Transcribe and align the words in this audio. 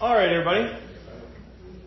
All 0.00 0.12
right, 0.12 0.28
everybody. 0.28 0.76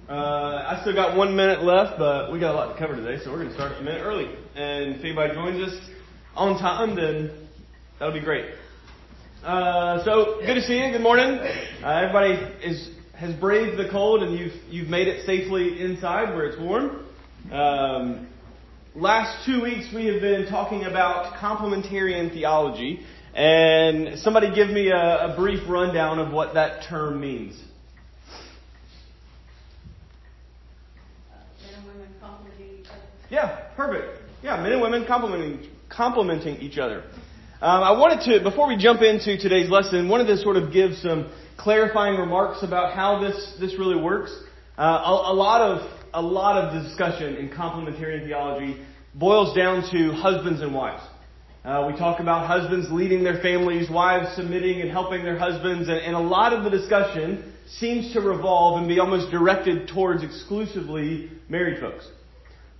Uh, 0.08 0.14
I 0.14 0.80
still 0.82 0.94
got 0.94 1.18
one 1.18 1.36
minute 1.36 1.62
left, 1.62 2.00
but 2.00 2.32
we 2.32 2.40
got 2.40 2.54
a 2.54 2.58
lot 2.58 2.72
to 2.72 2.80
cover 2.80 2.96
today, 2.96 3.22
so 3.22 3.32
we're 3.32 3.40
going 3.40 3.50
to 3.50 3.54
start 3.54 3.74
a 3.78 3.82
minute 3.82 4.00
early. 4.02 4.34
And 4.56 4.96
if 4.96 5.04
anybody 5.04 5.34
joins 5.34 5.62
us 5.62 5.78
on 6.34 6.58
time, 6.58 6.96
then 6.96 7.50
that'll 8.00 8.14
be 8.14 8.22
great. 8.22 8.46
Uh, 9.44 10.06
so 10.06 10.40
good 10.46 10.56
to 10.56 10.62
see 10.62 10.78
you. 10.78 10.90
Good 10.90 11.02
morning. 11.02 11.38
Uh, 11.84 11.90
everybody 11.90 12.34
is 12.64 12.92
has 13.14 13.36
braved 13.36 13.78
the 13.78 13.90
cold, 13.92 14.24
and 14.24 14.40
you've 14.40 14.54
you've 14.70 14.88
made 14.88 15.10
it 15.10 15.26
safely 15.26 15.82
inside 15.82 16.34
where 16.34 16.46
it's 16.46 16.60
warm. 16.62 17.06
Um, 17.52 18.30
last 18.96 19.46
two 19.46 19.62
weeks 19.62 19.94
we 19.94 20.06
have 20.06 20.22
been 20.22 20.48
talking 20.50 20.86
about 20.86 21.34
complementarian 21.42 22.32
theology, 22.32 23.02
and 23.36 24.18
somebody 24.20 24.56
give 24.56 24.70
me 24.70 24.92
a, 24.92 25.34
a 25.34 25.36
brief 25.36 25.68
rundown 25.68 26.20
of 26.20 26.32
what 26.32 26.54
that 26.54 26.88
term 26.88 27.20
means. 27.20 27.62
Yeah, 33.30 33.68
perfect. 33.76 34.22
Yeah, 34.42 34.62
men 34.62 34.72
and 34.72 34.82
women 34.82 35.06
complementing, 35.06 35.68
complementing 35.90 36.58
each 36.58 36.78
other. 36.78 37.04
Um, 37.60 37.84
I 37.84 37.92
wanted 37.92 38.24
to, 38.32 38.44
before 38.44 38.68
we 38.68 38.78
jump 38.78 39.02
into 39.02 39.38
today's 39.38 39.70
lesson, 39.70 40.08
wanted 40.08 40.28
to 40.28 40.38
sort 40.38 40.56
of 40.56 40.72
give 40.72 40.94
some 41.02 41.32
clarifying 41.58 42.18
remarks 42.20 42.64
about 42.64 42.94
how 42.94 43.20
this, 43.20 43.56
this 43.60 43.78
really 43.78 44.00
works. 44.00 44.32
Uh, 44.78 44.82
a, 44.82 45.32
a, 45.32 45.34
lot 45.34 45.62
of, 45.62 45.92
a 46.14 46.22
lot 46.22 46.64
of 46.64 46.74
the 46.74 46.88
discussion 46.88 47.36
in 47.36 47.50
complementarian 47.50 48.26
theology 48.26 48.80
boils 49.14 49.56
down 49.58 49.82
to 49.92 50.12
husbands 50.14 50.62
and 50.62 50.74
wives. 50.74 51.04
Uh, 51.66 51.90
we 51.92 51.98
talk 51.98 52.22
about 52.22 52.48
husbands 52.48 52.88
leading 52.92 53.24
their 53.24 53.42
families, 53.42 53.90
wives 53.90 54.34
submitting 54.38 54.80
and 54.80 54.90
helping 54.90 55.24
their 55.24 55.38
husbands, 55.38 55.90
and, 55.90 55.98
and 55.98 56.16
a 56.16 56.20
lot 56.20 56.54
of 56.54 56.64
the 56.64 56.70
discussion 56.70 57.54
seems 57.68 58.14
to 58.14 58.22
revolve 58.22 58.80
and 58.80 58.88
be 58.88 59.00
almost 59.00 59.30
directed 59.32 59.90
towards 59.90 60.24
exclusively 60.24 61.30
married 61.50 61.82
folks. 61.82 62.08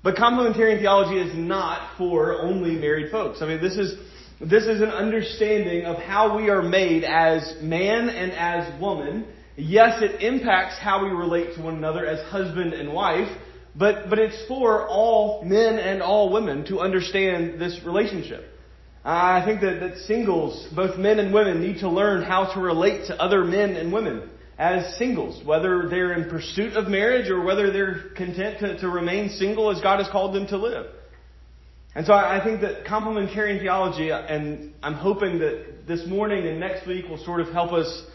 But 0.04 0.16
complementarian 0.16 0.80
theology 0.80 1.18
is 1.20 1.36
not 1.36 1.98
for 1.98 2.42
only 2.42 2.76
married 2.76 3.12
folks. 3.12 3.42
I 3.42 3.48
mean, 3.48 3.62
this 3.62 3.78
is, 3.78 3.96
this 4.40 4.66
is 4.66 4.82
an 4.82 4.90
understanding 4.90 5.86
of 5.86 5.98
how 5.98 6.38
we 6.38 6.50
are 6.50 6.62
made 6.62 7.04
as 7.04 7.56
man 7.62 8.10
and 8.10 8.32
as 8.32 8.80
woman. 8.80 9.26
Yes, 9.56 10.02
it 10.02 10.22
impacts 10.22 10.78
how 10.80 11.04
we 11.04 11.10
relate 11.10 11.56
to 11.56 11.64
one 11.64 11.76
another 11.76 12.06
as 12.06 12.22
husband 12.30 12.74
and 12.74 12.94
wife, 12.94 13.30
but, 13.76 14.10
but 14.10 14.20
it's 14.20 14.48
for 14.48 14.88
all 14.88 15.44
men 15.44 15.80
and 15.80 16.02
all 16.02 16.32
women 16.32 16.66
to 16.66 16.80
understand 16.80 17.60
this 17.60 17.80
relationship. 17.86 18.46
I 19.04 19.44
think 19.46 19.62
that, 19.62 19.80
that 19.80 19.98
singles, 20.00 20.68
both 20.76 20.98
men 20.98 21.20
and 21.20 21.34
women, 21.34 21.62
need 21.62 21.80
to 21.80 21.90
learn 21.90 22.24
how 22.24 22.54
to 22.54 22.60
relate 22.60 23.08
to 23.08 23.20
other 23.20 23.44
men 23.44 23.76
and 23.76 23.92
women 23.92 24.30
as 24.58 24.98
singles, 24.98 25.44
whether 25.46 25.88
they're 25.88 26.14
in 26.14 26.30
pursuit 26.30 26.74
of 26.74 26.88
marriage 26.88 27.30
or 27.30 27.44
whether 27.44 27.72
they're 27.72 28.10
content 28.16 28.60
to, 28.60 28.80
to 28.80 28.90
remain 28.90 29.30
single 29.30 29.70
as 29.70 29.82
God 29.82 30.00
has 30.00 30.10
called 30.12 30.34
them 30.34 30.48
to 30.48 30.58
live. 30.58 30.88
And 31.94 32.06
so 32.06 32.14
I 32.14 32.44
think 32.44 32.62
that 32.62 32.86
complementarian 32.86 33.60
theology, 33.60 34.12
uh, 34.12 34.20
and 34.20 34.74
I'm 34.82 34.96
hoping 34.96 35.40
that 35.40 35.88
this 35.88 36.06
morning 36.08 36.48
and 36.48 36.60
next 36.60 36.88
week 36.88 37.08
will 37.08 37.24
sort 37.24 37.40
of 37.40 37.50
help 37.50 37.72
us 37.72 38.06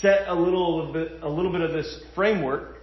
set 0.00 0.28
a 0.28 0.34
little 0.34 0.92
bit, 0.92 1.22
a 1.22 1.28
little 1.28 1.52
bit 1.52 1.60
of 1.60 1.72
this 1.72 2.02
framework, 2.14 2.76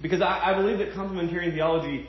because 0.00 0.20
I, 0.20 0.52
I 0.52 0.54
believe 0.54 0.78
that 0.78 0.92
complementarian 0.92 1.52
theology 1.52 2.08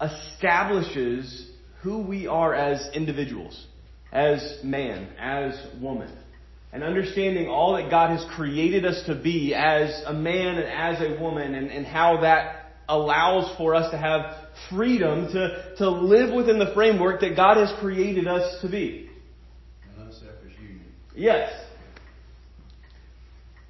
establishes 0.00 1.50
who 1.82 1.98
we 1.98 2.26
are 2.26 2.54
as 2.54 2.88
individuals, 2.94 3.66
as 4.12 4.58
man, 4.62 5.08
as 5.18 5.54
woman 5.80 6.10
and 6.72 6.84
understanding 6.84 7.48
all 7.48 7.74
that 7.74 7.90
God 7.90 8.10
has 8.10 8.24
created 8.36 8.84
us 8.84 9.02
to 9.06 9.14
be 9.14 9.54
as 9.54 10.02
a 10.06 10.12
man 10.12 10.56
and 10.58 10.68
as 10.68 11.00
a 11.00 11.20
woman 11.20 11.54
and, 11.54 11.70
and 11.70 11.84
how 11.84 12.20
that 12.20 12.72
allows 12.88 13.56
for 13.56 13.74
us 13.74 13.90
to 13.90 13.98
have 13.98 14.36
freedom 14.68 15.32
to, 15.32 15.74
to 15.78 15.90
live 15.90 16.34
within 16.34 16.58
the 16.58 16.72
framework 16.74 17.20
that 17.20 17.36
God 17.36 17.56
has 17.56 17.72
created 17.80 18.26
us 18.26 18.60
to 18.62 18.68
be. 18.68 19.08
An 19.96 20.06
unselfish 20.06 20.52
union. 20.60 20.84
Yes. 21.14 21.52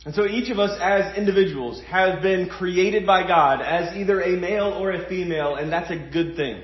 And 0.04 0.14
so 0.14 0.26
each 0.26 0.50
of 0.50 0.58
us 0.58 0.78
as 0.80 1.16
individuals 1.16 1.82
have 1.82 2.22
been 2.22 2.48
created 2.48 3.06
by 3.06 3.26
God 3.26 3.60
as 3.60 3.96
either 3.96 4.22
a 4.22 4.36
male 4.36 4.68
or 4.68 4.92
a 4.92 5.08
female, 5.08 5.56
and 5.56 5.70
that's 5.70 5.90
a 5.90 6.10
good 6.10 6.36
thing. 6.36 6.62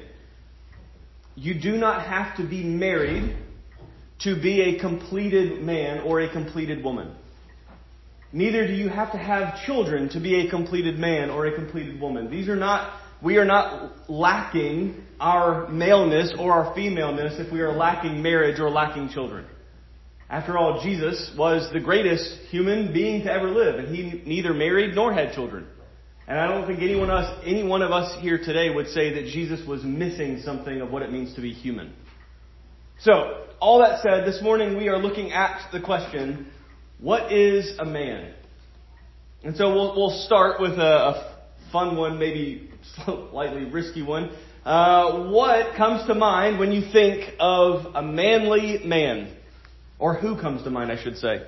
You 1.35 1.61
do 1.61 1.77
not 1.77 2.07
have 2.07 2.39
to 2.39 2.49
be 2.49 2.65
married 2.65 3.37
to 4.21 4.41
be 4.41 4.61
a 4.63 4.81
completed 4.81 5.63
man 5.63 6.01
or 6.01 6.21
a 6.21 6.33
completed 6.33 6.83
woman. 6.83 7.15
Neither 8.33 8.67
do 8.67 8.73
you 8.73 8.89
have 8.89 9.13
to 9.13 9.19
have 9.19 9.65
children 9.65 10.09
to 10.11 10.21
be 10.21 10.47
a 10.47 10.51
completed 10.51 10.99
man 10.99 11.31
or 11.31 11.47
a 11.47 11.55
completed 11.55 12.01
woman. 12.01 12.31
These 12.31 12.49
are 12.49 12.57
not, 12.57 13.01
we 13.23 13.37
are 13.37 13.45
not 13.45 14.11
lacking 14.11 15.03
our 15.21 15.69
maleness 15.69 16.35
or 16.39 16.53
our 16.53 16.75
femaleness 16.75 17.35
if 17.39 17.53
we 17.53 17.61
are 17.61 17.73
lacking 17.73 18.23
marriage 18.23 18.59
or 18.59 18.69
lacking 18.71 19.11
children. 19.11 19.47
After 20.29 20.59
all, 20.59 20.83
Jesus 20.83 21.33
was 21.39 21.73
the 21.73 21.81
greatest 21.81 22.49
human 22.51 22.93
being 22.93 23.23
to 23.23 23.33
ever 23.33 23.49
live, 23.49 23.77
and 23.77 23.95
he 23.95 24.23
neither 24.27 24.53
married 24.53 24.95
nor 24.95 25.13
had 25.13 25.35
children. 25.35 25.67
And 26.27 26.39
I 26.39 26.49
don't 26.49 26.67
think 26.67 26.83
anyone 26.83 27.11
else, 27.11 27.41
any 27.45 27.63
one 27.63 27.83
of 27.83 27.93
us 27.93 28.21
here 28.21 28.37
today 28.37 28.69
would 28.75 28.89
say 28.89 29.15
that 29.15 29.31
Jesus 29.31 29.65
was 29.67 29.85
missing 29.85 30.43
something 30.43 30.81
of 30.81 30.91
what 30.91 31.03
it 31.03 31.13
means 31.13 31.35
to 31.37 31.41
be 31.41 31.53
human. 31.53 31.95
So, 32.99 33.46
all 33.61 33.81
that 33.81 34.03
said, 34.03 34.27
this 34.27 34.41
morning 34.43 34.77
we 34.77 34.89
are 34.89 34.99
looking 34.99 35.33
at 35.33 35.71
the 35.73 35.81
question, 35.81 36.49
what 36.99 37.33
is 37.33 37.79
a 37.79 37.85
man? 37.85 38.35
And 39.43 39.57
so 39.57 39.73
we'll, 39.73 39.97
we'll 39.97 40.23
start 40.27 40.61
with 40.61 40.73
a, 40.73 40.83
a 40.83 41.39
fun 41.73 41.97
one, 41.97 42.19
maybe 42.19 42.71
slightly 43.05 43.65
risky 43.65 44.03
one. 44.03 44.31
Uh, 44.65 45.31
what 45.31 45.77
comes 45.77 46.07
to 46.09 46.15
mind 46.15 46.59
when 46.59 46.73
you 46.73 46.91
think 46.93 47.35
of 47.39 47.95
a 47.95 48.03
manly 48.03 48.81
man? 48.85 49.33
Or 49.99 50.15
who 50.15 50.39
comes 50.41 50.63
to 50.65 50.71
mind, 50.71 50.93
I 50.93 51.03
should 51.03 51.17
say? 51.17 51.37
A 51.37 51.47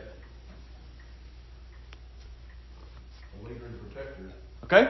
leader 3.47 3.67
and 3.67 3.79
protector. 3.81 4.33
Okay? 4.65 4.85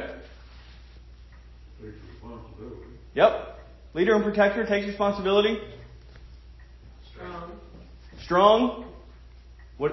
Takes 1.82 1.96
responsibility. 2.12 2.86
Yep. 3.14 3.58
Leader 3.94 4.14
and 4.14 4.22
protector 4.22 4.64
takes 4.66 4.86
responsibility. 4.86 5.58
Strong. 7.18 7.52
Strong. 8.24 8.92
What? 9.76 9.92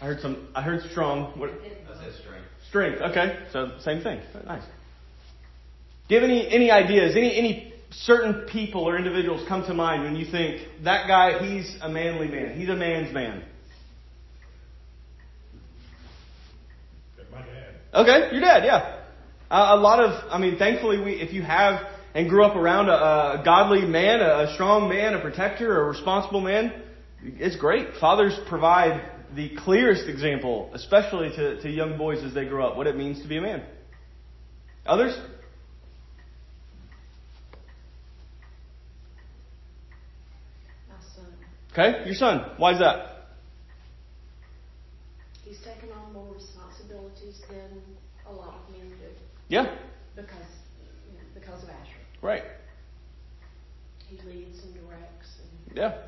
I 0.00 0.06
heard 0.06 0.20
some. 0.20 0.48
I 0.54 0.62
heard 0.62 0.82
strong. 0.90 1.38
What? 1.38 1.50
That's 1.88 2.04
his 2.04 2.18
strength. 2.20 2.46
Strength. 2.68 3.00
Okay. 3.02 3.38
So 3.52 3.78
same 3.80 4.02
thing. 4.02 4.20
Nice. 4.46 4.62
Do 6.08 6.14
you 6.14 6.20
have 6.20 6.30
any 6.30 6.48
any 6.48 6.70
ideas? 6.70 7.16
Any 7.16 7.36
any 7.36 7.74
certain 7.90 8.46
people 8.48 8.82
or 8.84 8.96
individuals 8.96 9.46
come 9.48 9.64
to 9.64 9.74
mind 9.74 10.04
when 10.04 10.16
you 10.16 10.30
think 10.30 10.66
that 10.84 11.08
guy? 11.08 11.44
He's 11.44 11.76
a 11.80 11.88
manly 11.88 12.28
man. 12.28 12.58
He's 12.58 12.68
a 12.68 12.76
man's 12.76 13.12
man. 13.12 13.44
My 17.32 17.38
dad. 17.42 17.74
Okay, 17.94 18.32
your 18.32 18.40
dad. 18.40 18.64
Yeah. 18.64 18.98
Uh, 19.50 19.76
a 19.76 19.80
lot 19.80 19.98
of. 19.98 20.30
I 20.30 20.38
mean, 20.38 20.56
thankfully, 20.58 21.00
we 21.00 21.12
if 21.12 21.32
you 21.32 21.42
have 21.42 21.89
and 22.14 22.28
grew 22.28 22.44
up 22.44 22.56
around 22.56 22.88
a, 22.88 23.40
a 23.40 23.42
godly 23.44 23.82
man, 23.82 24.20
a, 24.20 24.50
a 24.50 24.54
strong 24.54 24.88
man, 24.88 25.14
a 25.14 25.20
protector, 25.20 25.80
a 25.80 25.84
responsible 25.84 26.40
man, 26.40 26.72
it's 27.22 27.56
great. 27.56 27.88
Fathers 28.00 28.38
provide 28.48 29.10
the 29.34 29.50
clearest 29.58 30.08
example, 30.08 30.70
especially 30.74 31.30
to, 31.30 31.60
to 31.60 31.70
young 31.70 31.96
boys 31.96 32.22
as 32.24 32.34
they 32.34 32.46
grow 32.46 32.68
up, 32.68 32.76
what 32.76 32.86
it 32.86 32.96
means 32.96 33.22
to 33.22 33.28
be 33.28 33.36
a 33.36 33.40
man. 33.40 33.62
Others? 34.86 35.16
My 40.88 40.94
son. 41.14 41.32
Okay, 41.72 42.06
your 42.06 42.14
son. 42.14 42.52
Why 42.56 42.72
is 42.72 42.78
that? 42.80 43.28
He's 45.44 45.58
taken 45.58 45.90
on 45.92 46.12
more 46.12 46.34
responsibilities 46.34 47.40
than 47.48 47.82
a 48.26 48.32
lot 48.32 48.54
of 48.54 48.72
men 48.72 48.88
do 48.88 49.06
Yeah, 49.48 49.76
because 50.16 50.32
you 51.06 51.18
know, 51.18 51.24
because 51.34 51.62
of 51.62 51.68
Asher. 51.68 52.00
Right. 52.22 52.42
He 54.08 54.16
leads 54.28 54.62
and 54.64 54.74
directs 54.74 55.28
and 55.68 55.76
Yeah. 55.76 55.98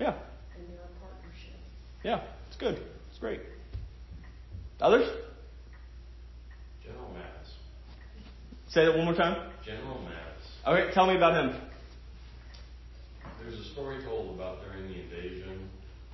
Yeah, 0.00 0.14
and 0.56 0.68
they're 0.68 0.76
a 0.78 1.00
partnership. 1.00 1.58
yeah. 2.02 2.22
It's 2.48 2.56
good. 2.56 2.82
It's 3.10 3.18
great. 3.18 3.40
Others? 4.80 5.08
General 6.84 7.08
Mattis. 7.10 8.72
Say 8.72 8.84
that 8.84 8.96
one 8.96 9.04
more 9.04 9.14
time. 9.14 9.50
General 9.64 9.98
Mattis. 9.98 10.68
Okay, 10.68 10.92
tell 10.94 11.06
me 11.06 11.16
about 11.16 11.34
him. 11.34 11.60
There's 13.42 13.58
a 13.58 13.72
story 13.72 14.02
told 14.04 14.34
about 14.34 14.62
during 14.64 14.88
the 14.88 15.00
invasion 15.02 15.68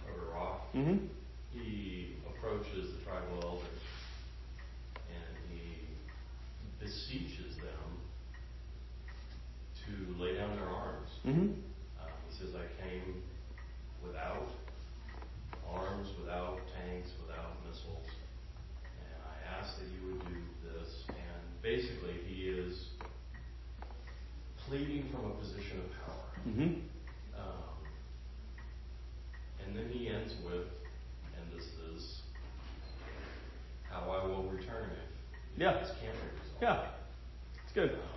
of 0.06 0.28
Iraq. 0.28 0.72
Mm-hmm. 0.74 1.06
He 1.52 2.16
approaches 2.28 2.92
the 2.98 3.04
tribal 3.04 3.47
lay 10.18 10.34
down 10.34 10.56
their 10.56 10.68
arms. 10.68 11.08
Mm-hmm. 11.26 11.52
Uh, 12.00 12.10
he 12.28 12.36
says, 12.38 12.54
I 12.54 12.82
came 12.82 13.22
without 14.04 14.48
arms, 15.72 16.08
without 16.20 16.58
tanks, 16.74 17.10
without 17.26 17.56
missiles. 17.66 18.06
And 18.84 19.22
I 19.22 19.60
ask 19.60 19.78
that 19.78 19.86
you 19.86 20.12
would 20.12 20.26
do 20.26 20.40
this. 20.64 21.04
And 21.08 21.62
basically, 21.62 22.14
he 22.26 22.44
is 22.50 22.86
pleading 24.66 25.08
from 25.12 25.30
a 25.30 25.34
position 25.34 25.78
of 25.78 26.06
power. 26.06 26.30
Mm-hmm. 26.48 26.74
Um, 27.38 27.78
and 29.64 29.76
then 29.76 29.88
he 29.92 30.08
ends 30.08 30.34
with, 30.44 30.66
and 31.36 31.58
this 31.58 31.66
is 31.94 32.20
how 33.90 34.10
I 34.10 34.26
will 34.26 34.44
return 34.44 34.90
it. 34.90 35.08
Yeah. 35.56 35.78
This 35.80 35.90
can't 36.00 36.14
be 36.14 36.28
resolved. 36.42 36.62
Yeah. 36.62 36.86
It's 37.64 37.72
good. 37.74 37.90
Um, 37.90 38.07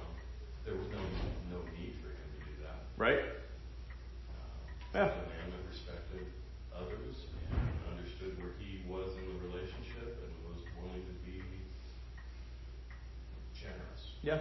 Yeah. 14.24 14.40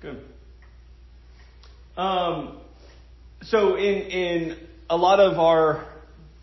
Good. 0.00 0.22
Um, 1.96 2.58
so 3.42 3.76
in 3.76 4.02
in 4.10 4.56
a 4.88 4.96
lot 4.96 5.18
of 5.18 5.38
our 5.38 5.88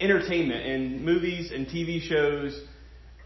entertainment 0.02 0.66
in 0.66 1.06
movies 1.06 1.52
and 1.54 1.68
TV 1.68 2.02
shows, 2.02 2.60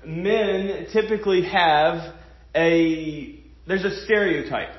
men 0.06 0.88
typically 0.94 1.44
have 1.44 2.14
a 2.54 3.40
there's 3.68 3.84
a 3.84 4.04
stereotype 4.06 4.76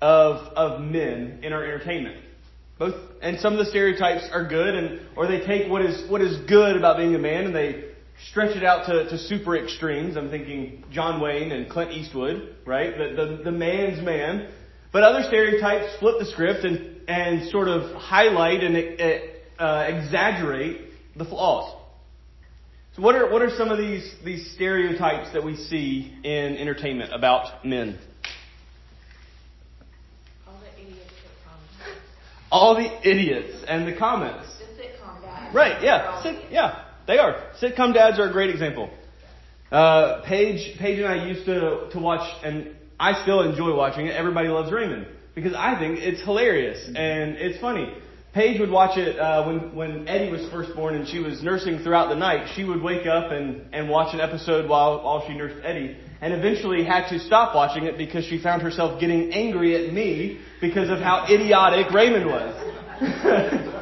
of 0.00 0.36
of 0.54 0.80
men 0.80 1.40
in 1.42 1.52
our 1.52 1.64
entertainment. 1.64 2.22
Both 2.78 2.94
and 3.20 3.40
some 3.40 3.52
of 3.54 3.58
the 3.58 3.66
stereotypes 3.66 4.28
are 4.32 4.46
good 4.46 4.76
and 4.76 5.00
or 5.16 5.26
they 5.26 5.44
take 5.44 5.68
what 5.68 5.82
is 5.82 6.08
what 6.08 6.20
is 6.20 6.36
good 6.48 6.76
about 6.76 6.98
being 6.98 7.16
a 7.16 7.18
man 7.18 7.46
and 7.46 7.54
they 7.54 7.87
stretch 8.26 8.56
it 8.56 8.64
out 8.64 8.86
to, 8.86 9.08
to 9.08 9.18
super 9.18 9.56
extremes. 9.56 10.16
I'm 10.16 10.30
thinking 10.30 10.84
John 10.90 11.20
Wayne 11.20 11.52
and 11.52 11.70
Clint 11.70 11.92
Eastwood, 11.92 12.56
right? 12.66 12.96
The, 12.96 13.14
the, 13.14 13.42
the 13.44 13.52
man's 13.52 14.02
man. 14.04 14.50
But 14.92 15.02
other 15.02 15.22
stereotypes 15.26 15.96
flip 15.98 16.16
the 16.18 16.26
script 16.26 16.64
and, 16.64 17.08
and 17.08 17.50
sort 17.50 17.68
of 17.68 17.94
highlight 17.94 18.62
and 18.62 18.76
uh, 19.58 19.86
exaggerate 19.88 20.80
the 21.16 21.24
flaws. 21.24 21.74
So 22.96 23.02
what 23.02 23.14
are, 23.14 23.30
what 23.30 23.42
are 23.42 23.50
some 23.50 23.70
of 23.70 23.78
these, 23.78 24.12
these 24.24 24.52
stereotypes 24.54 25.32
that 25.32 25.44
we 25.44 25.56
see 25.56 26.18
in 26.24 26.56
entertainment 26.56 27.12
about 27.12 27.64
men? 27.64 27.98
All 30.46 30.58
the 30.58 30.82
idiots. 30.82 31.12
All 32.50 32.74
the 32.74 33.08
idiots 33.08 33.64
and 33.68 33.86
the 33.86 33.96
comments. 33.96 34.48
The 34.58 34.82
sitcom 34.82 35.22
guys. 35.22 35.54
Right, 35.54 35.82
yeah. 35.82 36.22
Sit, 36.22 36.50
yeah, 36.50 36.87
they 37.08 37.18
are. 37.18 37.42
Sitcom 37.60 37.94
dads 37.94 38.20
are 38.20 38.28
a 38.28 38.32
great 38.32 38.50
example. 38.50 38.90
Uh, 39.72 40.22
Paige, 40.26 40.78
Paige 40.78 40.98
and 40.98 41.08
I 41.08 41.26
used 41.26 41.46
to, 41.46 41.88
to 41.90 41.98
watch, 41.98 42.30
and 42.44 42.76
I 43.00 43.20
still 43.22 43.40
enjoy 43.40 43.74
watching 43.74 44.06
it, 44.06 44.10
Everybody 44.14 44.48
Loves 44.48 44.70
Raymond. 44.70 45.06
Because 45.34 45.54
I 45.54 45.78
think 45.78 45.98
it's 46.00 46.20
hilarious 46.20 46.86
and 46.86 47.36
it's 47.36 47.60
funny. 47.60 47.92
Paige 48.34 48.60
would 48.60 48.70
watch 48.70 48.98
it 48.98 49.18
uh, 49.18 49.46
when, 49.46 49.74
when 49.74 50.06
Eddie 50.06 50.30
was 50.30 50.50
first 50.50 50.74
born 50.76 50.94
and 50.94 51.08
she 51.08 51.18
was 51.18 51.42
nursing 51.42 51.78
throughout 51.78 52.08
the 52.08 52.14
night. 52.14 52.52
She 52.54 52.64
would 52.64 52.82
wake 52.82 53.06
up 53.06 53.32
and, 53.32 53.62
and 53.72 53.88
watch 53.88 54.12
an 54.14 54.20
episode 54.20 54.68
while, 54.68 55.02
while 55.02 55.26
she 55.26 55.34
nursed 55.34 55.64
Eddie 55.64 55.96
and 56.20 56.34
eventually 56.34 56.84
had 56.84 57.08
to 57.08 57.18
stop 57.20 57.54
watching 57.54 57.84
it 57.84 57.96
because 57.96 58.24
she 58.24 58.42
found 58.42 58.60
herself 58.60 59.00
getting 59.00 59.32
angry 59.32 59.86
at 59.86 59.94
me 59.94 60.40
because 60.60 60.90
of 60.90 60.98
how 60.98 61.24
idiotic 61.30 61.90
Raymond 61.90 62.26
was. 62.26 63.74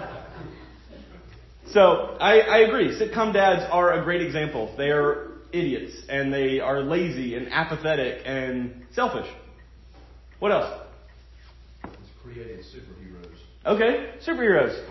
So 1.77 2.17
I, 2.19 2.39
I 2.41 2.59
agree. 2.61 2.99
Sitcom 2.99 3.35
dads 3.35 3.69
are 3.71 4.01
a 4.01 4.03
great 4.03 4.23
example. 4.23 4.75
They 4.79 4.89
are 4.89 5.33
idiots 5.53 5.93
and 6.09 6.33
they 6.33 6.59
are 6.59 6.81
lazy 6.81 7.35
and 7.35 7.53
apathetic 7.53 8.23
and 8.25 8.87
selfish. 8.95 9.27
What 10.39 10.53
else? 10.53 10.81
It's 11.85 11.93
created 12.23 12.61
superheroes. 12.61 13.37
Okay, 13.67 14.15
superheroes. 14.27 14.89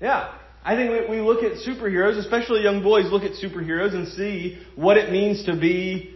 Yeah. 0.00 0.38
I 0.64 0.74
think 0.74 1.10
we, 1.10 1.18
we 1.18 1.20
look 1.20 1.42
at 1.42 1.58
superheroes, 1.58 2.16
especially 2.16 2.62
young 2.62 2.82
boys 2.82 3.12
look 3.12 3.24
at 3.24 3.32
superheroes 3.32 3.94
and 3.94 4.08
see 4.08 4.62
what 4.76 4.96
it 4.96 5.12
means 5.12 5.44
to 5.44 5.54
be 5.54 6.14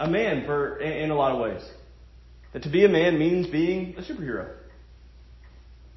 a 0.00 0.08
man 0.08 0.46
for 0.46 0.78
in, 0.78 0.92
in 0.92 1.10
a 1.10 1.14
lot 1.14 1.32
of 1.32 1.42
ways. 1.42 1.62
That 2.54 2.62
to 2.62 2.70
be 2.70 2.86
a 2.86 2.88
man 2.88 3.18
means 3.18 3.48
being 3.48 3.96
a 3.98 4.00
superhero. 4.00 4.48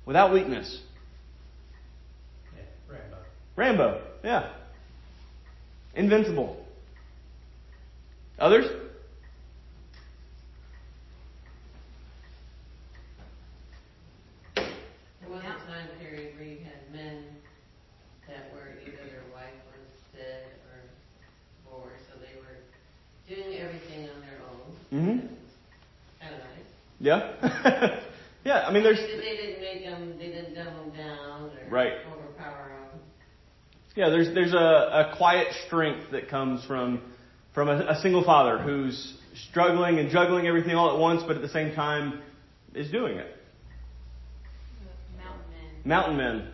Without 0.06 0.34
weakness. 0.34 0.82
Rambo. 3.56 4.02
Yeah. 4.24 4.50
Invincible. 5.96 6.58
Others? 8.40 8.66
There 14.56 15.30
was 15.30 15.42
a 15.42 15.44
time 15.68 15.88
period 16.00 16.36
where 16.38 16.48
you 16.48 16.58
had 16.64 16.92
men 16.94 17.24
that 18.28 18.52
were 18.54 18.72
either 18.82 18.98
their 19.10 19.24
wife 19.34 19.54
was 19.68 19.86
dead 20.16 20.44
or 20.72 20.80
divorced, 21.64 22.04
so 22.12 22.20
they 22.20 22.36
were 22.40 22.58
doing 23.28 23.60
everything 23.60 24.10
on 24.10 24.22
their 24.22 24.40
own. 24.50 24.62
Mhm. 24.92 25.28
Kind 26.20 26.36
of 26.36 26.40
nice. 26.40 26.70
Yeah. 27.00 28.00
yeah, 28.46 28.66
I 28.68 28.72
mean, 28.72 28.84
there's. 28.84 29.00
They 29.00 29.18
they 29.18 29.36
didn't 29.38 29.62
make 29.62 29.84
them, 29.84 30.18
they 30.18 30.28
didn't 30.28 30.56
dumb 30.56 30.74
them 30.74 30.92
down 30.98 31.44
or 31.44 31.70
Right. 31.70 31.94
Overpower 33.98 34.10
them. 34.10 34.20
Yeah, 34.26 34.34
there's 34.34 34.34
there's 34.34 34.54
a, 34.54 34.58
a 34.58 35.14
quiet 35.18 35.48
strength 35.68 36.12
that 36.12 36.30
comes 36.30 36.66
from 36.66 37.02
from 37.54 37.70
a, 37.70 37.78
a 37.90 38.00
single 38.02 38.24
father 38.24 38.58
who's 38.60 39.18
struggling 39.50 40.00
and 40.00 40.10
juggling 40.10 40.48
everything 40.48 40.76
all 40.76 40.92
at 40.94 41.00
once, 41.00 41.24
but 41.26 41.36
at 41.36 41.42
the 41.42 41.50
same 41.50 41.74
time 41.76 42.22
is 42.74 42.90
doing 42.92 43.18
it. 43.18 43.36
Mountain 45.18 45.42
men. 45.52 45.88
Mountain 45.88 46.18
men. 46.18 46.48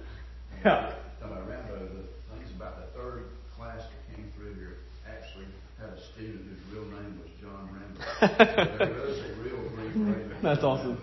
Yeah. 0.65 0.95
Talking 1.19 1.37
about 1.37 1.47
Rambo, 1.49 1.79
the 1.79 2.35
things 2.35 2.49
about 2.55 2.77
the 2.77 2.99
third 2.99 3.25
class 3.55 3.81
that 3.81 4.15
came 4.15 4.31
through 4.37 4.55
here 4.55 4.77
actually 5.07 5.45
had 5.79 5.89
a 5.89 6.01
student 6.13 6.41
whose 6.47 6.73
real 6.73 6.85
name 6.85 7.19
was 7.19 7.29
John 7.41 7.69
Rambo. 7.71 8.77
There 8.77 9.05
was 9.05 9.19
a 9.19 9.41
real 9.41 9.69
Greek 9.69 9.93
Rambo. 9.95 10.35
That's 10.41 10.63
awesome. 10.63 10.97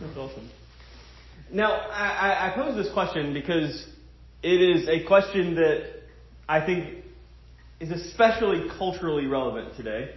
That's 0.00 0.16
awesome. 0.16 0.48
Now, 1.52 1.72
I, 1.72 2.08
I- 2.08 2.52
I 2.52 2.54
pose 2.54 2.74
this 2.76 2.92
question 2.92 3.32
because 3.34 3.86
it 4.42 4.60
is 4.60 4.88
a 4.88 5.04
question 5.06 5.56
that 5.56 6.02
I 6.48 6.64
think 6.64 7.04
is 7.80 7.90
especially 7.90 8.68
culturally 8.78 9.26
relevant 9.26 9.76
today. 9.76 10.14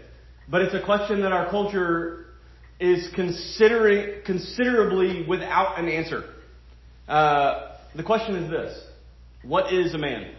But 0.49 0.61
it's 0.61 0.75
a 0.75 0.83
question 0.83 1.21
that 1.21 1.31
our 1.31 1.49
culture 1.49 2.25
is 2.79 3.09
considering 3.15 4.23
considerably 4.25 5.25
without 5.27 5.79
an 5.79 5.87
answer. 5.87 6.23
Uh, 7.07 7.75
the 7.95 8.03
question 8.03 8.35
is 8.35 8.49
this: 8.49 8.83
What 9.43 9.73
is 9.73 9.93
a 9.93 9.97
man? 9.97 10.33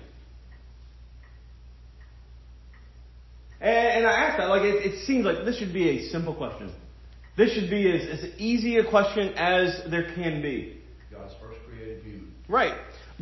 And, 3.61 3.99
and 3.99 4.07
I 4.07 4.13
ask 4.13 4.39
that 4.39 4.49
like 4.49 4.63
it, 4.63 4.85
it 4.85 5.07
seems 5.07 5.25
like 5.25 5.45
this 5.45 5.59
should 5.59 5.73
be 5.73 5.89
a 5.89 6.09
simple 6.11 6.35
question. 6.35 6.73
This 7.37 7.55
should 7.55 7.71
be 7.71 7.91
as, 7.91 8.25
as 8.25 8.31
easy 8.39 8.77
a 8.77 8.89
question 8.89 9.35
as 9.37 9.83
there 9.89 10.13
can 10.15 10.43
be. 10.43 10.79
God's 11.11 11.33
first 11.41 11.59
created 11.67 12.03
human. 12.03 12.33
Right. 12.49 12.75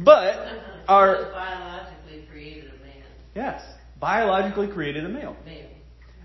But 0.04 0.62
our 0.88 1.30
biologically 1.32 2.24
created 2.30 2.64
a 2.70 2.82
man, 2.82 3.02
yes, 3.34 3.62
biologically 4.00 4.68
created 4.68 5.04
a 5.04 5.08
male. 5.08 5.36
male. 5.44 5.66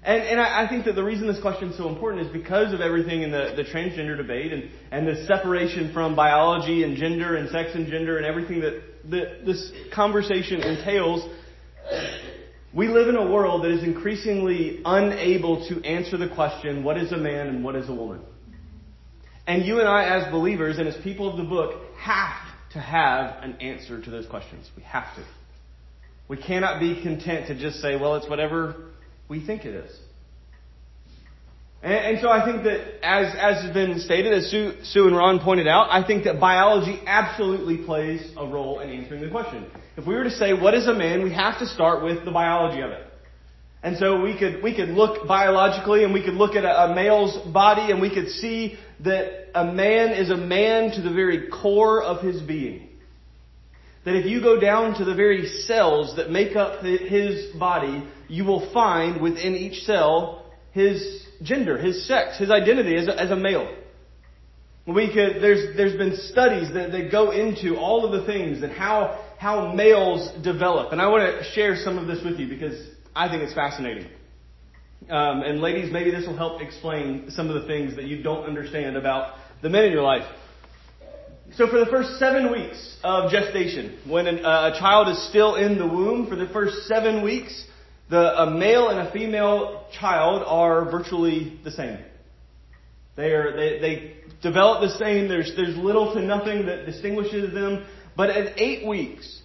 And, 0.03 0.21
and 0.21 0.39
I, 0.39 0.65
I 0.65 0.69
think 0.69 0.85
that 0.85 0.93
the 0.93 1.03
reason 1.03 1.25
this 1.25 1.41
question 1.41 1.71
is 1.71 1.77
so 1.77 1.89
important 1.89 2.27
is 2.27 2.31
because 2.31 2.73
of 2.73 2.79
everything 2.79 3.23
in 3.23 3.31
the, 3.31 3.53
the 3.55 3.63
transgender 3.63 4.15
debate 4.15 4.53
and, 4.53 4.69
and 4.91 5.07
the 5.07 5.25
separation 5.25 5.91
from 5.93 6.15
biology 6.15 6.83
and 6.83 6.95
gender 6.95 7.35
and 7.35 7.49
sex 7.49 7.71
and 7.73 7.87
gender 7.87 8.17
and 8.17 8.25
everything 8.25 8.61
that, 8.61 8.83
that 9.09 9.45
this 9.45 9.71
conversation 9.93 10.61
entails. 10.61 11.27
We 12.71 12.87
live 12.87 13.07
in 13.07 13.15
a 13.15 13.31
world 13.31 13.63
that 13.63 13.71
is 13.71 13.83
increasingly 13.83 14.81
unable 14.85 15.67
to 15.69 15.83
answer 15.83 16.17
the 16.17 16.29
question, 16.29 16.83
what 16.83 16.97
is 16.97 17.11
a 17.11 17.17
man 17.17 17.47
and 17.47 17.63
what 17.63 17.75
is 17.75 17.89
a 17.89 17.93
woman? 17.93 18.21
And 19.47 19.65
you 19.65 19.79
and 19.79 19.87
I, 19.87 20.19
as 20.19 20.31
believers 20.31 20.77
and 20.77 20.87
as 20.87 20.95
people 21.03 21.29
of 21.29 21.37
the 21.37 21.43
book, 21.43 21.81
have 21.97 22.44
to 22.75 22.81
have 22.81 23.41
an 23.41 23.53
answer 23.61 24.01
to 24.01 24.11
those 24.11 24.27
questions. 24.27 24.69
We 24.77 24.83
have 24.83 25.15
to. 25.15 25.23
We 26.27 26.37
cannot 26.37 26.79
be 26.79 27.01
content 27.01 27.47
to 27.47 27.55
just 27.55 27.79
say, 27.81 27.95
well, 27.95 28.15
it's 28.15 28.29
whatever 28.29 28.75
we 29.29 29.45
think 29.45 29.63
it 29.63 29.73
is. 29.73 29.97
And, 31.81 31.93
and 31.93 32.19
so 32.21 32.29
I 32.29 32.43
think 32.43 32.63
that, 32.63 33.05
as, 33.05 33.33
as 33.33 33.63
has 33.63 33.73
been 33.73 33.99
stated, 33.99 34.33
as 34.33 34.51
Sue, 34.51 34.73
Sue 34.83 35.07
and 35.07 35.15
Ron 35.15 35.39
pointed 35.39 35.67
out, 35.67 35.87
I 35.89 36.05
think 36.05 36.25
that 36.25 36.41
biology 36.41 36.99
absolutely 37.07 37.77
plays 37.77 38.29
a 38.35 38.45
role 38.45 38.81
in 38.81 38.89
answering 38.89 39.21
the 39.21 39.29
question. 39.29 39.67
If 39.95 40.05
we 40.05 40.13
were 40.13 40.25
to 40.25 40.31
say, 40.31 40.51
what 40.51 40.73
is 40.73 40.87
a 40.87 40.93
man, 40.93 41.23
we 41.23 41.33
have 41.33 41.59
to 41.59 41.65
start 41.67 42.03
with 42.03 42.25
the 42.25 42.31
biology 42.31 42.81
of 42.81 42.91
it. 42.91 43.05
And 43.83 43.97
so 43.97 44.21
we 44.21 44.37
could, 44.37 44.61
we 44.61 44.75
could 44.75 44.89
look 44.89 45.27
biologically 45.27 46.03
and 46.03 46.13
we 46.13 46.23
could 46.23 46.33
look 46.33 46.55
at 46.55 46.65
a, 46.65 46.91
a 46.91 46.95
male's 46.95 47.37
body 47.53 47.91
and 47.91 48.01
we 48.01 48.13
could 48.13 48.29
see 48.29 48.77
that 49.03 49.49
a 49.53 49.65
man 49.65 50.11
is 50.11 50.29
a 50.29 50.37
man 50.37 50.91
to 50.91 51.01
the 51.01 51.13
very 51.13 51.49
core 51.49 52.01
of 52.01 52.23
his 52.23 52.41
being. 52.41 52.89
That 54.05 54.15
if 54.15 54.25
you 54.25 54.41
go 54.41 54.59
down 54.59 54.97
to 54.99 55.05
the 55.05 55.15
very 55.15 55.47
cells 55.47 56.15
that 56.17 56.29
make 56.29 56.55
up 56.55 56.83
his 56.83 57.55
body, 57.55 58.07
you 58.27 58.45
will 58.45 58.71
find 58.71 59.21
within 59.21 59.55
each 59.55 59.83
cell 59.83 60.45
his 60.71 61.25
gender, 61.41 61.77
his 61.77 62.07
sex, 62.07 62.37
his 62.37 62.51
identity 62.51 62.95
as 62.95 63.07
a, 63.07 63.19
as 63.19 63.31
a 63.31 63.35
male. 63.35 63.75
We 64.85 65.07
could, 65.07 65.41
there's, 65.41 65.75
there's 65.75 65.97
been 65.97 66.15
studies 66.27 66.71
that, 66.73 66.91
that 66.91 67.11
go 67.11 67.31
into 67.31 67.77
all 67.77 68.05
of 68.05 68.11
the 68.11 68.27
things 68.31 68.61
and 68.61 68.71
how, 68.71 69.25
how 69.39 69.73
males 69.73 70.29
develop. 70.43 70.91
And 70.91 71.01
I 71.01 71.07
want 71.07 71.23
to 71.23 71.43
share 71.51 71.75
some 71.75 71.97
of 71.97 72.05
this 72.05 72.23
with 72.23 72.39
you 72.39 72.47
because 72.47 72.79
I 73.15 73.27
think 73.27 73.41
it's 73.41 73.55
fascinating. 73.55 74.07
Um, 75.09 75.41
and 75.41 75.61
ladies, 75.61 75.91
maybe 75.91 76.09
this 76.09 76.25
will 76.25 76.37
help 76.37 76.61
explain 76.61 77.29
some 77.29 77.49
of 77.49 77.61
the 77.61 77.67
things 77.67 77.95
that 77.95 78.05
you 78.05 78.23
don't 78.23 78.45
understand 78.45 78.97
about 78.97 79.35
the 79.61 79.69
men 79.69 79.85
in 79.85 79.91
your 79.91 80.01
life. 80.01 80.25
So 81.53 81.67
for 81.67 81.79
the 81.79 81.85
first 81.85 82.17
seven 82.17 82.51
weeks 82.51 82.97
of 83.03 83.31
gestation, 83.31 83.99
when 84.09 84.25
an, 84.25 84.43
uh, 84.43 84.71
a 84.73 84.79
child 84.79 85.09
is 85.09 85.29
still 85.29 85.55
in 85.55 85.77
the 85.77 85.85
womb, 85.87 86.27
for 86.27 86.35
the 86.35 86.47
first 86.47 86.87
seven 86.87 87.23
weeks, 87.23 87.65
the, 88.09 88.41
a 88.41 88.49
male 88.49 88.89
and 88.89 89.07
a 89.07 89.11
female 89.11 89.85
child 89.97 90.43
are 90.45 90.89
virtually 90.89 91.59
the 91.63 91.71
same. 91.71 91.99
They 93.15 93.31
are, 93.31 93.55
they, 93.55 93.79
they 93.79 94.13
develop 94.41 94.81
the 94.81 94.97
same. 94.97 95.27
There's, 95.27 95.53
there's 95.55 95.77
little 95.77 96.13
to 96.13 96.21
nothing 96.21 96.65
that 96.65 96.85
distinguishes 96.85 97.53
them. 97.53 97.85
But 98.17 98.31
at 98.31 98.59
eight 98.59 98.85
weeks, 98.87 99.41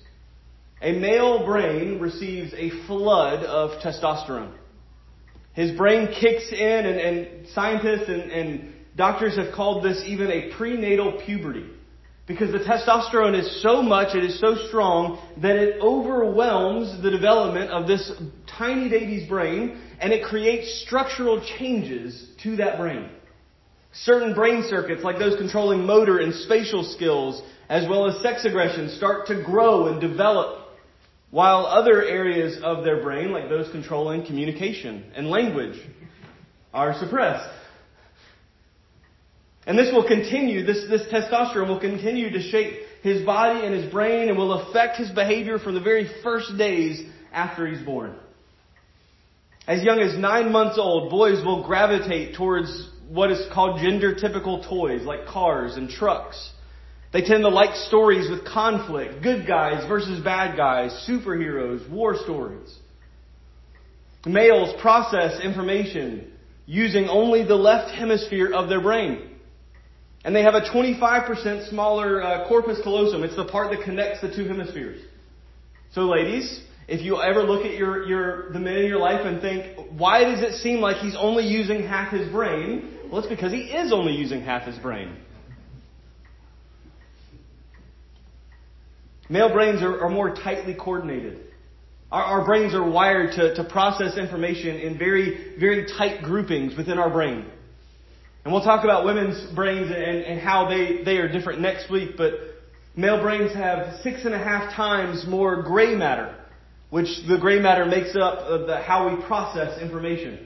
a 0.83 0.93
male 0.93 1.45
brain 1.45 2.01
receives 2.01 2.53
a 2.55 2.71
flood 2.87 3.45
of 3.45 3.83
testosterone. 3.83 4.55
His 5.53 5.77
brain 5.77 6.09
kicks 6.09 6.53
in 6.53 6.87
and, 6.87 6.99
and 6.99 7.49
scientists 7.49 8.09
and, 8.09 8.31
and 8.31 8.75
doctors 8.97 9.37
have 9.37 9.55
called 9.55 9.85
this 9.85 10.03
even 10.07 10.31
a 10.31 10.53
prenatal 10.57 11.21
puberty. 11.25 11.67
Because 12.27 12.53
the 12.53 12.59
testosterone 12.59 13.37
is 13.37 13.61
so 13.61 13.83
much, 13.83 14.15
it 14.15 14.23
is 14.23 14.39
so 14.39 14.55
strong, 14.69 15.21
that 15.43 15.57
it 15.57 15.81
overwhelms 15.83 17.03
the 17.03 17.11
development 17.11 17.71
of 17.71 17.89
this 17.89 18.13
tiny 18.57 18.89
baby's 18.89 19.29
brain 19.29 19.83
and 20.01 20.13
it 20.13 20.25
creates 20.25 20.83
structural 20.87 21.45
changes 21.59 22.29
to 22.45 22.57
that 22.57 22.79
brain. 22.79 23.09
Certain 23.93 24.33
brain 24.35 24.65
circuits, 24.71 25.03
like 25.03 25.19
those 25.19 25.37
controlling 25.37 25.85
motor 25.85 26.19
and 26.19 26.33
spatial 26.33 26.85
skills, 26.85 27.43
as 27.69 27.89
well 27.89 28.07
as 28.07 28.23
sex 28.23 28.45
aggression, 28.45 28.91
start 28.91 29.27
to 29.27 29.43
grow 29.43 29.89
and 29.89 30.01
develop, 30.01 30.60
while 31.31 31.67
other 31.67 32.03
areas 32.03 32.59
of 32.63 32.85
their 32.85 33.03
brain, 33.03 33.31
like 33.31 33.49
those 33.49 33.71
controlling 33.71 34.27
communication 34.27 35.13
and 35.15 35.29
language, 35.29 35.79
are 36.75 36.99
suppressed. 36.99 37.49
And 39.67 39.79
this 39.79 39.93
will 39.93 40.07
continue, 40.07 40.65
this, 40.65 40.87
this 40.89 41.03
testosterone 41.13 41.69
will 41.69 41.81
continue 41.81 42.31
to 42.31 42.43
shape 42.43 42.81
his 43.03 43.25
body 43.25 43.65
and 43.65 43.75
his 43.75 43.91
brain 43.93 44.29
and 44.29 44.37
will 44.37 44.55
affect 44.55 44.97
his 44.97 45.11
behavior 45.11 45.59
from 45.59 45.75
the 45.75 45.81
very 45.81 46.09
first 46.23 46.57
days 46.59 47.03
after 47.33 47.67
he's 47.67 47.85
born. 47.85 48.17
As 49.67 49.85
young 49.85 50.01
as 50.01 50.19
nine 50.19 50.51
months 50.51 50.79
old, 50.79 51.11
boys 51.11 51.45
will 51.45 51.65
gravitate 51.65 52.35
towards 52.35 52.91
what 53.09 53.31
is 53.31 53.47
called 53.53 53.81
gender 53.81 54.15
typical 54.15 54.65
toys 54.65 55.03
like 55.03 55.27
cars 55.27 55.77
and 55.77 55.89
trucks. 55.89 56.51
They 57.13 57.23
tend 57.23 57.43
to 57.43 57.49
like 57.49 57.75
stories 57.75 58.31
with 58.31 58.45
conflict, 58.45 59.23
good 59.23 59.47
guys 59.47 59.87
versus 59.89 60.23
bad 60.23 60.57
guys, 60.57 60.93
superheroes, 61.09 61.89
war 61.91 62.17
stories. 62.17 62.73
Males 64.27 64.75
process 64.81 65.41
information 65.43 66.33
using 66.67 67.09
only 67.09 67.45
the 67.45 67.57
left 67.57 67.93
hemisphere 67.95 68.53
of 68.53 68.69
their 68.69 68.81
brain. 68.81 69.29
And 70.25 70.37
they 70.37 70.43
have 70.43 70.55
a 70.55 70.61
25% 70.61 71.71
smaller 71.71 72.23
uh, 72.23 72.47
corpus 72.47 72.79
callosum. 72.85 73.25
It's 73.25 73.35
the 73.35 73.47
part 73.47 73.71
that 73.71 73.83
connects 73.85 74.21
the 74.21 74.29
two 74.35 74.45
hemispheres. 74.45 75.03
So 75.93 76.03
ladies, 76.03 76.63
if 76.87 77.01
you 77.01 77.21
ever 77.21 77.43
look 77.43 77.65
at 77.65 77.75
your, 77.75 78.07
your, 78.07 78.53
the 78.53 78.59
men 78.59 78.77
in 78.77 78.87
your 78.87 78.99
life 78.99 79.25
and 79.25 79.41
think, 79.41 79.77
why 79.99 80.25
does 80.25 80.43
it 80.43 80.61
seem 80.61 80.81
like 80.81 80.99
he's 80.99 81.17
only 81.19 81.45
using 81.45 81.83
half 81.83 82.13
his 82.13 82.29
brain? 82.31 82.99
Well, 83.11 83.21
it's 83.21 83.29
because 83.29 83.51
he 83.51 83.63
is 83.63 83.93
only 83.93 84.13
using 84.13 84.43
half 84.43 84.67
his 84.67 84.79
brain. 84.79 85.17
Male 89.31 89.53
brains 89.53 89.81
are, 89.81 90.03
are 90.03 90.11
more 90.11 90.35
tightly 90.35 90.75
coordinated. 90.75 91.39
Our, 92.11 92.23
our 92.23 92.45
brains 92.45 92.75
are 92.75 92.83
wired 92.83 93.33
to, 93.37 93.55
to 93.55 93.65
process 93.65 94.19
information 94.19 94.77
in 94.77 94.99
very, 94.99 95.55
very 95.59 95.87
tight 95.87 96.23
groupings 96.25 96.77
within 96.77 96.99
our 96.99 97.09
brain. 97.09 97.47
And 98.45 98.53
we'll 98.53 98.65
talk 98.65 98.83
about 98.83 99.05
women's 99.05 99.55
brains 99.55 99.87
and, 99.87 100.25
and 100.25 100.41
how 100.41 100.69
they, 100.69 101.05
they 101.05 101.19
are 101.19 101.31
different 101.31 101.61
next 101.61 101.89
week, 101.91 102.17
but 102.17 102.33
male 102.97 103.23
brains 103.23 103.55
have 103.55 104.01
six 104.03 104.25
and 104.25 104.35
a 104.35 104.39
half 104.39 104.75
times 104.75 105.25
more 105.29 105.63
gray 105.63 105.95
matter, 105.95 106.37
which 106.89 107.07
the 107.29 107.39
gray 107.39 107.61
matter 107.61 107.87
makes 107.87 108.17
up 108.21 108.67
the, 108.67 108.83
how 108.85 109.15
we 109.15 109.23
process 109.27 109.81
information. 109.81 110.45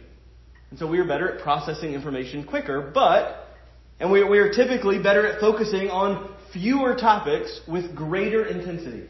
And 0.69 0.79
so 0.79 0.87
we 0.87 0.99
are 0.99 1.07
better 1.07 1.33
at 1.33 1.43
processing 1.43 1.95
information 1.95 2.45
quicker, 2.45 2.91
but, 2.93 3.47
and 3.99 4.13
we, 4.13 4.25
we 4.25 4.39
are 4.41 4.53
typically 4.53 5.03
better 5.03 5.27
at 5.27 5.41
focusing 5.41 5.89
on 5.89 6.35
fewer 6.55 6.95
topics 6.95 7.61
with 7.69 7.95
greater 7.95 8.47
intensity. 8.47 9.07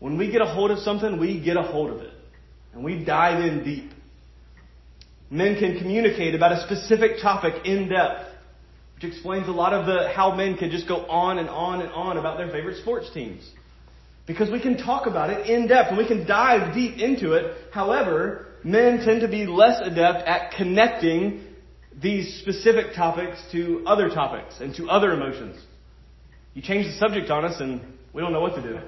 When 0.00 0.18
we 0.18 0.30
get 0.30 0.42
a 0.42 0.46
hold 0.46 0.70
of 0.70 0.80
something, 0.80 1.18
we 1.18 1.40
get 1.40 1.56
a 1.56 1.62
hold 1.62 1.90
of 1.90 2.02
it. 2.02 2.12
And 2.74 2.84
we 2.84 3.02
dive 3.02 3.42
in 3.42 3.64
deep. 3.64 3.92
Men 5.30 5.58
can 5.58 5.78
communicate 5.78 6.34
about 6.34 6.52
a 6.52 6.62
specific 6.66 7.22
topic 7.22 7.64
in 7.64 7.88
depth, 7.88 8.28
which 8.96 9.04
explains 9.04 9.48
a 9.48 9.52
lot 9.52 9.72
of 9.72 9.86
the 9.86 10.10
how 10.10 10.34
men 10.34 10.56
can 10.56 10.70
just 10.70 10.86
go 10.86 11.06
on 11.06 11.38
and 11.38 11.48
on 11.48 11.80
and 11.80 11.90
on 11.92 12.18
about 12.18 12.36
their 12.36 12.50
favorite 12.50 12.82
sports 12.82 13.08
teams. 13.14 13.48
Because 14.26 14.50
we 14.50 14.60
can 14.60 14.76
talk 14.76 15.06
about 15.06 15.30
it 15.30 15.48
in 15.48 15.68
depth 15.68 15.88
and 15.90 15.98
we 15.98 16.06
can 16.06 16.26
dive 16.26 16.74
deep 16.74 16.98
into 16.98 17.32
it. 17.32 17.56
However, 17.72 18.46
men 18.62 19.04
tend 19.04 19.20
to 19.20 19.28
be 19.28 19.46
less 19.46 19.80
adept 19.82 20.26
at 20.26 20.52
connecting 20.56 21.44
these 22.02 22.40
specific 22.40 22.94
topics 22.94 23.42
to 23.52 23.84
other 23.86 24.08
topics 24.08 24.60
and 24.60 24.74
to 24.76 24.88
other 24.88 25.12
emotions. 25.12 25.60
You 26.54 26.62
change 26.62 26.86
the 26.86 26.96
subject 26.98 27.30
on 27.30 27.44
us 27.44 27.60
and 27.60 27.80
we 28.12 28.22
don't 28.22 28.32
know 28.32 28.40
what 28.40 28.54
to 28.54 28.62
do. 28.62 28.78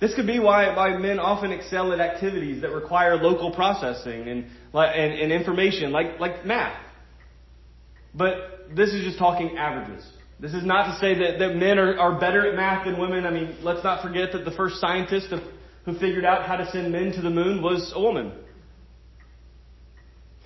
This 0.00 0.14
could 0.14 0.26
be 0.26 0.38
why, 0.38 0.76
why 0.76 0.96
men 0.96 1.18
often 1.18 1.50
excel 1.50 1.92
at 1.92 2.00
activities 2.00 2.62
that 2.62 2.70
require 2.70 3.16
local 3.16 3.52
processing 3.52 4.28
and, 4.28 4.46
and, 4.72 5.12
and 5.12 5.32
information, 5.32 5.90
like, 5.90 6.20
like 6.20 6.46
math. 6.46 6.80
But 8.14 8.68
this 8.76 8.90
is 8.90 9.04
just 9.04 9.18
talking 9.18 9.56
averages. 9.58 10.06
This 10.38 10.54
is 10.54 10.64
not 10.64 10.92
to 10.92 10.98
say 11.00 11.18
that, 11.18 11.38
that 11.40 11.56
men 11.56 11.80
are, 11.80 11.98
are 11.98 12.20
better 12.20 12.48
at 12.48 12.54
math 12.54 12.84
than 12.84 13.00
women. 13.00 13.26
I 13.26 13.30
mean, 13.30 13.56
let's 13.62 13.82
not 13.82 14.06
forget 14.06 14.32
that 14.32 14.44
the 14.44 14.52
first 14.52 14.76
scientist 14.80 15.32
of 15.32 15.40
who 15.84 15.98
figured 15.98 16.24
out 16.24 16.46
how 16.46 16.56
to 16.56 16.70
send 16.70 16.92
men 16.92 17.12
to 17.12 17.22
the 17.22 17.30
moon 17.30 17.62
was 17.62 17.92
a 17.96 18.00
woman. 18.00 18.32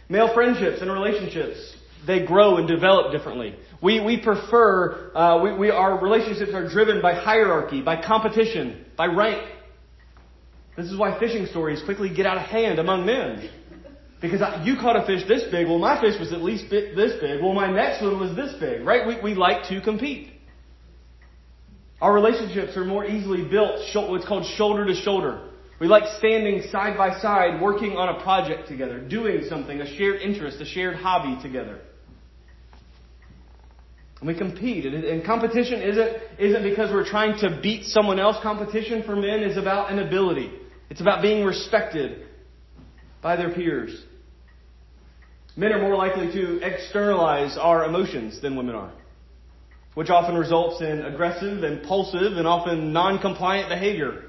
Male 0.09 0.33
friendships 0.35 0.81
and 0.81 0.91
relationships, 0.91 1.77
they 2.07 2.25
grow 2.25 2.57
and 2.57 2.69
develop 2.69 3.13
differently. 3.13 3.55
We, 3.81 4.01
we 4.01 4.21
prefer, 4.21 5.13
uh, 5.15 5.41
we, 5.43 5.55
we, 5.57 5.71
our 5.71 6.03
relationships 6.03 6.53
are 6.55 6.69
driven 6.69 7.01
by 7.01 7.15
hierarchy, 7.15 7.83
by 7.83 8.05
competition, 8.05 8.85
by 8.97 9.07
rank. 9.07 9.43
This 10.77 10.87
is 10.87 10.97
why 10.97 11.19
fishing 11.19 11.47
stories 11.47 11.83
quickly 11.85 12.15
get 12.15 12.27
out 12.27 12.39
of 12.39 12.45
hand 12.45 12.79
among 12.79 13.07
men. 13.07 13.51
Because 14.21 14.41
you 14.65 14.77
caught 14.77 14.97
a 14.97 15.05
fish 15.05 15.27
this 15.27 15.43
big, 15.51 15.67
well 15.67 15.79
my 15.79 16.01
fish 16.01 16.19
was 16.19 16.33
at 16.33 16.43
least 16.43 16.71
this 16.71 17.21
big, 17.21 17.43
well 17.43 17.53
my 17.53 17.71
next 17.71 18.03
one 18.03 18.21
was 18.21 18.37
this 18.37 18.55
big, 18.61 18.87
right? 18.87 19.07
We, 19.07 19.21
we 19.21 19.35
like 19.35 19.69
to 19.69 19.81
compete. 19.81 20.29
Our 22.01 22.13
relationships 22.13 22.77
are 22.77 22.85
more 22.85 23.05
easily 23.05 23.49
built, 23.49 23.81
what's 23.95 24.27
called 24.27 24.47
shoulder 24.57 24.87
to 24.87 24.95
shoulder. 24.95 25.49
We 25.81 25.89
like 25.89 26.05
standing 26.19 26.63
side 26.71 26.97
by 26.97 27.19
side, 27.21 27.61
working 27.61 27.97
on 27.97 28.15
a 28.15 28.23
project 28.23 28.69
together, 28.69 29.01
doing 29.01 29.43
something, 29.49 29.81
a 29.81 29.97
shared 29.97 30.21
interest, 30.21 30.61
a 30.61 30.65
shared 30.65 30.95
hobby 30.97 31.41
together. 31.43 31.81
And 34.23 34.29
we 34.29 34.39
compete. 34.39 34.87
And 34.87 35.27
competition 35.27 35.83
isn't, 35.83 36.17
isn't 36.39 36.63
because 36.63 36.93
we're 36.93 37.05
trying 37.05 37.39
to 37.41 37.59
beat 37.61 37.87
someone 37.87 38.21
else. 38.21 38.37
Competition 38.41 39.03
for 39.03 39.17
men 39.17 39.43
is 39.43 39.57
about 39.57 39.91
an 39.91 39.99
ability. 39.99 40.49
It's 40.91 41.01
about 41.01 41.23
being 41.23 41.45
respected 41.45 42.27
by 43.21 43.35
their 43.35 43.53
peers. 43.53 44.01
Men 45.57 45.73
are 45.73 45.83
more 45.83 45.97
likely 45.97 46.33
to 46.33 46.61
externalize 46.63 47.59
our 47.59 47.85
emotions 47.85 48.41
than 48.41 48.55
women 48.57 48.77
are 48.77 48.93
which 49.95 50.09
often 50.09 50.35
results 50.37 50.81
in 50.81 51.05
aggressive, 51.05 51.65
impulsive, 51.65 52.39
and 52.39 52.47
often 52.47 52.93
non-compliant 52.93 53.69
behavior. 53.69 54.25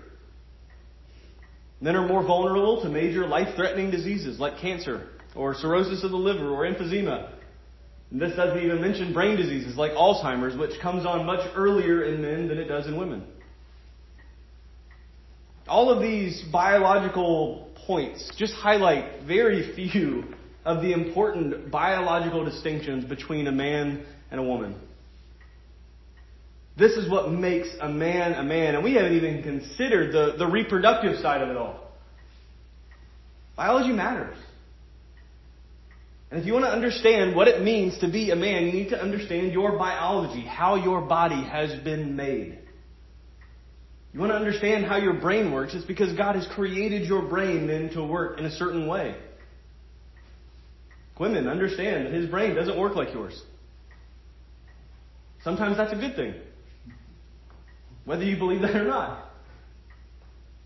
Men 1.79 1.95
are 1.95 2.07
more 2.07 2.23
vulnerable 2.23 2.81
to 2.81 2.89
major 2.89 3.27
life-threatening 3.27 3.91
diseases 3.91 4.39
like 4.39 4.59
cancer, 4.59 5.09
or 5.35 5.55
cirrhosis 5.55 6.03
of 6.03 6.11
the 6.11 6.17
liver, 6.17 6.49
or 6.49 6.65
emphysema. 6.65 7.31
This 8.13 8.35
doesn't 8.35 8.63
even 8.63 8.79
mention 8.79 9.11
brain 9.11 9.37
diseases 9.37 9.75
like 9.75 9.93
Alzheimer's, 9.93 10.55
which 10.55 10.79
comes 10.79 11.03
on 11.03 11.25
much 11.25 11.49
earlier 11.55 12.03
in 12.03 12.21
men 12.21 12.47
than 12.47 12.59
it 12.59 12.65
does 12.65 12.85
in 12.85 12.95
women. 12.95 13.25
All 15.67 15.89
of 15.89 15.99
these 15.99 16.43
biological 16.51 17.71
points 17.87 18.31
just 18.37 18.53
highlight 18.53 19.23
very 19.23 19.73
few 19.75 20.25
of 20.63 20.83
the 20.83 20.93
important 20.93 21.71
biological 21.71 22.45
distinctions 22.45 23.03
between 23.03 23.47
a 23.47 23.51
man 23.51 24.05
and 24.29 24.39
a 24.39 24.43
woman. 24.43 24.79
This 26.77 26.91
is 26.93 27.09
what 27.09 27.31
makes 27.31 27.69
a 27.81 27.89
man 27.89 28.33
a 28.33 28.43
man. 28.43 28.75
And 28.75 28.83
we 28.83 28.93
haven't 28.93 29.15
even 29.15 29.41
considered 29.41 30.13
the, 30.13 30.37
the 30.37 30.47
reproductive 30.47 31.19
side 31.19 31.41
of 31.41 31.49
it 31.49 31.57
all. 31.57 31.91
Biology 33.55 33.91
matters. 33.91 34.37
And 36.33 36.41
if 36.41 36.47
you 36.47 36.53
want 36.53 36.65
to 36.65 36.71
understand 36.71 37.35
what 37.35 37.47
it 37.47 37.61
means 37.61 37.99
to 37.99 38.09
be 38.09 38.31
a 38.31 38.35
man, 38.35 38.65
you 38.65 38.71
need 38.71 38.89
to 38.89 38.99
understand 38.99 39.51
your 39.51 39.77
biology, 39.77 40.41
how 40.41 40.73
your 40.73 40.99
body 40.99 41.43
has 41.43 41.79
been 41.83 42.15
made. 42.15 42.57
You 44.11 44.19
want 44.19 44.31
to 44.31 44.35
understand 44.35 44.83
how 44.83 44.97
your 44.97 45.13
brain 45.13 45.51
works, 45.51 45.75
it's 45.75 45.85
because 45.85 46.11
God 46.17 46.33
has 46.33 46.47
created 46.55 47.07
your 47.07 47.21
brain 47.21 47.67
then 47.67 47.91
to 47.91 48.03
work 48.03 48.39
in 48.39 48.45
a 48.45 48.49
certain 48.49 48.87
way. 48.87 49.15
Women, 51.19 51.47
understand 51.47 52.07
that 52.07 52.13
his 52.13 52.27
brain 52.27 52.55
doesn't 52.55 52.79
work 52.79 52.95
like 52.95 53.13
yours. 53.13 53.39
Sometimes 55.43 55.77
that's 55.77 55.93
a 55.93 55.97
good 55.97 56.15
thing. 56.15 56.33
Whether 58.05 58.23
you 58.23 58.37
believe 58.37 58.61
that 58.63 58.75
or 58.75 58.87
not. 58.87 59.22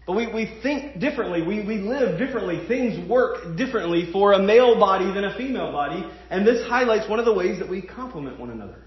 But 0.07 0.15
we, 0.15 0.33
we 0.33 0.59
think 0.63 0.99
differently. 1.01 1.41
We, 1.41 1.67
we 1.67 1.79
live 1.79 2.17
differently. 2.17 2.65
Things 2.65 3.09
work 3.09 3.57
differently 3.57 4.09
for 4.13 4.31
a 4.31 4.39
male 4.41 4.79
body 4.79 5.13
than 5.13 5.25
a 5.25 5.37
female 5.37 5.73
body. 5.73 6.09
And 6.29 6.47
this 6.47 6.65
highlights 6.65 7.09
one 7.09 7.19
of 7.19 7.25
the 7.25 7.33
ways 7.33 7.59
that 7.59 7.69
we 7.69 7.81
complement 7.81 8.39
one 8.39 8.49
another. 8.49 8.85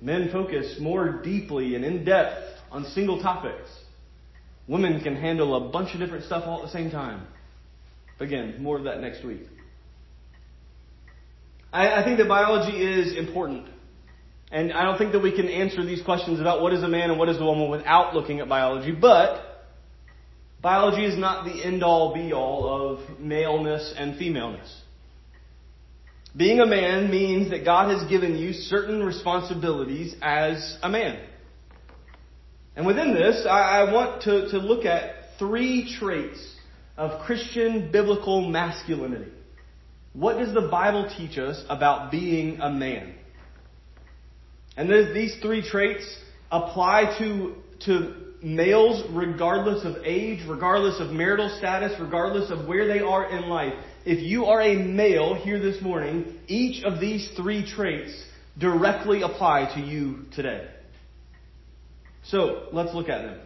Men 0.00 0.30
focus 0.30 0.76
more 0.80 1.22
deeply 1.22 1.74
and 1.74 1.84
in 1.84 2.04
depth 2.04 2.40
on 2.70 2.84
single 2.86 3.20
topics. 3.20 3.68
Women 4.68 5.00
can 5.00 5.16
handle 5.16 5.56
a 5.56 5.70
bunch 5.72 5.92
of 5.92 5.98
different 5.98 6.24
stuff 6.24 6.44
all 6.46 6.60
at 6.60 6.66
the 6.66 6.72
same 6.72 6.92
time. 6.92 7.26
Again, 8.20 8.62
more 8.62 8.78
of 8.78 8.84
that 8.84 9.00
next 9.00 9.24
week. 9.24 9.42
I, 11.72 12.00
I 12.00 12.04
think 12.04 12.18
that 12.18 12.28
biology 12.28 12.76
is 12.76 13.16
important. 13.16 13.66
And 14.52 14.70
I 14.70 14.84
don't 14.84 14.98
think 14.98 15.12
that 15.12 15.22
we 15.22 15.34
can 15.34 15.48
answer 15.48 15.82
these 15.82 16.02
questions 16.02 16.38
about 16.38 16.60
what 16.60 16.74
is 16.74 16.82
a 16.82 16.88
man 16.88 17.08
and 17.10 17.18
what 17.18 17.30
is 17.30 17.40
a 17.40 17.44
woman 17.44 17.70
without 17.70 18.14
looking 18.14 18.40
at 18.40 18.50
biology, 18.50 18.92
but 18.92 19.64
biology 20.60 21.06
is 21.06 21.18
not 21.18 21.46
the 21.46 21.64
end 21.64 21.82
all 21.82 22.12
be 22.12 22.34
all 22.34 22.98
of 22.98 23.18
maleness 23.18 23.94
and 23.96 24.18
femaleness. 24.18 24.82
Being 26.36 26.60
a 26.60 26.66
man 26.66 27.10
means 27.10 27.50
that 27.50 27.64
God 27.64 27.90
has 27.98 28.08
given 28.10 28.36
you 28.36 28.52
certain 28.52 29.02
responsibilities 29.02 30.14
as 30.20 30.76
a 30.82 30.88
man. 30.88 31.18
And 32.76 32.86
within 32.86 33.14
this, 33.14 33.46
I, 33.48 33.80
I 33.80 33.92
want 33.92 34.22
to, 34.22 34.50
to 34.50 34.58
look 34.58 34.84
at 34.84 35.38
three 35.38 35.94
traits 35.98 36.38
of 36.98 37.22
Christian 37.22 37.90
biblical 37.90 38.48
masculinity. 38.50 39.32
What 40.12 40.38
does 40.38 40.52
the 40.52 40.68
Bible 40.70 41.10
teach 41.16 41.38
us 41.38 41.62
about 41.70 42.10
being 42.10 42.60
a 42.60 42.70
man? 42.70 43.14
And 44.76 44.88
these 45.14 45.36
three 45.42 45.66
traits 45.68 46.04
apply 46.50 47.16
to, 47.18 47.54
to 47.86 48.14
males 48.42 49.04
regardless 49.10 49.84
of 49.84 50.02
age, 50.04 50.40
regardless 50.48 51.00
of 51.00 51.10
marital 51.10 51.54
status, 51.58 51.92
regardless 52.00 52.50
of 52.50 52.66
where 52.66 52.88
they 52.88 53.00
are 53.00 53.30
in 53.30 53.48
life. 53.48 53.74
If 54.04 54.20
you 54.20 54.46
are 54.46 54.60
a 54.60 54.76
male 54.76 55.34
here 55.34 55.60
this 55.60 55.80
morning, 55.82 56.38
each 56.48 56.84
of 56.84 57.00
these 57.00 57.30
three 57.36 57.64
traits 57.70 58.24
directly 58.58 59.22
apply 59.22 59.72
to 59.74 59.80
you 59.80 60.24
today. 60.32 60.68
So, 62.24 62.68
let's 62.72 62.94
look 62.94 63.08
at 63.08 63.22
them. 63.22 63.40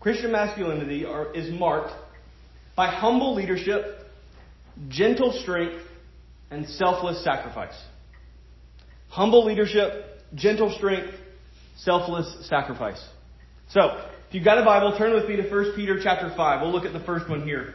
Christian 0.00 0.32
masculinity 0.32 1.04
are, 1.04 1.32
is 1.34 1.52
marked 1.52 1.92
by 2.76 2.86
humble 2.86 3.34
leadership, 3.34 3.84
gentle 4.88 5.32
strength, 5.42 5.82
and 6.50 6.66
selfless 6.66 7.22
sacrifice. 7.22 7.78
Humble 9.08 9.44
leadership, 9.44 10.09
gentle 10.34 10.74
strength, 10.76 11.14
selfless 11.76 12.48
sacrifice. 12.48 13.02
So, 13.70 14.04
if 14.28 14.34
you've 14.34 14.44
got 14.44 14.58
a 14.58 14.64
Bible, 14.64 14.96
turn 14.96 15.14
with 15.14 15.28
me 15.28 15.36
to 15.36 15.48
1 15.48 15.72
Peter 15.74 15.98
chapter 16.02 16.32
5. 16.36 16.60
We'll 16.62 16.72
look 16.72 16.84
at 16.84 16.92
the 16.92 17.04
first 17.04 17.28
one 17.28 17.42
here. 17.42 17.74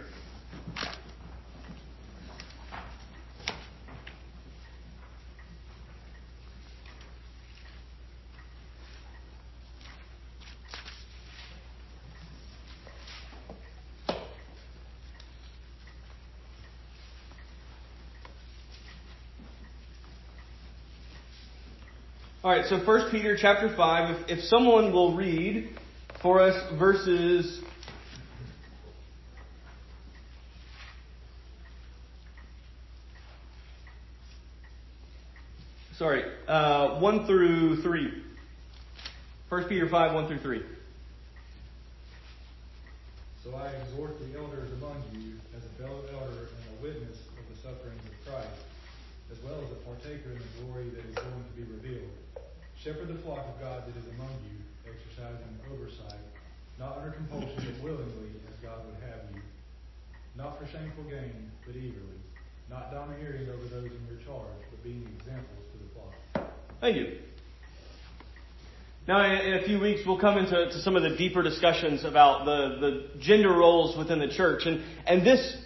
All 22.45 22.51
right, 22.51 22.63
so 22.67 22.77
1 22.77 23.09
Peter 23.09 23.35
chapter 23.35 23.75
5, 23.75 24.29
if, 24.29 24.37
if 24.37 24.43
someone 24.43 24.93
will 24.93 25.15
read 25.15 25.67
for 26.21 26.39
us 26.39 26.53
verses 26.77 27.59
Sorry, 35.97 36.23
uh, 36.47 36.99
1 36.99 37.25
through 37.25 37.81
3. 37.81 38.23
1 39.49 39.63
Peter 39.63 39.89
5, 39.89 40.13
1 40.13 40.27
through 40.27 40.39
3. 40.39 40.61
So 43.43 43.55
I 43.55 43.69
exhort 43.69 44.19
the 44.19 44.37
elders 44.37 44.71
among 44.73 45.03
you, 45.13 45.33
as 45.57 45.63
a 45.65 45.81
fellow 45.81 46.03
elder 46.13 46.41
and 46.41 46.77
a 46.77 46.83
witness 46.83 47.17
of 47.39 47.55
the 47.55 47.59
sufferings 47.63 48.01
of 48.05 48.31
Christ, 48.31 48.61
as 49.31 49.39
well 49.43 49.59
as 49.63 49.71
a 49.71 49.81
partaker 49.83 50.29
in 50.29 50.37
the 50.37 50.63
glory 50.63 50.89
that 50.89 51.05
is 51.09 51.15
going 51.15 51.43
to 51.43 51.55
be 51.59 51.63
revealed. 51.63 52.11
Shepherd 52.85 53.07
the 53.07 53.17
flock 53.23 53.39
of 53.49 53.59
God 53.59 53.81
that 53.87 53.97
is 53.97 54.05
among 54.13 54.29
you, 54.45 54.61
exercising 54.85 55.57
oversight, 55.73 56.21
not 56.77 56.99
under 56.99 57.09
compulsion, 57.09 57.57
but 57.57 57.83
willingly, 57.83 58.29
as 58.47 58.53
God 58.61 58.85
would 58.85 59.01
have 59.09 59.25
you. 59.33 59.41
Not 60.37 60.59
for 60.59 60.67
shameful 60.67 61.03
gain, 61.05 61.49
but 61.65 61.75
eagerly. 61.75 62.21
Not 62.69 62.91
domineering 62.91 63.49
over 63.49 63.63
those 63.73 63.89
in 63.89 64.05
your 64.05 64.21
charge, 64.23 64.61
but 64.69 64.83
being 64.83 65.01
examples 65.17 65.65
to 65.73 65.77
the 65.81 65.89
flock. 65.97 66.53
Thank 66.79 66.97
you. 66.97 67.17
Now, 69.07 69.33
in 69.33 69.55
a 69.55 69.63
few 69.65 69.79
weeks, 69.79 70.01
we'll 70.05 70.19
come 70.19 70.37
into 70.37 70.53
to 70.53 70.79
some 70.81 70.95
of 70.95 71.01
the 71.01 71.17
deeper 71.17 71.41
discussions 71.41 72.05
about 72.05 72.45
the, 72.45 72.77
the 72.79 73.19
gender 73.19 73.51
roles 73.51 73.97
within 73.97 74.19
the 74.19 74.29
church. 74.29 74.67
And, 74.67 74.83
and 75.07 75.25
this, 75.25 75.57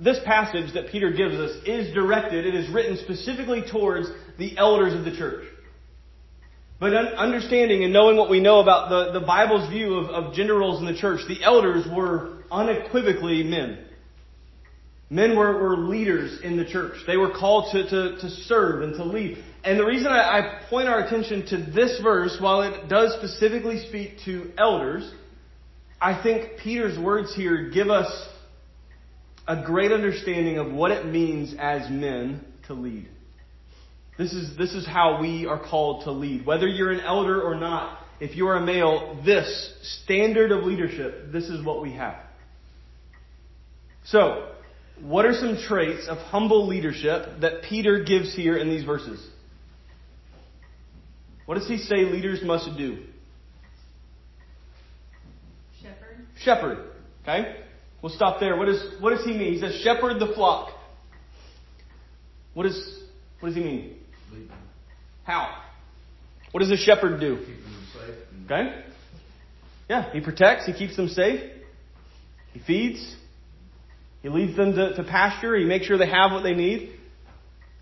this 0.00 0.18
passage 0.24 0.72
that 0.72 0.88
Peter 0.90 1.12
gives 1.12 1.34
us 1.34 1.62
is 1.66 1.92
directed, 1.92 2.46
it 2.46 2.54
is 2.54 2.70
written 2.70 2.96
specifically 2.96 3.64
towards 3.70 4.08
the 4.38 4.56
elders 4.56 4.94
of 4.94 5.04
the 5.04 5.14
church. 5.14 5.44
But 6.80 6.92
understanding 6.94 7.84
and 7.84 7.92
knowing 7.92 8.16
what 8.16 8.28
we 8.28 8.40
know 8.40 8.60
about 8.60 8.88
the, 8.88 9.18
the 9.18 9.24
Bible's 9.24 9.68
view 9.70 9.94
of, 9.94 10.10
of 10.10 10.34
gender 10.34 10.56
roles 10.56 10.80
in 10.80 10.86
the 10.86 10.96
church, 10.98 11.20
the 11.28 11.42
elders 11.42 11.86
were 11.90 12.42
unequivocally 12.50 13.42
men. 13.42 13.78
Men 15.08 15.36
were, 15.36 15.56
were 15.62 15.76
leaders 15.76 16.40
in 16.42 16.56
the 16.56 16.64
church. 16.64 16.94
They 17.06 17.16
were 17.16 17.30
called 17.30 17.72
to, 17.72 17.88
to, 17.88 18.20
to 18.20 18.28
serve 18.28 18.82
and 18.82 18.94
to 18.94 19.04
lead. 19.04 19.38
And 19.62 19.78
the 19.78 19.84
reason 19.84 20.08
I, 20.08 20.38
I 20.38 20.62
point 20.68 20.88
our 20.88 21.04
attention 21.06 21.46
to 21.46 21.70
this 21.72 22.00
verse, 22.02 22.36
while 22.40 22.62
it 22.62 22.88
does 22.88 23.14
specifically 23.14 23.86
speak 23.88 24.18
to 24.24 24.50
elders, 24.58 25.10
I 26.00 26.20
think 26.22 26.58
Peter's 26.62 26.98
words 26.98 27.34
here 27.34 27.70
give 27.70 27.88
us 27.88 28.10
a 29.46 29.62
great 29.64 29.92
understanding 29.92 30.58
of 30.58 30.72
what 30.72 30.90
it 30.90 31.06
means 31.06 31.54
as 31.58 31.88
men 31.90 32.44
to 32.66 32.74
lead. 32.74 33.08
This 34.16 34.32
is, 34.32 34.56
this 34.56 34.74
is 34.74 34.86
how 34.86 35.20
we 35.20 35.46
are 35.46 35.58
called 35.58 36.04
to 36.04 36.12
lead. 36.12 36.46
Whether 36.46 36.68
you're 36.68 36.92
an 36.92 37.00
elder 37.00 37.42
or 37.42 37.56
not, 37.56 37.98
if 38.20 38.36
you're 38.36 38.54
a 38.54 38.64
male, 38.64 39.20
this 39.24 39.72
standard 40.04 40.52
of 40.52 40.64
leadership, 40.64 41.32
this 41.32 41.44
is 41.44 41.64
what 41.64 41.82
we 41.82 41.92
have. 41.92 42.16
So, 44.04 44.52
what 45.02 45.24
are 45.24 45.32
some 45.32 45.58
traits 45.66 46.06
of 46.08 46.18
humble 46.18 46.68
leadership 46.68 47.40
that 47.40 47.62
Peter 47.68 48.04
gives 48.04 48.34
here 48.34 48.56
in 48.56 48.68
these 48.68 48.84
verses? 48.84 49.26
What 51.46 51.56
does 51.58 51.66
he 51.66 51.78
say 51.78 52.04
leaders 52.04 52.40
must 52.42 52.68
do? 52.78 53.02
Shepherd. 55.82 56.26
Shepherd. 56.38 56.90
Okay? 57.22 57.56
We'll 58.00 58.12
stop 58.12 58.38
there. 58.38 58.56
What, 58.56 58.68
is, 58.68 58.82
what 59.00 59.10
does 59.10 59.24
he 59.24 59.32
mean? 59.32 59.54
He 59.54 59.60
says, 59.60 59.80
shepherd 59.82 60.20
the 60.20 60.32
flock. 60.34 60.70
What, 62.52 62.66
is, 62.66 63.02
what 63.40 63.48
does 63.48 63.56
he 63.56 63.64
mean? 63.64 63.96
How? 65.24 65.62
What 66.52 66.60
does 66.60 66.70
a 66.70 66.76
shepherd 66.76 67.20
do? 67.20 67.38
keep 67.38 67.46
them 67.46 67.86
safe. 67.92 68.14
Okay? 68.44 68.84
Yeah, 69.88 70.12
he 70.12 70.20
protects, 70.20 70.66
he 70.66 70.72
keeps 70.72 70.96
them 70.96 71.08
safe, 71.08 71.40
he 72.52 72.60
feeds, 72.60 73.16
he 74.22 74.28
leads 74.28 74.56
them 74.56 74.74
to, 74.74 74.94
to 74.94 75.04
pasture, 75.04 75.56
he 75.56 75.64
makes 75.64 75.86
sure 75.86 75.98
they 75.98 76.08
have 76.08 76.32
what 76.32 76.42
they 76.42 76.54
need, 76.54 76.98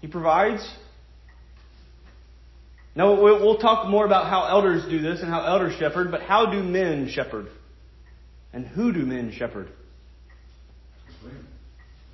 he 0.00 0.08
provides. 0.08 0.68
Now, 2.94 3.14
we'll 3.22 3.40
we'll 3.40 3.58
talk 3.58 3.88
more 3.88 4.04
about 4.04 4.28
how 4.28 4.46
elders 4.46 4.84
do 4.84 5.00
this 5.00 5.20
and 5.20 5.30
how 5.30 5.44
elders 5.44 5.78
shepherd, 5.78 6.10
but 6.10 6.22
how 6.22 6.50
do 6.50 6.62
men 6.62 7.08
shepherd? 7.08 7.46
And 8.52 8.66
who 8.66 8.92
do 8.92 9.06
men 9.06 9.32
shepherd? 9.32 9.68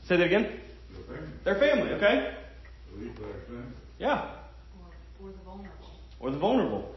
Say 0.07 0.17
that 0.17 0.25
again? 0.25 0.61
Their 1.45 1.59
family, 1.59 1.93
okay? 1.95 2.35
Lead 3.99 4.07
by 4.07 4.15
example. 4.15 4.35
Yeah. 5.21 5.21
Or, 5.21 5.29
or 5.29 5.33
the 5.33 5.39
vulnerable. 5.45 5.91
or 6.21 6.31
the 6.31 6.39
vulnerable. 6.39 6.95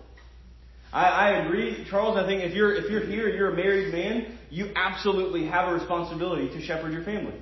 I, 0.93 1.05
I 1.05 1.29
agree, 1.45 1.85
Charles. 1.89 2.17
I 2.17 2.25
think 2.25 2.43
if 2.43 2.53
you're 2.53 2.75
if 2.75 2.89
you're 2.91 3.05
here, 3.05 3.29
you're 3.29 3.53
a 3.53 3.55
married 3.55 3.93
man, 3.93 4.37
you 4.49 4.71
absolutely 4.75 5.45
have 5.45 5.69
a 5.69 5.73
responsibility 5.73 6.49
to 6.49 6.61
shepherd 6.61 6.91
your 6.91 7.03
family. 7.03 7.35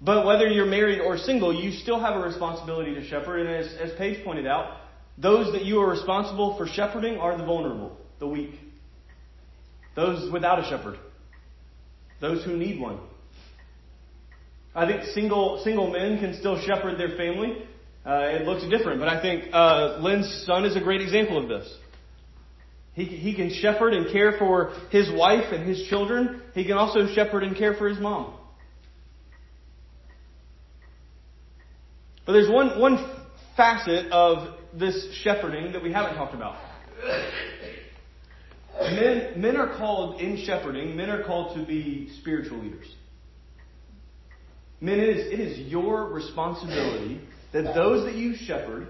But 0.00 0.26
whether 0.26 0.46
you're 0.46 0.66
married 0.66 1.00
or 1.00 1.16
single, 1.18 1.54
you 1.54 1.72
still 1.72 2.00
have 2.00 2.16
a 2.16 2.20
responsibility 2.20 2.94
to 2.94 3.06
shepherd. 3.06 3.46
And 3.46 3.48
as, 3.48 3.74
as 3.76 3.98
Paige 3.98 4.24
pointed 4.24 4.46
out, 4.46 4.78
those 5.18 5.52
that 5.52 5.64
you 5.64 5.80
are 5.80 5.88
responsible 5.88 6.56
for 6.56 6.66
shepherding 6.66 7.16
are 7.18 7.36
the 7.36 7.44
vulnerable, 7.44 7.96
the 8.18 8.26
weak, 8.26 8.52
those 9.94 10.30
without 10.30 10.58
a 10.58 10.68
shepherd, 10.68 10.98
those 12.20 12.44
who 12.44 12.56
need 12.56 12.80
one. 12.80 13.00
I 14.74 14.86
think 14.86 15.04
single 15.14 15.62
single 15.64 15.90
men 15.90 16.18
can 16.18 16.38
still 16.38 16.60
shepherd 16.60 16.98
their 16.98 17.16
family. 17.16 17.66
Uh, 18.06 18.28
it 18.28 18.46
looks 18.46 18.62
different, 18.68 19.00
but 19.00 19.08
I 19.08 19.20
think 19.20 19.52
uh, 19.52 19.98
Lynn's 20.00 20.44
son 20.46 20.64
is 20.64 20.76
a 20.76 20.80
great 20.80 21.00
example 21.00 21.42
of 21.42 21.48
this. 21.48 21.68
He, 22.94 23.04
he 23.04 23.34
can 23.34 23.50
shepherd 23.50 23.94
and 23.94 24.12
care 24.12 24.38
for 24.38 24.72
his 24.90 25.10
wife 25.12 25.52
and 25.52 25.68
his 25.68 25.88
children. 25.88 26.40
He 26.54 26.64
can 26.64 26.74
also 26.74 27.12
shepherd 27.14 27.42
and 27.42 27.56
care 27.56 27.74
for 27.74 27.88
his 27.88 27.98
mom. 27.98 28.32
But 32.24 32.32
there's 32.32 32.48
one, 32.48 32.80
one 32.80 32.96
facet 33.56 34.12
of 34.12 34.56
this 34.72 35.08
shepherding 35.22 35.72
that 35.72 35.82
we 35.82 35.92
haven't 35.92 36.14
talked 36.14 36.34
about. 36.34 36.56
Men, 38.80 39.32
men 39.36 39.56
are 39.56 39.76
called 39.76 40.20
in 40.20 40.44
shepherding, 40.44 40.96
men 40.96 41.10
are 41.10 41.24
called 41.24 41.56
to 41.56 41.66
be 41.66 42.08
spiritual 42.20 42.58
leaders. 42.58 42.86
Men, 44.80 45.00
it 45.00 45.08
is, 45.08 45.32
it 45.32 45.40
is 45.40 45.58
your 45.70 46.08
responsibility 46.10 47.20
that 47.56 47.74
those 47.74 48.04
that 48.04 48.14
you 48.14 48.34
shepherd 48.36 48.88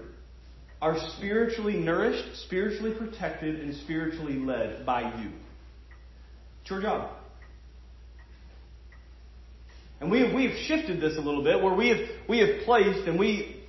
are 0.81 0.97
spiritually 1.15 1.77
nourished, 1.77 2.35
spiritually 2.43 2.93
protected, 2.93 3.61
and 3.61 3.73
spiritually 3.75 4.35
led 4.35 4.85
by 4.85 5.01
you. 5.21 5.31
It's 6.61 6.69
your 6.69 6.81
job. 6.81 7.11
And 10.01 10.11
we 10.11 10.19
have, 10.19 10.35
we 10.35 10.47
have 10.49 10.57
shifted 10.65 10.99
this 10.99 11.17
a 11.17 11.21
little 11.21 11.43
bit 11.43 11.63
where 11.63 11.73
we 11.73 11.89
have, 11.89 11.97
we 12.27 12.39
have 12.39 12.65
placed 12.65 13.07
and 13.07 13.17
we, 13.17 13.63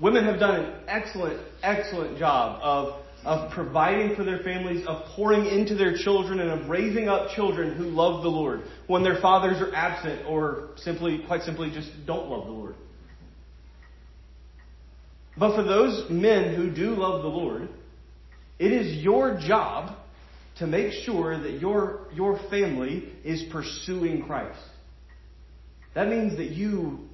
women 0.00 0.24
have 0.24 0.40
done 0.40 0.64
an 0.64 0.80
excellent, 0.88 1.40
excellent 1.62 2.18
job 2.18 2.60
of, 2.62 3.04
of 3.24 3.52
providing 3.52 4.16
for 4.16 4.24
their 4.24 4.38
families, 4.38 4.86
of 4.86 5.04
pouring 5.14 5.44
into 5.44 5.74
their 5.74 5.98
children, 5.98 6.40
and 6.40 6.50
of 6.50 6.70
raising 6.70 7.08
up 7.08 7.30
children 7.36 7.74
who 7.74 7.84
love 7.84 8.22
the 8.22 8.30
Lord 8.30 8.62
when 8.86 9.04
their 9.04 9.20
fathers 9.20 9.60
are 9.60 9.72
absent 9.74 10.26
or 10.26 10.70
simply, 10.76 11.22
quite 11.26 11.42
simply, 11.42 11.70
just 11.70 11.90
don't 12.06 12.28
love 12.30 12.46
the 12.46 12.52
Lord. 12.52 12.74
But 15.38 15.54
for 15.54 15.62
those 15.62 16.10
men 16.10 16.54
who 16.54 16.70
do 16.70 16.94
love 16.96 17.22
the 17.22 17.28
Lord, 17.28 17.68
it 18.58 18.72
is 18.72 19.02
your 19.02 19.38
job 19.38 19.96
to 20.58 20.66
make 20.66 20.92
sure 21.04 21.38
that 21.38 21.60
your, 21.60 22.08
your 22.12 22.40
family 22.50 23.12
is 23.24 23.44
pursuing 23.52 24.24
Christ. 24.24 24.58
That 25.94 26.08
means 26.08 26.36
that 26.36 26.50
you 26.50 27.08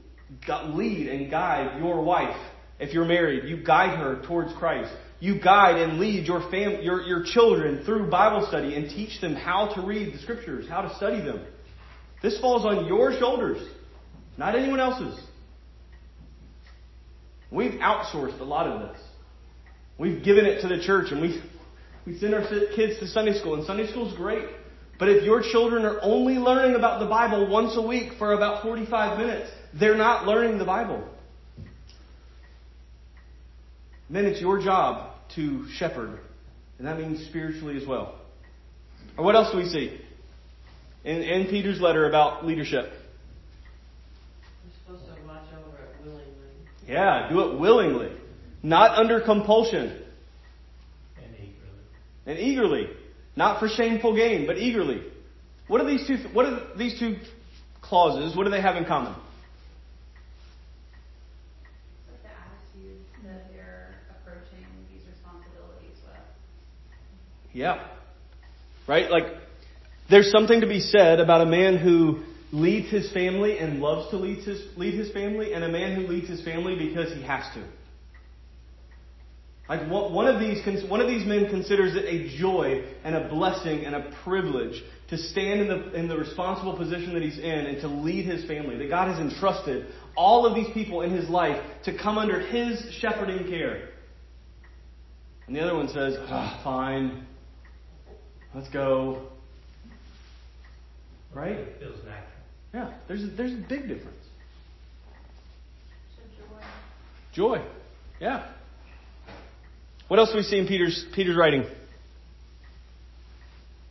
lead 0.49 1.09
and 1.09 1.31
guide 1.31 1.79
your 1.79 2.03
wife. 2.03 2.37
If 2.81 2.95
you're 2.95 3.05
married, 3.05 3.49
you 3.49 3.63
guide 3.63 3.99
her 3.99 4.23
towards 4.27 4.53
Christ. 4.55 4.93
You 5.21 5.41
guide 5.41 5.77
and 5.77 6.01
lead 6.01 6.27
your, 6.27 6.41
fam- 6.51 6.83
your, 6.83 7.03
your 7.03 7.25
children 7.25 7.85
through 7.85 8.11
Bible 8.11 8.47
study 8.49 8.75
and 8.75 8.89
teach 8.89 9.21
them 9.21 9.35
how 9.35 9.75
to 9.75 9.83
read 9.83 10.15
the 10.15 10.19
scriptures, 10.19 10.69
how 10.69 10.83
to 10.83 10.95
study 10.97 11.21
them. 11.21 11.45
This 12.23 12.41
falls 12.41 12.65
on 12.65 12.87
your 12.87 13.13
shoulders, 13.19 13.63
not 14.39 14.57
anyone 14.57 14.81
else's. 14.81 15.19
We've 17.55 17.73
outsourced 17.73 18.41
a 18.41 18.45
lot 18.45 18.67
of 18.67 18.81
this. 18.81 19.01
We've 19.97 20.25
given 20.25 20.45
it 20.45 20.61
to 20.63 20.69
the 20.69 20.83
church 20.83 21.13
and 21.13 21.21
we, 21.21 21.41
we 22.05 22.19
send 22.19 22.35
our 22.35 22.43
kids 22.75 22.99
to 22.99 23.07
Sunday 23.07 23.39
school, 23.39 23.55
and 23.55 23.65
Sunday 23.65 23.87
school's 23.91 24.15
great. 24.17 24.47
But 24.99 25.09
if 25.09 25.25
your 25.25 25.43
children 25.43 25.85
are 25.85 25.99
only 26.03 26.35
learning 26.35 26.77
about 26.77 27.01
the 27.01 27.07
Bible 27.07 27.49
once 27.49 27.77
a 27.77 27.83
week 27.83 28.13
for 28.19 28.33
about 28.33 28.63
45 28.63 29.19
minutes, 29.19 29.51
they're 29.79 29.97
not 29.97 30.27
learning 30.27 30.59
the 30.59 30.65
Bible. 30.65 31.09
Then 34.11 34.27
it's 34.27 34.41
your 34.41 34.63
job 34.63 35.13
to 35.35 35.67
shepherd, 35.71 36.21
and 36.79 36.87
that 36.87 36.99
means 36.99 37.27
spiritually 37.27 37.77
as 37.81 37.87
well. 37.87 38.19
Or 39.17 39.25
what 39.25 39.35
else 39.35 39.51
do 39.51 39.59
we 39.59 39.69
see 39.69 40.01
in, 41.05 41.23
in 41.23 41.47
Peter's 41.49 41.81
letter 41.81 42.09
about 42.09 42.45
leadership? 42.45 42.93
We're 44.87 44.97
supposed 44.97 45.17
to 45.17 45.27
watch 45.27 45.43
over 45.53 45.83
it 45.83 45.97
willingly. 46.05 46.25
Yeah, 46.87 47.29
do 47.31 47.41
it 47.41 47.59
willingly, 47.59 48.13
not 48.63 48.99
under 48.99 49.21
compulsion. 49.21 50.03
And 51.17 51.35
eagerly. 51.35 51.81
And 52.27 52.39
eagerly. 52.39 52.91
Not 53.37 53.59
for 53.59 53.69
shameful 53.69 54.15
gain, 54.15 54.47
but 54.47 54.59
eagerly. 54.59 55.03
What 55.67 55.81
are 55.81 55.87
these 55.87 56.07
two, 56.07 56.17
what 56.33 56.47
are 56.47 56.77
these 56.77 56.99
two 56.99 57.17
clauses? 57.81 58.37
What 58.37 58.45
do 58.45 58.51
they 58.51 58.61
have 58.61 58.77
in 58.77 58.85
common? 58.85 59.13
Like 62.07 62.23
the 62.23 62.29
attitude 62.29 63.01
that 63.25 63.51
they're 63.53 63.95
approaching 64.11 64.65
these 64.93 65.03
responsibilities 65.11 65.97
with. 66.05 66.21
Yeah. 67.53 67.87
Right? 68.87 69.11
Like, 69.11 69.25
there's 70.11 70.31
something 70.31 70.61
to 70.61 70.67
be 70.67 70.81
said 70.81 71.19
about 71.19 71.41
a 71.41 71.47
man 71.47 71.79
who 71.79 72.23
leads 72.55 72.89
his 72.89 73.13
family 73.13 73.59
and 73.59 73.81
loves 73.81 74.09
to 74.11 74.17
lead 74.17 74.39
his, 74.45 74.65
lead 74.77 74.95
his 74.95 75.11
family, 75.13 75.53
and 75.53 75.65
a 75.65 75.69
man 75.69 75.97
who 75.97 76.07
leads 76.07 76.29
his 76.29 76.43
family 76.45 76.77
because 76.77 77.13
he 77.13 77.21
has 77.23 77.43
to. 77.55 77.65
Like 79.69 79.89
one 79.91 80.27
of 80.27 80.41
these, 80.41 80.63
one 80.89 81.01
of 81.01 81.09
these 81.09 81.27
men 81.27 81.49
considers 81.49 81.97
it 81.97 82.05
a 82.05 82.39
joy 82.39 82.85
and 83.03 83.17
a 83.17 83.29
blessing 83.31 83.87
and 83.87 83.95
a 83.95 84.15
privilege 84.23 84.83
to 85.09 85.17
stand 85.17 85.63
in 85.63 85.69
the, 85.69 85.93
in 85.95 86.07
the 86.07 86.17
responsible 86.17 86.77
position 86.77 87.15
that 87.15 87.23
he's 87.23 87.39
in 87.39 87.45
and 87.67 87.81
to 87.81 87.89
lead 87.89 88.27
his 88.27 88.45
family. 88.47 88.77
That 88.77 88.91
God 88.91 89.09
has 89.09 89.19
entrusted 89.19 89.87
all 90.17 90.47
of 90.47 90.55
these 90.55 90.73
people 90.75 91.01
in 91.01 91.11
his 91.11 91.31
life 91.31 91.61
to 91.87 91.97
come 91.97 92.19
under 92.19 92.41
his 92.41 92.95
shepherding 93.01 93.49
care. 93.49 93.89
And 95.47 95.57
the 95.57 95.61
other 95.61 95.75
one 95.75 95.89
says, 95.89 96.15
oh, 96.19 96.61
fine, 96.63 97.27
let's 98.55 98.69
go. 98.69 99.29
Right? 101.35 101.57
It 101.57 101.79
feels 101.81 101.97
natural. 102.05 102.34
Yeah, 102.75 102.93
there's 103.07 103.23
a, 103.23 103.27
there's 103.29 103.53
a 103.53 103.65
big 103.69 103.83
difference. 103.83 104.19
So 106.17 106.23
joy. 106.37 107.59
Joy. 107.61 107.65
Yeah. 108.21 108.51
What 110.09 110.19
else 110.19 110.33
do 110.33 110.39
we 110.39 110.43
see 110.43 110.59
in 110.59 110.67
Peter's 110.67 111.07
Peter's 111.15 111.37
writing? 111.37 111.63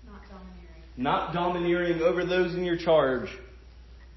Not 0.05 0.21
domineering. 0.29 0.83
Not 0.97 1.33
domineering 1.33 2.01
over 2.01 2.25
those 2.25 2.53
in 2.53 2.65
your 2.65 2.77
charge, 2.77 3.29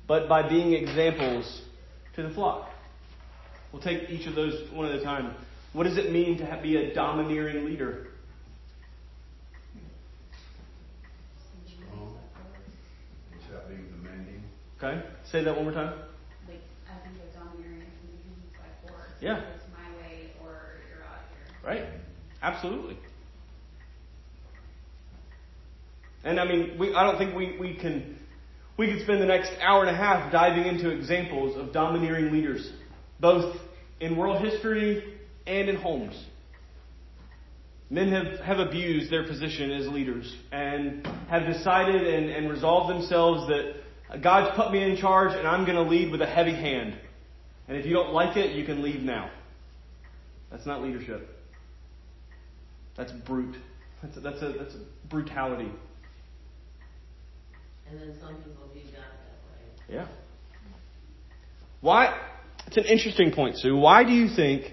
but 0.09 0.29
by 0.29 0.48
being 0.48 0.72
examples 0.72 1.62
to 2.16 2.24
the 2.24 2.35
flock. 2.35 2.68
We'll 3.72 3.83
take 3.83 4.11
each 4.11 4.26
of 4.26 4.35
those 4.35 4.70
one 4.72 4.87
at 4.87 4.94
a 4.96 5.02
time. 5.05 5.35
What 5.74 5.85
does 5.85 5.96
it 5.96 6.11
mean 6.11 6.38
to 6.38 6.61
be 6.62 6.76
a 6.76 6.94
domineering 6.94 7.64
leader? 7.66 8.09
Strong. 11.66 12.16
Without 13.48 13.68
being 13.68 13.87
demanding. 13.90 14.42
Okay, 14.78 15.02
say 15.30 15.42
that 15.42 15.54
one 15.54 15.64
more 15.64 15.72
time. 15.72 15.98
Like, 16.46 16.60
I 16.86 17.02
think 17.02 17.16
of 17.16 17.32
domineering 17.34 17.80
as 17.80 17.88
something 17.98 18.20
by 18.58 18.88
force. 18.88 19.10
Yeah. 19.20 19.42
It's 19.54 19.64
my 19.72 19.96
way 19.96 20.32
or 20.42 20.80
you're 20.90 21.04
out 21.04 21.20
here. 21.30 21.66
Right? 21.66 21.84
Absolutely. 22.42 22.98
And 26.24 26.38
I 26.40 26.44
mean, 26.44 26.76
we, 26.78 26.94
I 26.94 27.04
don't 27.04 27.18
think 27.18 27.34
we, 27.34 27.56
we 27.58 27.76
can 27.76 28.16
we 28.76 28.92
could 28.92 29.02
spend 29.02 29.22
the 29.22 29.26
next 29.26 29.52
hour 29.60 29.84
and 29.84 29.90
a 29.90 29.98
half 29.98 30.30
diving 30.30 30.66
into 30.66 30.90
examples 30.90 31.56
of 31.56 31.72
domineering 31.72 32.30
leaders, 32.32 32.70
both 33.20 33.56
in 34.00 34.16
world 34.16 34.44
history 34.44 35.14
and 35.46 35.68
in 35.68 35.76
homes. 35.76 36.22
Men 37.88 38.10
have, 38.12 38.40
have 38.40 38.58
abused 38.58 39.10
their 39.10 39.26
position 39.26 39.70
as 39.70 39.86
leaders 39.86 40.34
and 40.52 41.06
have 41.30 41.46
decided 41.46 42.06
and, 42.06 42.30
and 42.30 42.50
resolved 42.50 42.92
themselves 42.92 43.46
that 43.46 43.75
God's 44.22 44.56
put 44.56 44.72
me 44.72 44.82
in 44.82 44.96
charge 44.96 45.36
and 45.36 45.46
I'm 45.46 45.64
going 45.64 45.76
to 45.76 45.82
lead 45.82 46.10
with 46.10 46.22
a 46.22 46.26
heavy 46.26 46.54
hand. 46.54 46.96
And 47.68 47.76
if 47.76 47.84
you 47.84 47.92
don't 47.92 48.12
like 48.12 48.36
it, 48.36 48.54
you 48.54 48.64
can 48.64 48.82
leave 48.82 49.00
now. 49.00 49.30
That's 50.50 50.66
not 50.66 50.82
leadership. 50.82 51.28
That's 52.96 53.12
brute. 53.12 53.56
That's 54.02 54.16
a, 54.16 54.20
that's 54.20 54.42
a, 54.42 54.52
that's 54.58 54.74
a 54.74 55.08
brutality. 55.08 55.70
And 57.88 58.00
then 58.00 58.14
some 58.20 58.36
people 58.36 58.68
do 58.72 58.80
God 58.80 58.92
that 58.94 59.94
way. 59.94 59.94
Yeah. 59.96 60.08
Why? 61.80 62.18
It's 62.66 62.76
an 62.76 62.84
interesting 62.84 63.32
point, 63.32 63.58
Sue. 63.58 63.76
Why 63.76 64.04
do 64.04 64.12
you 64.12 64.28
think? 64.34 64.72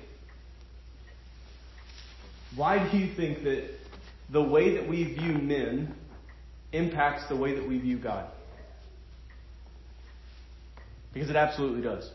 Why 2.55 2.89
do 2.89 2.97
you 2.97 3.13
think 3.15 3.43
that 3.43 3.69
the 4.31 4.41
way 4.41 4.75
that 4.77 4.87
we 4.87 5.03
view 5.03 5.33
men 5.33 5.95
impacts 6.71 7.27
the 7.27 7.35
way 7.35 7.55
that 7.55 7.67
we 7.67 7.79
view 7.79 7.97
God? 7.97 8.27
Because 11.13 11.29
it 11.29 11.35
absolutely 11.35 11.81
does. 11.81 12.09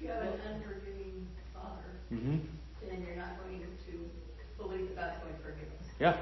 You 0.00 0.08
have 0.08 0.22
an 0.22 0.40
unforgiving 0.52 1.26
father, 1.54 1.88
Mm-hmm. 2.12 2.36
then 2.86 3.02
you're 3.06 3.16
not 3.16 3.40
going 3.42 3.60
to 3.60 3.94
believe 4.62 4.88
that 4.94 4.96
God's 4.96 5.18
going 5.24 5.34
to 5.34 5.42
forgive 5.42 5.68
us. 5.80 5.86
Yeah. 5.98 6.16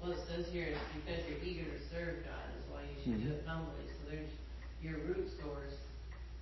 Well, 0.00 0.12
it 0.12 0.18
says 0.30 0.46
here, 0.52 0.68
it's 0.70 0.88
because 0.94 1.20
you're 1.28 1.42
eager 1.42 1.66
to 1.66 1.80
serve 1.90 2.22
God 2.24 2.46
is 2.54 2.64
why 2.70 2.82
you 2.86 2.96
should 3.02 3.18
do 3.26 3.32
it, 3.34 3.44
not 3.46 3.66
humbly. 3.66 3.90
So 3.90 4.14
there's 4.14 4.30
your 4.82 5.02
root 5.02 5.26
source, 5.42 5.74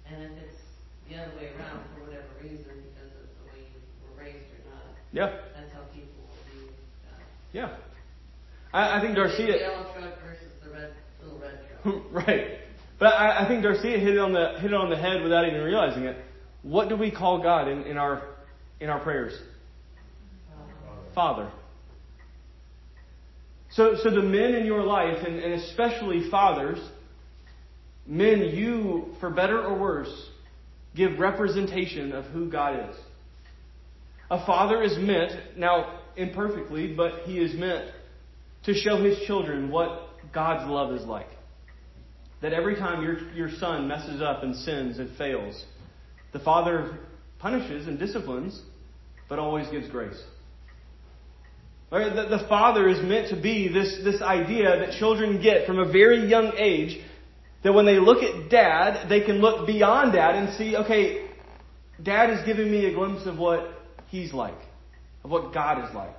and 0.06 0.22
if 0.22 0.32
it's 0.44 0.60
the 1.08 1.16
other 1.16 1.32
way 1.40 1.50
around 1.56 1.80
for 1.96 2.04
whatever 2.04 2.28
reason, 2.42 2.60
because 2.92 3.10
of 3.16 3.24
the 3.40 3.44
way 3.56 3.64
you 3.64 3.80
were 4.04 4.20
raised 4.20 4.50
or 4.52 4.62
not, 4.68 4.92
Yeah, 5.16 5.32
that's 5.56 5.72
how 5.72 5.86
people 5.96 6.12
will 6.28 6.44
view 6.52 6.68
God. 7.08 7.24
yeah. 7.56 7.72
I, 8.74 8.98
I 8.98 9.00
think 9.00 9.14
The 9.14 9.22
Darcia. 9.22 9.56
right. 12.12 12.58
But 12.98 13.06
I, 13.06 13.44
I 13.44 13.48
think 13.48 13.64
Darcia 13.64 13.98
hit 13.98 14.14
it 14.14 14.18
on 14.18 14.32
the 14.32 14.58
hit 14.60 14.72
it 14.72 14.74
on 14.74 14.90
the 14.90 14.96
head 14.96 15.22
without 15.22 15.46
even 15.46 15.60
realizing 15.60 16.04
it. 16.04 16.16
What 16.62 16.88
do 16.88 16.96
we 16.96 17.10
call 17.10 17.42
God 17.42 17.68
in, 17.68 17.82
in 17.82 17.96
our 17.96 18.22
in 18.80 18.88
our 18.88 19.00
prayers? 19.00 19.34
Father. 21.14 21.50
So 23.72 23.96
so 24.02 24.10
the 24.10 24.22
men 24.22 24.54
in 24.54 24.66
your 24.66 24.82
life, 24.82 25.18
and, 25.26 25.38
and 25.38 25.54
especially 25.54 26.30
fathers, 26.30 26.78
men, 28.06 28.40
you, 28.54 29.14
for 29.20 29.30
better 29.30 29.62
or 29.62 29.78
worse, 29.78 30.30
give 30.94 31.18
representation 31.18 32.12
of 32.12 32.24
who 32.26 32.50
God 32.50 32.90
is. 32.90 32.96
A 34.30 34.46
father 34.46 34.82
is 34.82 34.96
meant, 34.98 35.58
now 35.58 36.00
imperfectly, 36.16 36.94
but 36.94 37.22
he 37.24 37.38
is 37.38 37.54
meant 37.54 37.90
to 38.64 38.74
show 38.74 39.02
his 39.02 39.18
children 39.26 39.70
what 39.70 40.08
God's 40.32 40.70
love 40.70 40.92
is 40.92 41.04
like. 41.04 41.28
That 42.44 42.52
every 42.52 42.76
time 42.76 43.02
your, 43.02 43.16
your 43.32 43.48
son 43.58 43.88
messes 43.88 44.20
up 44.20 44.42
and 44.42 44.54
sins 44.54 44.98
and 44.98 45.16
fails, 45.16 45.64
the 46.34 46.40
father 46.40 46.98
punishes 47.38 47.88
and 47.88 47.98
disciplines, 47.98 48.60
but 49.30 49.38
always 49.38 49.66
gives 49.68 49.88
grace. 49.88 50.22
Right? 51.90 52.14
The, 52.14 52.36
the 52.36 52.46
father 52.46 52.86
is 52.86 53.02
meant 53.02 53.30
to 53.30 53.40
be 53.40 53.68
this, 53.68 53.98
this 54.04 54.20
idea 54.20 54.78
that 54.78 54.98
children 54.98 55.40
get 55.42 55.66
from 55.66 55.78
a 55.78 55.90
very 55.90 56.28
young 56.28 56.52
age 56.58 57.02
that 57.62 57.72
when 57.72 57.86
they 57.86 57.98
look 57.98 58.22
at 58.22 58.50
dad, 58.50 59.08
they 59.08 59.22
can 59.22 59.36
look 59.36 59.66
beyond 59.66 60.12
dad 60.12 60.34
and 60.34 60.54
see, 60.58 60.76
okay, 60.76 61.30
dad 62.02 62.28
is 62.28 62.44
giving 62.44 62.70
me 62.70 62.84
a 62.84 62.94
glimpse 62.94 63.26
of 63.26 63.38
what 63.38 63.70
he's 64.08 64.34
like, 64.34 64.60
of 65.24 65.30
what 65.30 65.54
God 65.54 65.88
is 65.88 65.94
like. 65.94 66.14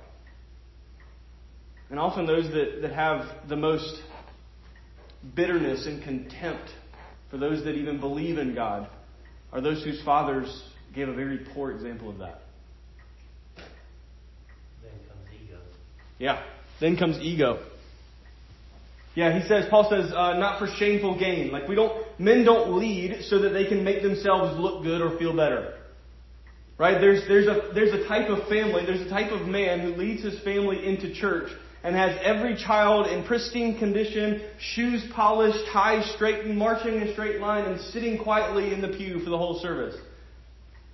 And 1.88 2.00
often 2.00 2.26
those 2.26 2.46
that, 2.46 2.80
that 2.82 2.92
have 2.92 3.48
the 3.48 3.54
most 3.54 4.02
bitterness 5.34 5.86
and 5.86 6.02
contempt 6.02 6.70
for 7.30 7.38
those 7.38 7.64
that 7.64 7.74
even 7.74 8.00
believe 8.00 8.38
in 8.38 8.54
God 8.54 8.88
are 9.52 9.60
those 9.60 9.82
whose 9.82 10.02
fathers 10.04 10.64
gave 10.94 11.08
a 11.08 11.14
very 11.14 11.38
poor 11.54 11.70
example 11.72 12.10
of 12.10 12.18
that. 12.18 12.40
Then 14.82 14.92
comes 15.08 15.42
ego. 15.42 15.58
Yeah. 16.18 16.42
Then 16.80 16.96
comes 16.96 17.18
ego. 17.18 17.64
Yeah, 19.14 19.38
he 19.38 19.48
says, 19.48 19.64
Paul 19.70 19.88
says, 19.88 20.12
uh, 20.12 20.34
not 20.34 20.58
for 20.58 20.66
shameful 20.76 21.18
gain. 21.18 21.50
Like 21.50 21.66
we 21.68 21.74
don't, 21.74 22.06
men 22.20 22.44
don't 22.44 22.78
lead 22.78 23.22
so 23.22 23.40
that 23.40 23.50
they 23.50 23.64
can 23.64 23.82
make 23.82 24.02
themselves 24.02 24.58
look 24.60 24.82
good 24.82 25.00
or 25.00 25.18
feel 25.18 25.34
better. 25.34 25.74
Right? 26.78 27.00
There's, 27.00 27.26
there's 27.26 27.46
a, 27.46 27.72
there's 27.74 27.94
a 27.94 28.06
type 28.06 28.28
of 28.28 28.46
family, 28.48 28.84
there's 28.84 29.00
a 29.00 29.08
type 29.08 29.32
of 29.32 29.46
man 29.46 29.80
who 29.80 29.94
leads 29.94 30.22
his 30.22 30.38
family 30.44 30.86
into 30.86 31.14
church 31.14 31.50
and 31.82 31.94
has 31.94 32.18
every 32.22 32.56
child 32.56 33.06
in 33.06 33.24
pristine 33.24 33.78
condition, 33.78 34.42
shoes 34.58 35.04
polished, 35.14 35.58
ties 35.72 36.10
straightened, 36.14 36.56
marching 36.56 36.94
in 36.94 37.02
a 37.04 37.12
straight 37.12 37.40
line, 37.40 37.64
and 37.64 37.80
sitting 37.80 38.18
quietly 38.18 38.72
in 38.72 38.80
the 38.80 38.88
pew 38.88 39.20
for 39.20 39.30
the 39.30 39.38
whole 39.38 39.58
service. 39.60 39.96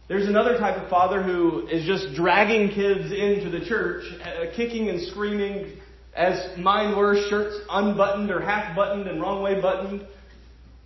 There's 0.09 0.27
another 0.27 0.59
type 0.59 0.77
of 0.77 0.91
father 0.91 1.23
who 1.23 1.67
is 1.69 1.87
just 1.87 2.15
dragging 2.15 2.69
kids 2.69 3.13
into 3.13 3.49
the 3.51 3.65
church, 3.65 4.05
uh, 4.21 4.55
kicking 4.55 4.89
and 4.89 5.01
screaming, 5.09 5.79
as 6.15 6.59
mine 6.59 6.97
were, 6.97 7.17
shirts 7.31 7.57
unbuttoned 7.71 8.31
or 8.31 8.41
half 8.41 8.77
buttoned 8.77 9.07
and 9.07 9.21
wrong 9.21 9.43
way 9.43 9.61
buttoned. 9.61 10.07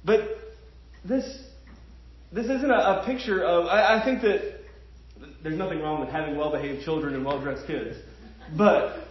But 0.04 0.20
this, 1.04 1.24
this 2.30 2.44
isn't 2.44 2.70
a, 2.70 3.00
a 3.00 3.06
picture 3.06 3.42
of, 3.42 3.66
I, 3.66 4.00
I 4.00 4.04
think 4.04 4.22
that 4.22 4.60
there's 5.42 5.58
nothing 5.58 5.80
wrong 5.80 6.00
with 6.00 6.10
having 6.10 6.36
well 6.36 6.52
behaved 6.52 6.84
children 6.84 7.14
and 7.14 7.24
well 7.24 7.40
dressed 7.40 7.66
kids. 7.66 7.96
But 8.56 9.05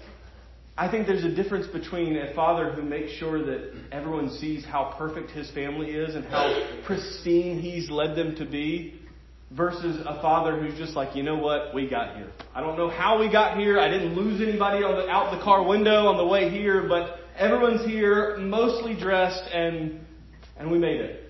I 0.77 0.91
think 0.91 1.07
there's 1.07 1.23
a 1.23 1.33
difference 1.33 1.67
between 1.67 2.17
a 2.17 2.33
father 2.33 2.71
who 2.71 2.81
makes 2.81 3.11
sure 3.13 3.41
that 3.45 3.73
everyone 3.93 4.29
sees 4.37 4.65
how 4.65 4.93
perfect 4.97 5.31
his 5.31 5.49
family 5.51 5.91
is 5.91 6.15
and 6.15 6.25
how 6.25 6.81
pristine 6.85 7.61
he's 7.61 7.89
led 7.89 8.17
them 8.17 8.35
to 8.35 8.45
be 8.45 8.99
versus 9.51 10.01
a 10.05 10.21
father 10.21 10.59
who's 10.59 10.77
just 10.77 10.93
like, 10.93 11.15
you 11.15 11.23
know 11.23 11.37
what, 11.37 11.73
we 11.73 11.89
got 11.89 12.17
here. 12.17 12.29
I 12.53 12.59
don't 12.59 12.77
know 12.77 12.89
how 12.89 13.21
we 13.21 13.31
got 13.31 13.57
here. 13.57 13.79
I 13.79 13.87
didn't 13.89 14.15
lose 14.15 14.41
anybody 14.41 14.83
on 14.83 14.97
the, 14.97 15.09
out 15.09 15.37
the 15.37 15.41
car 15.41 15.65
window 15.65 16.07
on 16.07 16.17
the 16.17 16.25
way 16.25 16.49
here, 16.49 16.85
but 16.89 17.19
everyone's 17.37 17.85
here, 17.85 18.35
mostly 18.37 18.99
dressed, 18.99 19.43
and 19.53 20.01
and 20.57 20.71
we 20.71 20.77
made 20.77 20.99
it. 20.99 21.21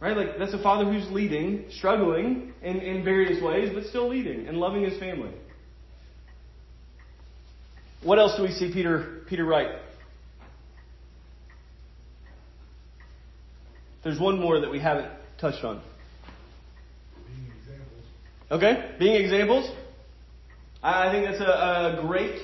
Right? 0.00 0.16
Like 0.16 0.38
that's 0.38 0.54
a 0.54 0.62
father 0.62 0.90
who's 0.90 1.08
leading, 1.12 1.66
struggling 1.70 2.52
in, 2.62 2.80
in 2.80 3.04
various 3.04 3.40
ways, 3.40 3.70
but 3.72 3.84
still 3.84 4.08
leading 4.08 4.48
and 4.48 4.56
loving 4.56 4.82
his 4.82 4.98
family. 4.98 5.30
What 8.02 8.18
else 8.18 8.36
do 8.36 8.42
we 8.42 8.52
see 8.52 8.72
Peter 8.72 9.22
Peter 9.28 9.44
write? 9.44 9.68
There's 14.02 14.18
one 14.18 14.40
more 14.40 14.60
that 14.60 14.70
we 14.70 14.80
haven't 14.80 15.10
touched 15.38 15.62
on. 15.62 15.82
Being 17.26 17.52
examples. 17.60 18.04
Okay, 18.50 18.94
being 18.98 19.22
examples. 19.22 19.70
I 20.82 21.12
think 21.12 21.26
that's 21.26 21.40
a, 21.40 21.98
a 21.98 22.06
great. 22.06 22.40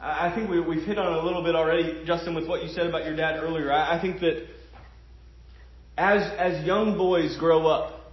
I 0.00 0.28
I 0.30 0.34
think 0.34 0.48
we, 0.48 0.60
we've 0.60 0.84
hit 0.84 0.96
on 0.96 1.12
it 1.12 1.22
a 1.22 1.26
little 1.26 1.42
bit 1.42 1.54
already, 1.54 2.02
Justin, 2.06 2.34
with 2.34 2.48
what 2.48 2.62
you 2.62 2.70
said 2.70 2.86
about 2.86 3.04
your 3.04 3.14
dad 3.14 3.36
earlier. 3.36 3.70
I, 3.70 3.98
I 3.98 4.00
think 4.00 4.20
that 4.20 4.46
as 5.98 6.22
as 6.38 6.64
young 6.64 6.96
boys 6.96 7.36
grow 7.36 7.66
up, 7.66 8.03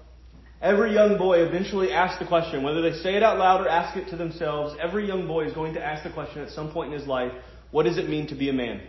every 0.62 0.93
young 0.93 1.17
boy 1.17 1.39
eventually 1.39 1.91
asks 1.91 2.19
the 2.19 2.28
question, 2.28 2.63
whether 2.63 2.82
they 2.82 2.97
say 2.97 3.15
it 3.15 3.24
out 3.24 3.38
loud 3.38 3.62
or 3.62 3.69
ask 3.69 3.97
it 3.97 4.10
to 4.10 4.15
themselves. 4.15 4.76
Every 4.82 5.08
young 5.08 5.28
boy 5.28 5.45
is 5.45 5.54
going 5.54 5.74
to 5.74 5.84
ask 5.84 6.04
the 6.04 6.12
question 6.12 6.41
at 6.41 6.50
some 6.50 6.71
point 6.71 6.93
in 6.93 7.00
his 7.00 7.08
life: 7.08 7.32
What 7.71 7.84
does 7.84 7.97
it 7.97 8.10
mean 8.10 8.28
to 8.28 8.36
be 8.36 8.50
a 8.50 8.54
man? 8.54 8.82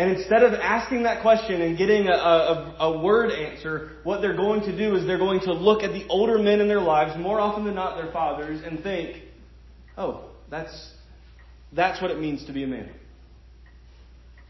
And 0.00 0.16
instead 0.16 0.42
of 0.42 0.54
asking 0.54 1.02
that 1.02 1.20
question 1.20 1.60
and 1.60 1.76
getting 1.76 2.08
a, 2.08 2.14
a, 2.14 2.76
a, 2.80 3.02
word 3.02 3.30
answer, 3.32 3.98
what 4.02 4.22
they're 4.22 4.36
going 4.36 4.62
to 4.62 4.74
do 4.74 4.96
is 4.96 5.06
they're 5.06 5.18
going 5.18 5.40
to 5.40 5.52
look 5.52 5.82
at 5.82 5.92
the 5.92 6.06
older 6.08 6.38
men 6.38 6.60
in 6.60 6.68
their 6.68 6.80
lives, 6.80 7.20
more 7.20 7.38
often 7.38 7.66
than 7.66 7.74
not 7.74 8.02
their 8.02 8.10
fathers, 8.10 8.62
and 8.64 8.82
think, 8.82 9.22
oh, 9.98 10.30
that's, 10.48 10.94
that's 11.74 12.00
what 12.00 12.10
it 12.10 12.18
means 12.18 12.46
to 12.46 12.52
be 12.54 12.64
a 12.64 12.66
man. 12.66 12.88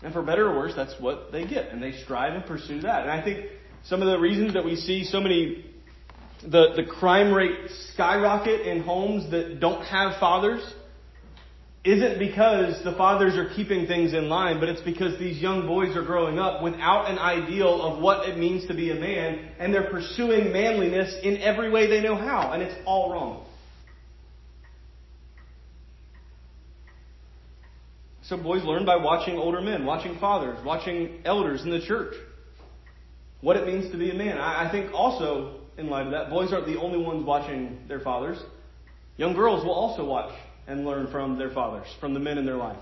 And 0.05 0.13
for 0.13 0.23
better 0.23 0.49
or 0.49 0.57
worse, 0.57 0.73
that's 0.77 0.95
what 1.01 1.33
they 1.33 1.45
get. 1.47 1.71
And 1.71 1.83
they 1.83 1.93
strive 2.05 2.35
and 2.35 2.47
pursue 2.47 2.83
that. 2.83 3.03
And 3.03 3.11
I 3.11 3.21
think 3.21 3.47
some 3.85 4.03
of 4.03 4.09
the 4.09 4.19
reasons 4.19 4.55
that 4.55 4.65
we 4.65 4.77
see 4.77 5.05
so 5.05 5.21
many, 5.21 5.65
the, 6.43 6.75
the 6.77 6.85
crime 6.89 7.33
rate 7.33 7.71
skyrocket 7.95 8.67
in 8.67 8.83
homes 8.83 9.31
that 9.31 9.61
don't 9.61 9.83
have 9.85 10.19
fathers 10.21 10.63
isn't 11.83 12.19
because 12.19 12.85
the 12.85 12.93
fathers 12.93 13.37
are 13.37 13.49
keeping 13.57 13.87
things 13.87 14.13
in 14.13 14.29
line, 14.29 14.61
but 14.61 14.69
it's 14.69 14.83
because 14.83 15.19
these 15.19 15.41
young 15.41 15.67
boys 15.67 15.97
are 15.97 16.05
growing 16.05 16.39
up 16.39 16.63
without 16.63 17.11
an 17.11 17.19
ideal 17.19 17.81
of 17.83 18.03
what 18.03 18.29
it 18.29 18.37
means 18.37 18.67
to 18.67 18.75
be 18.75 18.91
a 18.91 18.95
man, 18.95 19.49
and 19.59 19.73
they're 19.73 19.91
pursuing 19.91 20.53
manliness 20.53 21.17
in 21.23 21.39
every 21.39 21.71
way 21.71 21.87
they 21.87 22.03
know 22.03 22.17
how, 22.17 22.53
and 22.53 22.63
it's 22.63 22.75
all 22.85 23.13
wrong. 23.13 23.47
So 28.25 28.37
boys 28.37 28.63
learn 28.63 28.85
by 28.85 28.97
watching 28.97 29.39
older 29.39 29.63
men, 29.63 29.87
watching 29.87 30.19
fathers, 30.19 30.59
watching 30.65 31.23
elders 31.25 31.63
in 31.63 31.71
the 31.71 31.81
church. 31.81 32.15
What 33.41 33.57
it 33.57 33.67
means 33.67 33.91
to 33.93 33.99
be 33.99 34.11
a 34.11 34.15
man. 34.15 34.39
I, 34.39 34.69
I 34.69 34.71
think 34.71 34.93
also, 34.93 35.61
in 35.79 35.89
light 35.89 36.07
of 36.07 36.13
that, 36.13 36.31
boys 36.31 36.53
aren't 36.53 36.67
the 36.67 36.79
only 36.79 36.99
ones 36.99 37.25
watching 37.25 37.81
their 37.89 38.01
fathers. 38.01 38.39
Young 39.17 39.35
girls 39.35 39.65
will 39.65 39.73
also 39.73 40.05
watch 40.05 40.33
and 40.67 40.85
learn 40.85 41.11
from 41.11 41.39
their 41.39 41.51
fathers, 41.51 41.87
from 42.01 42.15
the 42.15 42.21
men 42.21 42.39
in 42.39 42.45
their 42.47 42.57
life. 42.57 42.79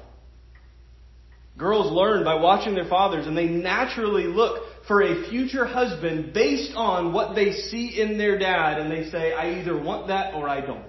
Girls 1.57 1.91
learn 1.93 2.25
by 2.25 2.35
watching 2.35 2.75
their 2.75 2.89
fathers, 2.89 3.27
and 3.27 3.37
they 3.37 3.47
naturally 3.47 4.25
look 4.25 4.63
for 4.87 5.03
a 5.03 5.29
future 5.29 5.67
husband 5.67 6.33
based 6.33 6.73
on 6.77 7.13
what 7.13 7.35
they 7.35 7.53
see 7.53 8.01
in 8.01 8.17
their 8.17 8.39
dad, 8.39 8.81
and 8.81 8.91
they 8.91 9.11
say, 9.11 9.33
I 9.33 9.61
either 9.61 9.77
want 9.77 10.09
that 10.09 10.35
or 10.35 10.49
I 10.49 10.61
don't. 10.61 10.85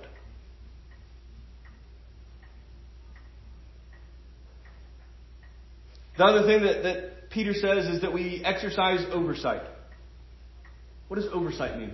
The 6.17 6.23
other 6.23 6.45
thing 6.45 6.63
that, 6.63 6.84
that 6.84 7.12
Peter 7.29 7.53
says 7.53 7.85
is 7.85 8.01
that 8.01 8.11
we 8.11 8.41
exercise 8.43 9.05
oversight. 9.11 9.61
What 11.07 11.17
does 11.17 11.29
oversight 11.31 11.77
mean? 11.77 11.93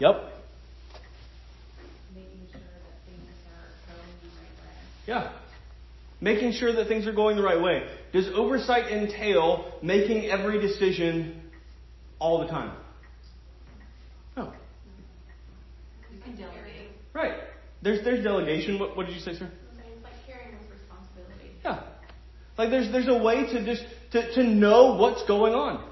Yep. 0.00 0.32
making 2.14 2.46
sure 2.52 2.60
that 2.60 2.76
things 3.02 3.06
are 3.06 3.92
going 3.92 4.14
the 4.22 4.28
right 4.38 4.52
way. 4.60 4.76
Yeah. 5.06 5.32
Making 6.20 6.52
sure 6.52 6.72
that 6.72 6.88
things 6.88 7.06
are 7.06 7.12
going 7.12 7.36
the 7.36 7.42
right 7.42 7.60
way. 7.60 7.88
Does 8.12 8.28
oversight 8.34 8.92
entail 8.92 9.78
making 9.82 10.26
every 10.26 10.60
decision 10.60 11.42
all 12.20 12.40
the 12.40 12.46
time? 12.46 12.76
No. 14.36 14.52
And 16.24 16.38
delegate. 16.38 16.92
Right. 17.12 17.47
There's 17.82 18.04
there's 18.04 18.24
delegation. 18.24 18.78
What, 18.78 18.96
what 18.96 19.06
did 19.06 19.14
you 19.14 19.20
say, 19.20 19.34
sir? 19.34 19.48
It's 19.48 20.04
like 20.04 20.12
carrying 20.26 20.58
with 20.58 20.70
responsibility. 20.70 21.52
Yeah. 21.64 21.82
Like 22.56 22.70
there's 22.70 22.90
there's 22.92 23.08
a 23.08 23.22
way 23.22 23.46
to 23.52 23.64
just 23.64 23.84
to, 24.12 24.34
to 24.34 24.42
know 24.42 24.96
what's 24.96 25.24
going 25.26 25.54
on. 25.54 25.84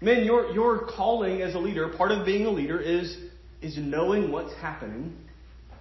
Men, 0.00 0.24
your 0.24 0.52
your 0.52 0.86
calling 0.86 1.42
as 1.42 1.54
a 1.54 1.58
leader, 1.58 1.88
part 1.96 2.12
of 2.12 2.26
being 2.26 2.46
a 2.46 2.50
leader 2.50 2.80
is 2.80 3.16
is 3.62 3.76
knowing 3.78 4.30
what's 4.30 4.54
happening 4.54 5.16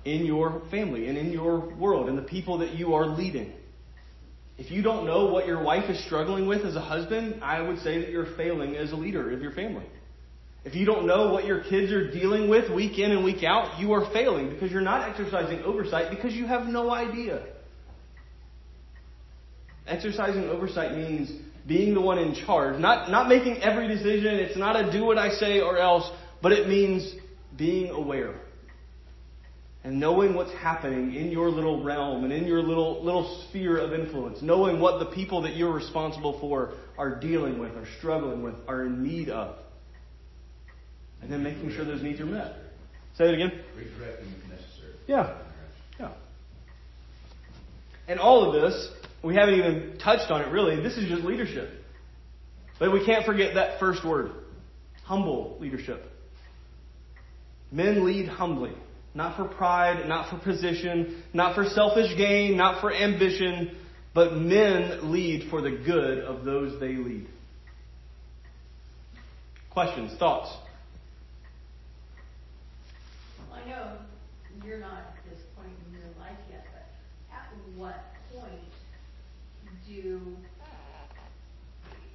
in 0.06 0.26
your 0.26 0.62
family 0.72 1.08
and 1.08 1.18
in 1.18 1.32
your 1.32 1.76
world 1.76 2.08
and 2.10 2.18
the 2.18 2.24
people 2.24 2.60
that 2.60 2.74
you 2.74 2.94
are 2.94 3.08
leading. 3.08 3.52
If 4.58 4.72
you 4.72 4.82
don't 4.82 5.06
know 5.06 5.26
what 5.26 5.48
your 5.48 5.62
wife 5.62 5.90
is 5.90 6.04
struggling 6.06 6.48
with 6.48 6.62
as 6.62 6.76
a 6.76 6.82
husband, 6.82 7.44
I 7.44 7.62
would 7.62 7.80
say 7.80 8.00
that 8.00 8.10
you're 8.10 8.38
failing 8.38 8.78
as 8.78 8.94
a 8.94 8.96
leader 8.96 9.32
of 9.32 9.42
your 9.42 9.52
family. 9.52 9.86
If 10.66 10.74
you 10.74 10.86
don't 10.86 11.06
know 11.06 11.32
what 11.32 11.46
your 11.46 11.64
kids 11.64 11.92
are 11.92 12.12
dealing 12.12 12.50
with 12.50 12.74
week 12.74 12.98
in 12.98 13.12
and 13.12 13.24
week 13.24 13.44
out, 13.44 13.80
you 13.80 13.94
are 13.94 14.12
failing 14.12 14.50
because 14.50 14.72
you're 14.72 14.82
not 14.82 15.08
exercising 15.08 15.62
oversight 15.62 16.10
because 16.10 16.34
you 16.34 16.48
have 16.48 16.66
no 16.66 16.90
idea. 16.90 17.46
Exercising 19.88 20.46
oversight 20.46 20.98
means 20.98 21.32
being 21.68 21.94
the 21.94 22.02
one 22.02 22.18
in 22.18 22.34
charge, 22.34 22.80
not, 22.80 23.12
not 23.12 23.30
making 23.30 23.62
every 23.62 23.88
decision. 23.88 24.36
It's 24.36 24.58
not 24.58 24.76
a 24.76 24.92
do 24.92 25.06
what 25.06 25.20
I 25.20 25.30
say 25.30 25.62
or 25.62 25.78
else, 25.78 26.10
but 26.42 26.52
it 26.52 26.68
means 26.68 27.14
being 27.56 27.92
aware 27.92 28.36
and 29.86 30.00
knowing 30.00 30.34
what's 30.34 30.52
happening 30.54 31.14
in 31.14 31.30
your 31.30 31.48
little 31.52 31.84
realm 31.84 32.24
and 32.24 32.34
in 32.34 32.48
your 32.48 32.64
little 32.64 33.04
little 33.04 33.46
sphere 33.48 33.78
of 33.78 33.94
influence, 33.94 34.42
knowing 34.42 34.80
what 34.80 34.98
the 34.98 35.14
people 35.14 35.44
that 35.44 35.56
you're 35.56 35.72
responsible 35.72 36.40
for 36.40 36.74
are 36.98 37.20
dealing 37.20 37.60
with, 37.60 37.72
are 37.76 37.88
struggling 38.00 38.42
with, 38.42 38.56
are 38.68 38.86
in 38.86 39.04
need 39.04 39.30
of. 39.30 39.56
And 41.26 41.34
then 41.34 41.42
making 41.42 41.72
sure 41.72 41.84
those 41.84 42.04
needs 42.04 42.20
are 42.20 42.26
met. 42.28 42.54
Say 43.18 43.26
it 43.26 43.34
again. 43.34 43.52
Redirecting 43.76 44.28
if 44.44 44.48
necessary. 44.48 44.94
Yeah. 45.08 45.40
Yeah. 46.00 46.12
And 48.08 48.20
all 48.20 48.48
of 48.48 48.62
this, 48.62 48.92
we 49.24 49.34
haven't 49.34 49.56
even 49.56 49.98
touched 49.98 50.30
on 50.30 50.42
it 50.42 50.52
really. 50.52 50.84
This 50.84 50.98
is 50.98 51.10
just 51.10 51.24
leadership. 51.24 51.72
But 52.78 52.94
we 52.94 53.04
can't 53.04 53.26
forget 53.26 53.56
that 53.56 53.80
first 53.80 54.06
word 54.06 54.34
humble 55.04 55.58
leadership. 55.60 56.04
Men 57.72 58.06
lead 58.06 58.28
humbly. 58.28 58.74
Not 59.16 59.36
for 59.36 59.46
pride, 59.46 60.08
not 60.08 60.30
for 60.30 60.38
position, 60.38 61.24
not 61.34 61.56
for 61.56 61.66
selfish 61.66 62.16
gain, 62.18 62.56
not 62.56 62.82
for 62.82 62.94
ambition, 62.94 63.76
but 64.14 64.36
men 64.36 65.12
lead 65.12 65.50
for 65.50 65.60
the 65.60 65.72
good 65.72 66.20
of 66.20 66.46
those 66.46 66.80
they 66.80 66.96
lead. 66.96 67.26
Questions, 69.76 70.18
thoughts? 70.18 70.56
Well, 73.52 73.55
I 73.66 73.70
know 73.70 73.98
you're 74.64 74.80
not 74.80 75.00
at 75.18 75.30
this 75.30 75.42
point 75.58 75.72
in 75.88 75.94
your 75.94 76.10
life 76.20 76.38
yet, 76.52 76.66
but 76.72 76.86
at 77.36 77.50
what 77.76 77.96
point 78.32 78.62
do, 79.88 80.38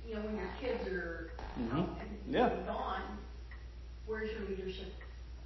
you 0.07 0.15
know, 0.15 0.21
when 0.23 0.37
your 0.37 0.49
kids 0.61 0.87
are 0.89 1.31
Mhm. 1.59 1.73
out 1.79 1.99
and 2.01 2.35
Yeah. 2.35 2.51
gone, 2.67 3.19
where's 4.07 4.31
your 4.33 4.49
leadership? 4.49 4.93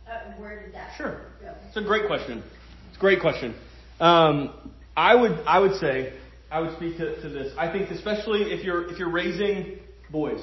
Uh, 0.07 0.33
where 0.37 0.63
did 0.63 0.75
that 0.75 0.95
Sure. 0.97 1.21
go? 1.41 1.55
It's 1.69 1.77
a 1.79 1.83
great 1.83 2.07
question. 2.07 2.43
It's 2.89 2.97
a 2.99 3.01
great 3.01 3.21
question. 3.21 3.55
Um, 4.01 4.51
I 4.97 5.15
would 5.15 5.39
I 5.47 5.59
would 5.59 5.75
say 5.77 6.13
I 6.51 6.61
would 6.61 6.77
speak 6.77 6.99
to, 6.99 7.21
to 7.23 7.29
this. 7.31 7.55
I 7.57 7.69
think 7.73 7.91
especially 7.91 8.53
if 8.53 8.63
you're 8.63 8.91
if 8.91 8.99
you're 8.99 9.09
raising 9.09 9.79
boys, 10.11 10.41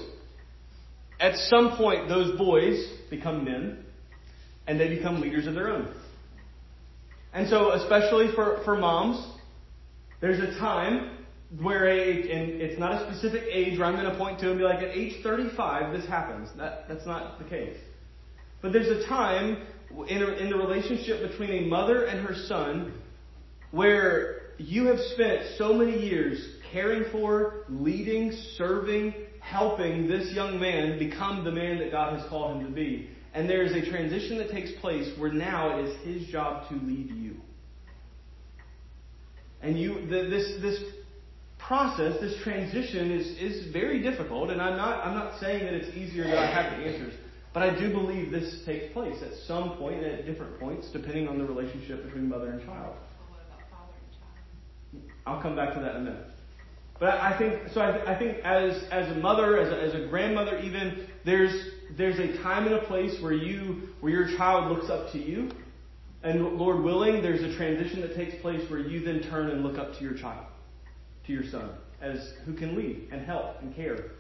at 1.20 1.38
some 1.38 1.78
point 1.78 2.10
those 2.10 2.36
boys 2.38 2.88
become 3.12 3.44
men, 3.46 3.86
and 4.72 4.80
they 4.80 4.88
become 4.88 5.20
leaders 5.20 5.48
of 5.48 5.54
their 5.54 5.70
own. 5.70 5.94
And 7.34 7.50
so, 7.50 7.72
especially 7.74 8.34
for 8.34 8.62
for 8.64 8.78
moms, 8.78 9.22
there's 10.22 10.40
a 10.40 10.58
time 10.60 11.18
where 11.62 11.88
a 11.88 12.32
and 12.32 12.62
it's 12.62 12.80
not 12.80 12.94
a 12.94 13.12
specific 13.12 13.44
age 13.52 13.78
where 13.78 13.88
I'm 13.88 13.96
going 13.96 14.10
to 14.10 14.18
point 14.18 14.40
to 14.40 14.50
and 14.50 14.58
be 14.58 14.64
like 14.64 14.80
at 14.80 14.96
age 14.96 15.22
35 15.24 15.92
this 15.92 16.08
happens. 16.08 16.48
That 16.58 16.86
that's 16.88 17.06
not 17.06 17.38
the 17.38 17.46
case. 17.46 17.78
But 18.62 18.72
there's 18.72 18.88
a 18.88 19.06
time 19.08 19.58
in, 20.08 20.24
a, 20.24 20.28
in 20.28 20.50
the 20.50 20.56
relationship 20.56 21.30
between 21.30 21.50
a 21.50 21.68
mother 21.68 22.06
and 22.06 22.26
her 22.26 22.36
son 22.48 22.94
where 23.72 24.54
you 24.58 24.86
have 24.86 25.00
spent 25.14 25.58
so 25.58 25.74
many 25.74 26.00
years 26.00 26.56
caring 26.72 27.12
for, 27.12 27.66
leading, 27.68 28.32
serving, 28.56 29.16
helping 29.42 30.08
this 30.08 30.32
young 30.34 30.60
man 30.60 30.98
become 30.98 31.44
the 31.44 31.52
man 31.52 31.80
that 31.80 31.92
God 31.92 32.18
has 32.18 32.30
called 32.30 32.58
him 32.58 32.68
to 32.68 32.72
be. 32.72 33.10
And 33.34 33.50
there 33.50 33.64
is 33.64 33.72
a 33.72 33.90
transition 33.90 34.38
that 34.40 34.52
takes 34.52 34.72
place 34.82 35.18
where 35.18 35.32
now 35.32 35.80
it 35.80 35.86
is 35.86 35.98
his 36.06 36.28
job 36.30 36.68
to 36.70 36.76
lead 36.76 37.10
you. 37.12 37.36
And 39.62 39.80
you, 39.80 40.02
the, 40.08 40.30
this, 40.30 40.62
this 40.62 40.84
process, 41.60 42.20
this 42.20 42.36
transition 42.44 43.12
is, 43.12 43.28
is 43.38 43.72
very 43.72 44.02
difficult. 44.02 44.50
And 44.50 44.62
I'm 44.62 44.76
not, 44.76 45.06
I'm 45.06 45.14
not 45.14 45.40
saying 45.40 45.64
that 45.64 45.74
it's 45.74 45.96
easier 45.96 46.26
that 46.26 46.38
I 46.38 46.46
have 46.46 46.78
the 46.78 46.86
answers. 46.88 47.14
But 47.54 47.64
I 47.64 47.78
do 47.78 47.92
believe 47.92 48.32
this 48.32 48.64
takes 48.66 48.92
place 48.94 49.22
at 49.22 49.34
some 49.46 49.78
point 49.78 50.04
at 50.04 50.26
different 50.26 50.60
points, 50.60 50.90
depending 50.92 51.28
on 51.28 51.38
the 51.38 51.46
relationship 51.46 52.06
between 52.06 52.30
mother 52.30 52.48
and 52.52 52.66
child. 52.66 52.96
I'll 55.26 55.42
come 55.42 55.56
back 55.56 55.74
to 55.76 55.80
that 55.82 55.96
in 55.96 56.02
a 56.02 56.06
minute. 56.06 56.28
But 57.00 57.20
I 57.20 57.38
think 57.38 57.70
so. 57.74 57.82
I, 57.82 58.16
I 58.16 58.20
think 58.20 58.38
as 58.44 58.84
as 58.92 59.12
a 59.12 59.20
mother, 59.20 59.58
as 59.58 59.72
a, 59.72 59.82
as 59.82 60.02
a 60.02 60.08
grandmother, 60.08 60.60
even 60.60 61.08
there's 61.26 61.72
there's 61.98 62.20
a 62.20 62.42
time 62.42 62.66
and 62.66 62.76
a 62.76 62.86
place 62.86 63.22
where 63.22 63.34
you 63.34 63.90
where 64.00 64.12
your 64.12 64.38
child 64.38 64.72
looks 64.72 64.90
up 64.90 65.12
to 65.12 65.20
you, 65.20 65.52
and 66.24 66.58
Lord 66.58 66.84
willing, 66.84 67.22
there's 67.22 67.42
a 67.42 67.56
transition 67.56 68.02
that 68.02 68.16
takes 68.16 68.36
place 68.42 68.70
where 68.70 68.80
you 68.80 69.04
then 69.04 69.22
turn 69.30 69.50
and 69.50 69.64
look 69.64 69.78
up 69.78 69.98
to 69.98 70.04
your 70.04 70.14
child, 70.14 70.46
to 71.26 71.34
your 71.34 71.44
son, 71.50 71.72
as 72.02 72.34
who 72.46 72.54
can 72.54 72.76
lead 72.76 73.10
and 73.12 73.26
help 73.26 73.62
and 73.62 73.76
care, 73.76 74.12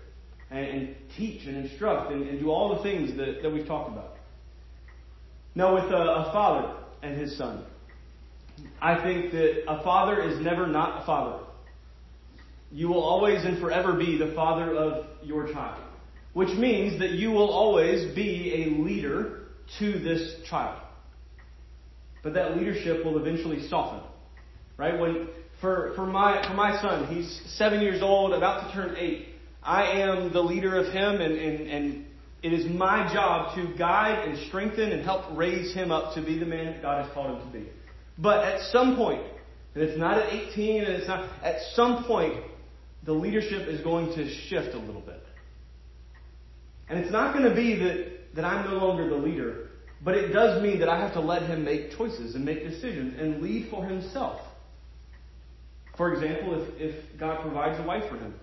and, 0.49 0.65
and 0.67 0.95
teach 1.17 1.45
and 1.45 1.57
instruct 1.57 2.11
and, 2.11 2.27
and 2.27 2.39
do 2.39 2.49
all 2.49 2.75
the 2.75 2.83
things 2.83 3.15
that, 3.17 3.41
that 3.41 3.51
we've 3.51 3.67
talked 3.67 3.91
about. 3.91 4.17
Now, 5.53 5.75
with 5.75 5.91
a, 5.91 5.97
a 5.97 6.31
father 6.31 6.73
and 7.03 7.17
his 7.17 7.37
son, 7.37 7.65
I 8.81 9.01
think 9.03 9.31
that 9.31 9.63
a 9.67 9.83
father 9.83 10.21
is 10.21 10.39
never 10.39 10.67
not 10.67 11.03
a 11.03 11.05
father. 11.05 11.43
You 12.71 12.87
will 12.87 13.03
always 13.03 13.43
and 13.43 13.59
forever 13.59 13.93
be 13.93 14.17
the 14.17 14.33
father 14.33 14.73
of 14.73 15.05
your 15.23 15.51
child, 15.51 15.81
which 16.33 16.49
means 16.57 16.99
that 16.99 17.11
you 17.11 17.31
will 17.31 17.49
always 17.49 18.13
be 18.15 18.63
a 18.63 18.81
leader 18.81 19.43
to 19.79 19.99
this 19.99 20.35
child. 20.49 20.81
But 22.23 22.33
that 22.35 22.57
leadership 22.57 23.03
will 23.03 23.17
eventually 23.17 23.67
soften, 23.67 24.01
right? 24.77 24.99
When 24.99 25.27
for 25.59 25.93
for 25.95 26.05
my 26.05 26.47
for 26.47 26.53
my 26.53 26.79
son, 26.81 27.07
he's 27.07 27.41
seven 27.57 27.81
years 27.81 28.01
old, 28.01 28.33
about 28.33 28.67
to 28.67 28.73
turn 28.73 28.95
eight. 28.97 29.27
I 29.63 30.01
am 30.01 30.31
the 30.31 30.41
leader 30.41 30.77
of 30.77 30.93
him, 30.93 31.21
and 31.21 31.33
and 31.33 31.69
and 31.69 32.05
it 32.43 32.53
is 32.53 32.65
my 32.65 33.11
job 33.13 33.55
to 33.55 33.77
guide 33.77 34.27
and 34.27 34.47
strengthen 34.47 34.91
and 34.91 35.03
help 35.03 35.25
raise 35.37 35.73
him 35.73 35.91
up 35.91 36.15
to 36.15 36.21
be 36.21 36.39
the 36.39 36.45
man 36.45 36.65
that 36.65 36.81
God 36.81 37.05
has 37.05 37.13
called 37.13 37.39
him 37.39 37.51
to 37.51 37.59
be. 37.59 37.69
But 38.17 38.43
at 38.43 38.71
some 38.71 38.95
point, 38.95 39.23
and 39.75 39.83
it's 39.83 39.97
not 39.97 40.17
at 40.17 40.33
18, 40.33 40.83
and 40.83 40.93
it's 40.93 41.07
not 41.07 41.29
at 41.43 41.57
some 41.75 42.03
point, 42.05 42.43
the 43.03 43.13
leadership 43.13 43.67
is 43.67 43.81
going 43.81 44.15
to 44.15 44.29
shift 44.47 44.73
a 44.75 44.79
little 44.79 45.01
bit. 45.01 45.20
And 46.91 46.99
it's 46.99 47.11
not 47.11 47.33
going 47.33 47.49
to 47.49 47.55
be 47.55 47.75
that, 47.75 48.35
that 48.35 48.43
I'm 48.43 48.69
no 48.69 48.85
longer 48.85 49.07
the 49.07 49.15
leader, 49.15 49.69
but 50.03 50.13
it 50.13 50.33
does 50.33 50.61
mean 50.61 50.79
that 50.81 50.89
I 50.89 50.99
have 50.99 51.13
to 51.13 51.21
let 51.21 51.43
him 51.43 51.63
make 51.63 51.95
choices 51.95 52.35
and 52.35 52.43
make 52.43 52.67
decisions 52.67 53.17
and 53.17 53.41
lead 53.41 53.69
for 53.71 53.85
himself. 53.85 54.41
For 55.95 56.13
example, 56.13 56.61
if, 56.61 56.81
if 56.81 57.17
God 57.17 57.43
provides 57.43 57.79
a 57.79 57.83
wife 57.83 58.09
for 58.09 58.17
him, 58.17 58.33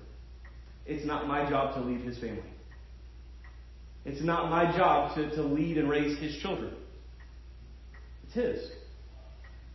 it's 0.86 1.05
not 1.05 1.28
my 1.28 1.46
job 1.51 1.74
to 1.74 1.82
lead 1.82 2.01
his 2.01 2.16
family. 2.18 2.42
It's 4.07 4.22
not 4.22 4.49
my 4.49 4.74
job 4.74 5.14
to, 5.16 5.28
to 5.36 5.42
lead 5.42 5.76
and 5.76 5.90
raise 5.90 6.18
his 6.18 6.40
children. 6.40 6.72
It's 8.24 8.34
his. 8.34 8.70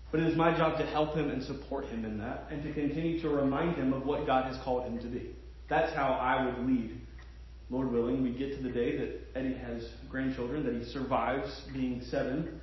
But 0.10 0.22
it 0.22 0.30
is 0.30 0.36
my 0.36 0.58
job 0.58 0.80
to 0.80 0.86
help 0.88 1.14
him 1.14 1.30
and 1.30 1.44
support 1.44 1.86
him 1.86 2.06
in 2.06 2.18
that 2.18 2.48
and 2.50 2.64
to 2.64 2.74
continue 2.74 3.22
to 3.22 3.30
remind 3.30 3.76
him 3.76 3.94
of 3.94 4.04
what 4.04 4.26
God 4.26 4.52
has 4.52 4.60
called 4.64 4.88
him 4.88 4.98
to 4.98 5.08
be. 5.08 5.36
That's 5.70 5.94
how 5.94 6.14
I 6.14 6.44
would 6.44 6.68
lead. 6.68 7.00
Lord 7.74 7.92
willing, 7.92 8.22
we 8.22 8.30
get 8.30 8.56
to 8.56 8.62
the 8.62 8.70
day 8.70 8.98
that 8.98 9.20
Eddie 9.36 9.56
has 9.56 9.84
grandchildren, 10.08 10.64
that 10.64 10.76
he 10.76 10.84
survives 10.94 11.50
being 11.74 12.04
seven. 12.12 12.62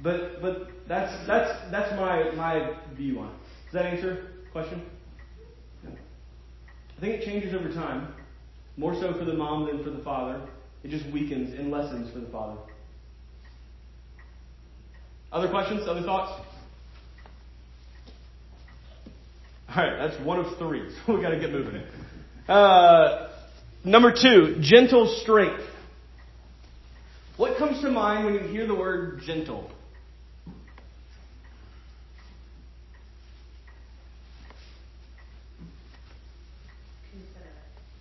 but 0.00 0.40
but 0.40 0.68
that's 0.86 1.26
that's 1.26 1.72
that's 1.72 1.90
my 1.98 2.30
my 2.36 2.76
view 2.94 3.18
on 3.18 3.26
it. 3.26 3.32
Does 3.64 3.72
that 3.72 3.86
answer 3.86 4.28
question? 4.52 4.80
I 5.84 7.00
think 7.00 7.14
it 7.14 7.24
changes 7.24 7.52
over 7.52 7.68
time. 7.68 8.14
More 8.76 8.94
so 8.94 9.12
for 9.18 9.24
the 9.24 9.34
mom 9.34 9.66
than 9.66 9.82
for 9.82 9.90
the 9.90 10.04
father. 10.04 10.40
It 10.84 10.90
just 10.90 11.10
weakens 11.12 11.58
and 11.58 11.72
lessens 11.72 12.12
for 12.12 12.20
the 12.20 12.28
father. 12.28 12.60
Other 15.32 15.48
questions? 15.48 15.88
Other 15.88 16.02
thoughts? 16.02 16.40
All 19.68 19.82
right, 19.82 19.96
that's 19.98 20.24
one 20.24 20.38
of 20.38 20.56
three, 20.58 20.94
so 21.06 21.14
we 21.16 21.22
got 21.22 21.30
to 21.30 21.40
get 21.40 21.50
moving. 21.50 21.82
Uh, 22.46 23.33
number 23.84 24.12
two, 24.12 24.58
gentle 24.60 25.20
strength. 25.22 25.62
What 27.36 27.58
comes 27.58 27.82
to 27.82 27.90
mind 27.90 28.24
when 28.24 28.34
you 28.34 28.40
hear 28.40 28.66
the 28.66 28.74
word 28.74 29.22
gentle? 29.26 29.70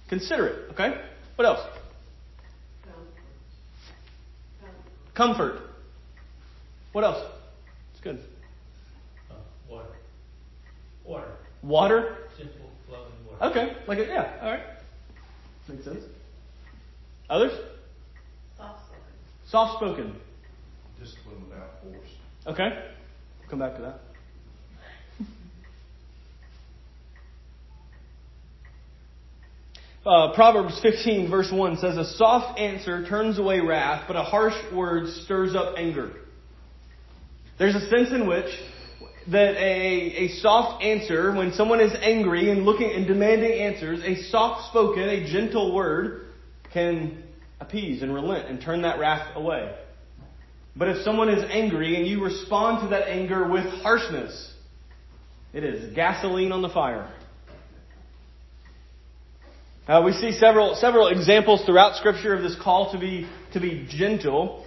Considerate, 0.09 0.71
okay? 0.73 1.01
What 1.35 1.45
else? 1.45 1.67
Comfort. 5.15 5.59
What 6.91 7.03
else? 7.03 7.31
It's 7.93 8.01
good. 8.03 8.19
Uh, 9.31 9.35
water. 9.67 9.87
Water. 11.03 11.31
Water? 11.63 12.17
Simple 12.37 12.69
flowing 12.87 13.11
water. 13.27 13.45
Okay, 13.45 13.77
like 13.87 13.97
it, 13.97 14.09
yeah, 14.09 14.37
all 14.41 14.51
right. 14.51 14.72
Makes 15.69 15.85
sense. 15.85 16.03
Others? 17.29 17.53
Soft 18.57 18.79
spoken. 18.85 19.03
Soft 19.47 19.77
spoken. 19.77 20.15
Discipline 20.99 21.43
without 21.49 21.81
force. 21.81 22.07
Okay. 22.47 22.69
We'll 23.39 23.49
Come 23.49 23.59
back 23.59 23.75
to 23.75 23.81
that. 23.81 23.99
Uh, 30.05 30.33
Proverbs 30.33 30.77
15, 30.81 31.29
verse 31.29 31.49
1 31.49 31.77
says, 31.77 31.95
A 31.95 32.03
soft 32.03 32.59
answer 32.59 33.07
turns 33.07 33.39
away 33.39 33.61
wrath, 33.61 34.03
but 34.05 34.17
a 34.17 34.23
harsh 34.23 34.55
word 34.73 35.07
stirs 35.23 35.55
up 35.55 35.75
anger. 35.77 36.11
There's 37.57 37.75
a 37.75 37.87
sense 37.87 38.11
in 38.11 38.27
which 38.27 38.49
that 39.31 39.55
a, 39.55 40.25
a 40.25 40.27
soft 40.39 40.83
answer, 40.83 41.33
when 41.33 41.53
someone 41.53 41.79
is 41.79 41.93
angry 42.01 42.49
and 42.51 42.65
looking 42.65 42.91
and 42.91 43.07
demanding 43.07 43.53
answers, 43.53 44.01
a 44.03 44.21
soft 44.29 44.69
spoken, 44.69 45.03
a 45.03 45.31
gentle 45.31 45.73
word 45.73 46.27
can 46.73 47.23
appease 47.59 48.01
and 48.01 48.13
relent 48.13 48.49
and 48.49 48.61
turn 48.61 48.81
that 48.81 48.99
wrath 48.99 49.35
away. 49.35 49.73
But 50.75 50.89
if 50.89 51.03
someone 51.03 51.29
is 51.29 51.43
angry 51.49 51.95
and 51.95 52.07
you 52.07 52.23
respond 52.23 52.83
to 52.83 52.89
that 52.89 53.07
anger 53.07 53.47
with 53.47 53.65
harshness, 53.81 54.53
it 55.53 55.63
is 55.63 55.93
gasoline 55.93 56.51
on 56.51 56.61
the 56.61 56.69
fire. 56.69 57.13
Uh, 59.87 60.01
we 60.03 60.13
see 60.13 60.31
several 60.31 60.75
several 60.75 61.09
examples 61.09 61.63
throughout 61.65 61.97
Scripture 61.97 62.33
of 62.33 62.41
this 62.41 62.55
call 62.61 62.93
to 62.93 62.97
be 62.97 63.29
to 63.51 63.59
be 63.59 63.85
gentle, 63.89 64.62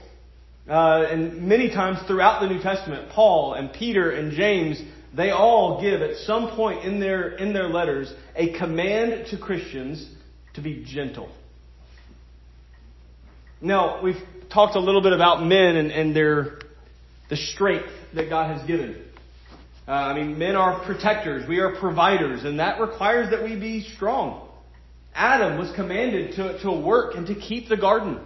uh, 0.69 1.07
and 1.11 1.43
many 1.49 1.71
times 1.71 1.99
throughout 2.07 2.41
the 2.41 2.49
New 2.49 2.61
Testament, 2.61 3.11
Paul 3.11 3.55
and 3.55 3.73
Peter 3.73 4.11
and 4.11 4.33
James 4.33 4.81
they 5.17 5.31
all 5.31 5.81
give 5.81 6.03
at 6.03 6.17
some 6.19 6.51
point 6.55 6.85
in 6.85 7.01
their 7.01 7.31
in 7.37 7.53
their 7.53 7.69
letters 7.69 8.13
a 8.35 8.53
command 8.59 9.29
to 9.31 9.39
Christians 9.39 10.07
to 10.55 10.61
be 10.61 10.85
gentle. 10.85 11.31
Now 13.61 14.03
we've 14.03 14.23
talked 14.53 14.77
a 14.77 14.81
little 14.81 15.03
bit 15.03 15.13
about 15.13 15.45
men 15.45 15.77
and, 15.77 15.91
and 15.91 16.15
their 16.15 16.59
the 17.31 17.37
strength 17.37 17.89
that 18.15 18.29
God 18.29 18.57
has 18.57 18.67
given. 18.67 19.03
Uh, 19.89 19.93
I 19.93 20.15
mean, 20.15 20.39
men 20.39 20.57
are 20.57 20.85
protectors, 20.85 21.49
we 21.49 21.61
are 21.61 21.77
providers, 21.77 22.45
and 22.45 22.59
that 22.59 22.81
requires 22.81 23.31
that 23.31 23.43
we 23.43 23.55
be 23.55 23.89
strong. 23.95 24.49
Adam 25.15 25.59
was 25.59 25.75
commanded 25.75 26.37
to, 26.37 26.61
to 26.63 26.73
work 26.73 27.15
and 27.15 27.27
to 27.29 27.35
keep 27.35 27.69
the 27.69 27.77
garden, 27.77 28.21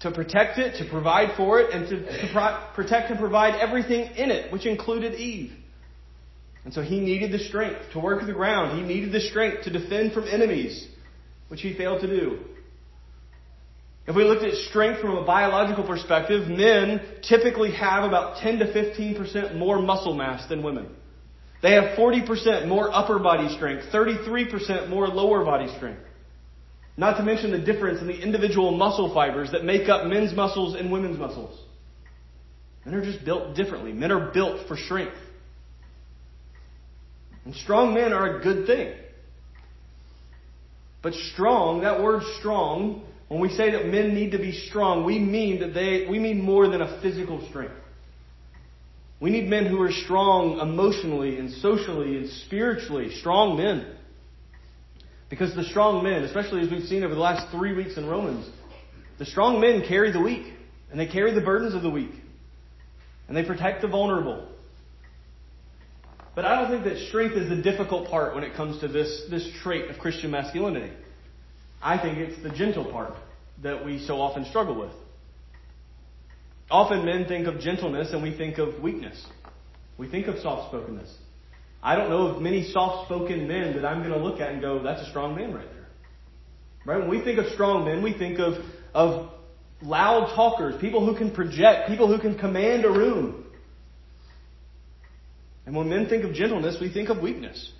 to 0.00 0.10
protect 0.10 0.58
it, 0.58 0.82
to 0.82 0.90
provide 0.90 1.36
for 1.36 1.60
it, 1.60 1.70
and 1.72 1.88
to, 1.88 2.26
to 2.26 2.32
pro- 2.32 2.66
protect 2.74 3.10
and 3.10 3.18
provide 3.18 3.60
everything 3.60 4.14
in 4.16 4.30
it, 4.30 4.52
which 4.52 4.66
included 4.66 5.14
Eve. 5.14 5.52
And 6.64 6.74
so 6.74 6.82
he 6.82 7.00
needed 7.00 7.32
the 7.32 7.38
strength 7.38 7.80
to 7.92 8.00
work 8.00 8.26
the 8.26 8.32
ground. 8.32 8.78
He 8.78 8.84
needed 8.86 9.12
the 9.12 9.20
strength 9.20 9.62
to 9.64 9.70
defend 9.70 10.12
from 10.12 10.24
enemies, 10.24 10.88
which 11.48 11.60
he 11.60 11.76
failed 11.76 12.00
to 12.00 12.08
do. 12.08 12.40
If 14.06 14.14
we 14.14 14.24
looked 14.24 14.44
at 14.44 14.54
strength 14.68 15.00
from 15.00 15.16
a 15.16 15.24
biological 15.24 15.84
perspective, 15.84 16.48
men 16.48 17.00
typically 17.28 17.72
have 17.72 18.04
about 18.04 18.38
10 18.38 18.60
to 18.60 18.66
15% 18.72 19.56
more 19.56 19.80
muscle 19.80 20.14
mass 20.14 20.48
than 20.48 20.62
women. 20.62 20.88
They 21.62 21.72
have 21.72 21.96
40% 21.98 22.68
more 22.68 22.92
upper 22.92 23.18
body 23.18 23.52
strength, 23.56 23.86
33% 23.92 24.88
more 24.88 25.08
lower 25.08 25.44
body 25.44 25.72
strength. 25.76 26.02
Not 26.96 27.18
to 27.18 27.22
mention 27.22 27.50
the 27.50 27.58
difference 27.58 28.00
in 28.00 28.06
the 28.06 28.18
individual 28.18 28.70
muscle 28.72 29.12
fibers 29.12 29.52
that 29.52 29.64
make 29.64 29.88
up 29.88 30.06
men's 30.06 30.34
muscles 30.34 30.74
and 30.74 30.90
women's 30.90 31.18
muscles. 31.18 31.58
Men 32.84 32.94
are 32.94 33.04
just 33.04 33.24
built 33.24 33.54
differently. 33.54 33.92
Men 33.92 34.12
are 34.12 34.32
built 34.32 34.66
for 34.68 34.76
strength. 34.76 35.16
And 37.44 37.54
strong 37.54 37.94
men 37.94 38.12
are 38.12 38.38
a 38.38 38.42
good 38.42 38.66
thing. 38.66 38.94
But 41.02 41.14
strong, 41.32 41.82
that 41.82 42.02
word 42.02 42.22
strong, 42.38 43.04
when 43.28 43.40
we 43.40 43.50
say 43.50 43.72
that 43.72 43.86
men 43.86 44.14
need 44.14 44.32
to 44.32 44.38
be 44.38 44.52
strong, 44.68 45.04
we 45.04 45.18
mean 45.18 45.60
that 45.60 45.74
they, 45.74 46.06
we 46.08 46.18
mean 46.18 46.40
more 46.40 46.68
than 46.68 46.80
a 46.80 47.00
physical 47.02 47.46
strength. 47.48 47.74
We 49.20 49.30
need 49.30 49.48
men 49.48 49.66
who 49.66 49.80
are 49.82 49.92
strong 49.92 50.58
emotionally 50.60 51.38
and 51.38 51.50
socially 51.54 52.16
and 52.16 52.28
spiritually, 52.46 53.14
strong 53.16 53.56
men. 53.56 53.95
Because 55.28 55.54
the 55.54 55.64
strong 55.64 56.04
men, 56.04 56.22
especially 56.22 56.62
as 56.62 56.70
we've 56.70 56.84
seen 56.84 57.02
over 57.02 57.14
the 57.14 57.20
last 57.20 57.50
three 57.50 57.74
weeks 57.74 57.96
in 57.96 58.06
Romans, 58.06 58.48
the 59.18 59.24
strong 59.24 59.60
men 59.60 59.84
carry 59.86 60.12
the 60.12 60.20
weak, 60.20 60.52
and 60.90 61.00
they 61.00 61.06
carry 61.06 61.34
the 61.34 61.40
burdens 61.40 61.74
of 61.74 61.82
the 61.82 61.90
weak, 61.90 62.12
and 63.26 63.36
they 63.36 63.44
protect 63.44 63.82
the 63.82 63.88
vulnerable. 63.88 64.48
But 66.36 66.44
I 66.44 66.60
don't 66.60 66.70
think 66.70 66.84
that 66.84 67.08
strength 67.08 67.34
is 67.34 67.48
the 67.48 67.56
difficult 67.56 68.08
part 68.08 68.34
when 68.34 68.44
it 68.44 68.54
comes 68.54 68.80
to 68.82 68.88
this, 68.88 69.22
this 69.30 69.48
trait 69.62 69.90
of 69.90 69.98
Christian 69.98 70.30
masculinity. 70.30 70.92
I 71.82 71.98
think 71.98 72.18
it's 72.18 72.42
the 72.42 72.50
gentle 72.50 72.84
part 72.84 73.14
that 73.62 73.84
we 73.84 74.04
so 74.06 74.20
often 74.20 74.44
struggle 74.44 74.78
with. 74.78 74.92
Often 76.70 77.04
men 77.04 77.26
think 77.26 77.46
of 77.46 77.60
gentleness 77.60 78.12
and 78.12 78.22
we 78.22 78.36
think 78.36 78.58
of 78.58 78.80
weakness. 78.82 79.24
We 79.96 80.08
think 80.08 80.26
of 80.26 80.38
soft 80.40 80.68
spokenness. 80.68 81.12
I 81.86 81.94
don't 81.94 82.10
know 82.10 82.26
of 82.26 82.42
many 82.42 82.68
soft 82.72 83.06
spoken 83.06 83.46
men 83.46 83.76
that 83.76 83.84
I'm 83.84 84.00
going 84.02 84.12
to 84.12 84.18
look 84.18 84.40
at 84.40 84.50
and 84.50 84.60
go, 84.60 84.82
that's 84.82 85.02
a 85.02 85.08
strong 85.10 85.36
man 85.36 85.54
right 85.54 85.68
there. 85.72 85.86
Right? 86.84 86.98
When 86.98 87.08
we 87.08 87.22
think 87.22 87.38
of 87.38 87.46
strong 87.52 87.84
men, 87.84 88.02
we 88.02 88.12
think 88.12 88.40
of, 88.40 88.54
of 88.92 89.30
loud 89.80 90.34
talkers, 90.34 90.74
people 90.80 91.06
who 91.06 91.16
can 91.16 91.30
project, 91.30 91.88
people 91.88 92.08
who 92.08 92.20
can 92.20 92.36
command 92.36 92.84
a 92.84 92.90
room. 92.90 93.46
And 95.64 95.76
when 95.76 95.88
men 95.88 96.08
think 96.08 96.24
of 96.24 96.34
gentleness, 96.34 96.76
we 96.80 96.92
think 96.92 97.08
of 97.08 97.18
weakness. 97.18 97.70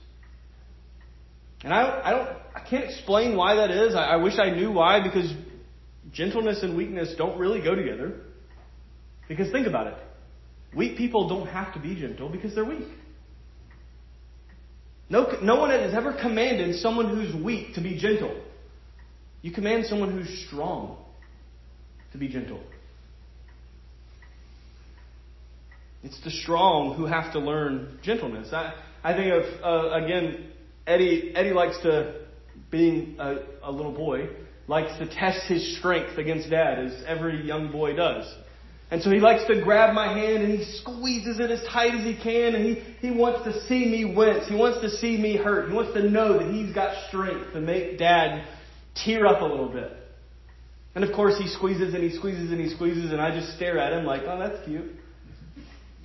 And 1.65 1.75
I 1.75 2.01
I 2.05 2.11
don't, 2.13 2.29
I 2.55 2.61
can't 2.61 2.85
explain 2.85 3.37
why 3.37 3.57
that 3.57 3.73
is. 3.73 3.97
I, 3.97 4.05
I 4.05 4.17
wish 4.17 4.39
I 4.39 4.51
knew 4.51 4.71
why 4.71 5.03
because 5.03 5.35
gentleness 6.13 6.63
and 6.63 6.77
weakness 6.77 7.13
don't 7.19 7.41
really 7.41 7.61
go 7.61 7.75
together. 7.75 8.21
Because 9.27 9.51
think 9.51 9.67
about 9.67 9.89
it. 9.89 9.95
Weak 10.77 10.97
people 10.97 11.29
don't 11.29 11.49
have 11.49 11.75
to 11.75 11.81
be 11.81 11.97
gentle 11.97 12.29
because 12.29 12.55
they're 12.55 12.65
weak. 12.65 12.87
No, 15.09 15.39
no 15.43 15.57
one 15.57 15.71
has 15.71 15.95
ever 15.95 16.13
commanded 16.13 16.77
someone 16.77 17.09
who's 17.09 17.35
weak 17.35 17.75
to 17.75 17.81
be 17.81 17.99
gentle. 17.99 18.43
You 19.43 19.53
command 19.53 19.87
someone 19.87 20.11
who's 20.11 20.47
strong 20.47 20.99
to 22.13 22.19
be 22.19 22.29
gentle. 22.29 22.61
It's 26.03 26.23
the 26.25 26.31
strong 26.31 26.97
who 26.97 27.07
have 27.07 27.33
to 27.33 27.39
learn 27.39 27.99
gentleness. 28.03 28.53
I, 28.53 28.75
I 29.03 29.15
think 29.15 29.33
of, 29.33 29.65
uh, 29.65 30.05
again, 30.05 30.51
Eddie, 30.87 31.33
Eddie 31.35 31.53
likes 31.53 31.79
to, 31.83 32.23
being 32.71 33.17
a, 33.19 33.39
a 33.63 33.73
little 33.73 33.93
boy, 33.93 34.29
likes 34.69 34.97
to 34.99 35.09
test 35.09 35.47
his 35.49 35.79
strength 35.79 36.19
against 36.19 36.51
dad, 36.51 36.79
as 36.79 37.05
every 37.07 37.45
young 37.45 37.71
boy 37.71 37.95
does. 37.95 38.33
And 38.91 39.03
so 39.03 39.11
he 39.11 39.19
likes 39.19 39.45
to 39.49 39.61
grab 39.63 39.95
my 39.95 40.17
hand 40.17 40.45
and 40.45 40.53
he 40.53 40.65
squeezes 40.79 41.41
it 41.41 41.51
as 41.51 41.61
tight 41.73 41.93
as 41.95 42.05
he 42.05 42.15
can 42.15 42.55
and 42.55 42.65
he, 42.65 42.75
he 43.01 43.11
wants 43.11 43.45
to 43.45 43.67
see 43.67 43.85
me 43.85 44.15
wince. 44.15 44.47
He 44.49 44.55
wants 44.55 44.81
to 44.83 44.91
see 44.91 45.17
me 45.17 45.37
hurt. 45.37 45.69
He 45.69 45.75
wants 45.75 45.93
to 45.95 46.09
know 46.09 46.39
that 46.39 46.53
he's 46.53 46.73
got 46.73 47.09
strength 47.09 47.53
to 47.53 47.61
make 47.61 47.99
dad 47.99 48.47
tear 48.95 49.27
up 49.27 49.43
a 49.43 49.45
little 49.45 49.69
bit. 49.69 49.93
And 50.95 51.03
of 51.03 51.13
course 51.15 51.37
he 51.37 51.49
squeezes 51.49 51.95
and 51.95 52.03
he 52.03 52.17
squeezes 52.17 52.53
and 52.53 52.61
he 52.61 52.71
squeezes 52.75 53.11
and 53.11 53.21
I 53.21 53.37
just 53.37 53.57
stare 53.57 53.79
at 53.79 53.93
him 53.93 54.05
like, 54.05 54.23
oh, 54.25 54.39
that's 54.39 54.65
cute. 54.65 54.93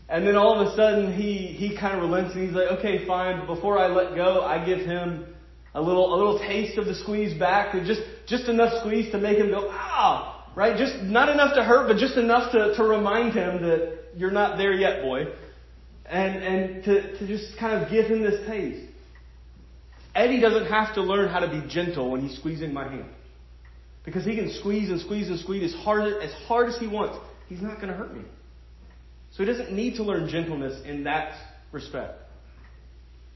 And 0.10 0.26
then 0.26 0.36
all 0.36 0.60
of 0.60 0.68
a 0.68 0.76
sudden 0.76 1.14
he, 1.14 1.38
he 1.38 1.78
kind 1.78 1.96
of 1.96 2.02
relents 2.02 2.34
and 2.34 2.46
he's 2.46 2.56
like, 2.56 2.80
okay, 2.80 3.06
fine, 3.06 3.40
but 3.40 3.54
before 3.54 3.78
I 3.78 3.88
let 3.88 4.16
go, 4.16 4.42
I 4.42 4.66
give 4.66 4.80
him 4.80 5.28
a 5.76 5.82
little, 5.82 6.14
a 6.14 6.18
little 6.18 6.40
taste 6.40 6.80
of 6.80 6.86
the 6.86 6.96
squeeze 6.96 7.38
back, 7.38 7.74
just, 7.86 8.02
just 8.28 8.50
enough 8.50 8.74
squeeze 8.82 9.12
to 9.12 9.20
make 9.20 9.38
him 9.38 9.52
go, 9.52 9.70
ah, 9.72 10.41
Right? 10.56 10.78
Just 10.78 11.02
not 11.04 11.30
enough 11.30 11.56
to 11.56 11.64
hurt, 11.64 11.88
but 11.88 11.98
just 11.98 12.18
enough 12.18 12.52
to, 12.52 12.76
to 12.76 12.84
remind 12.84 13.34
him 13.34 13.62
that 13.62 14.00
you're 14.16 14.32
not 14.32 14.58
there 14.58 14.74
yet, 14.74 15.02
boy. 15.02 15.28
And, 16.06 16.44
and 16.44 16.84
to, 16.84 17.18
to 17.20 17.28
just 17.28 17.58
kind 17.58 17.82
of 17.82 17.90
give 17.90 18.06
him 18.06 18.22
this 18.22 18.46
taste. 18.48 18.92
Eddie 20.14 20.42
doesn't 20.42 20.66
have 20.66 20.96
to 20.96 21.02
learn 21.02 21.30
how 21.30 21.40
to 21.40 21.48
be 21.48 21.66
gentle 21.70 22.12
when 22.12 22.22
he's 22.28 22.38
squeezing 22.38 22.74
my 22.74 22.90
hand. 22.90 23.06
Because 24.04 24.26
he 24.26 24.36
can 24.36 24.52
squeeze 24.52 24.90
and 24.90 25.00
squeeze 25.00 25.30
and 25.30 25.40
squeeze 25.40 25.74
as 25.74 25.82
hard, 25.82 26.22
as 26.22 26.34
hard 26.48 26.68
as 26.68 26.78
he 26.78 26.88
wants. 26.88 27.18
He's 27.48 27.62
not 27.62 27.76
going 27.76 27.90
to 27.90 27.94
hurt 27.94 28.14
me. 28.14 28.24
So 29.32 29.44
he 29.44 29.46
doesn't 29.46 29.72
need 29.72 29.96
to 29.96 30.04
learn 30.04 30.28
gentleness 30.28 30.82
in 30.86 31.06
that 31.06 31.34
respect. 31.72 32.20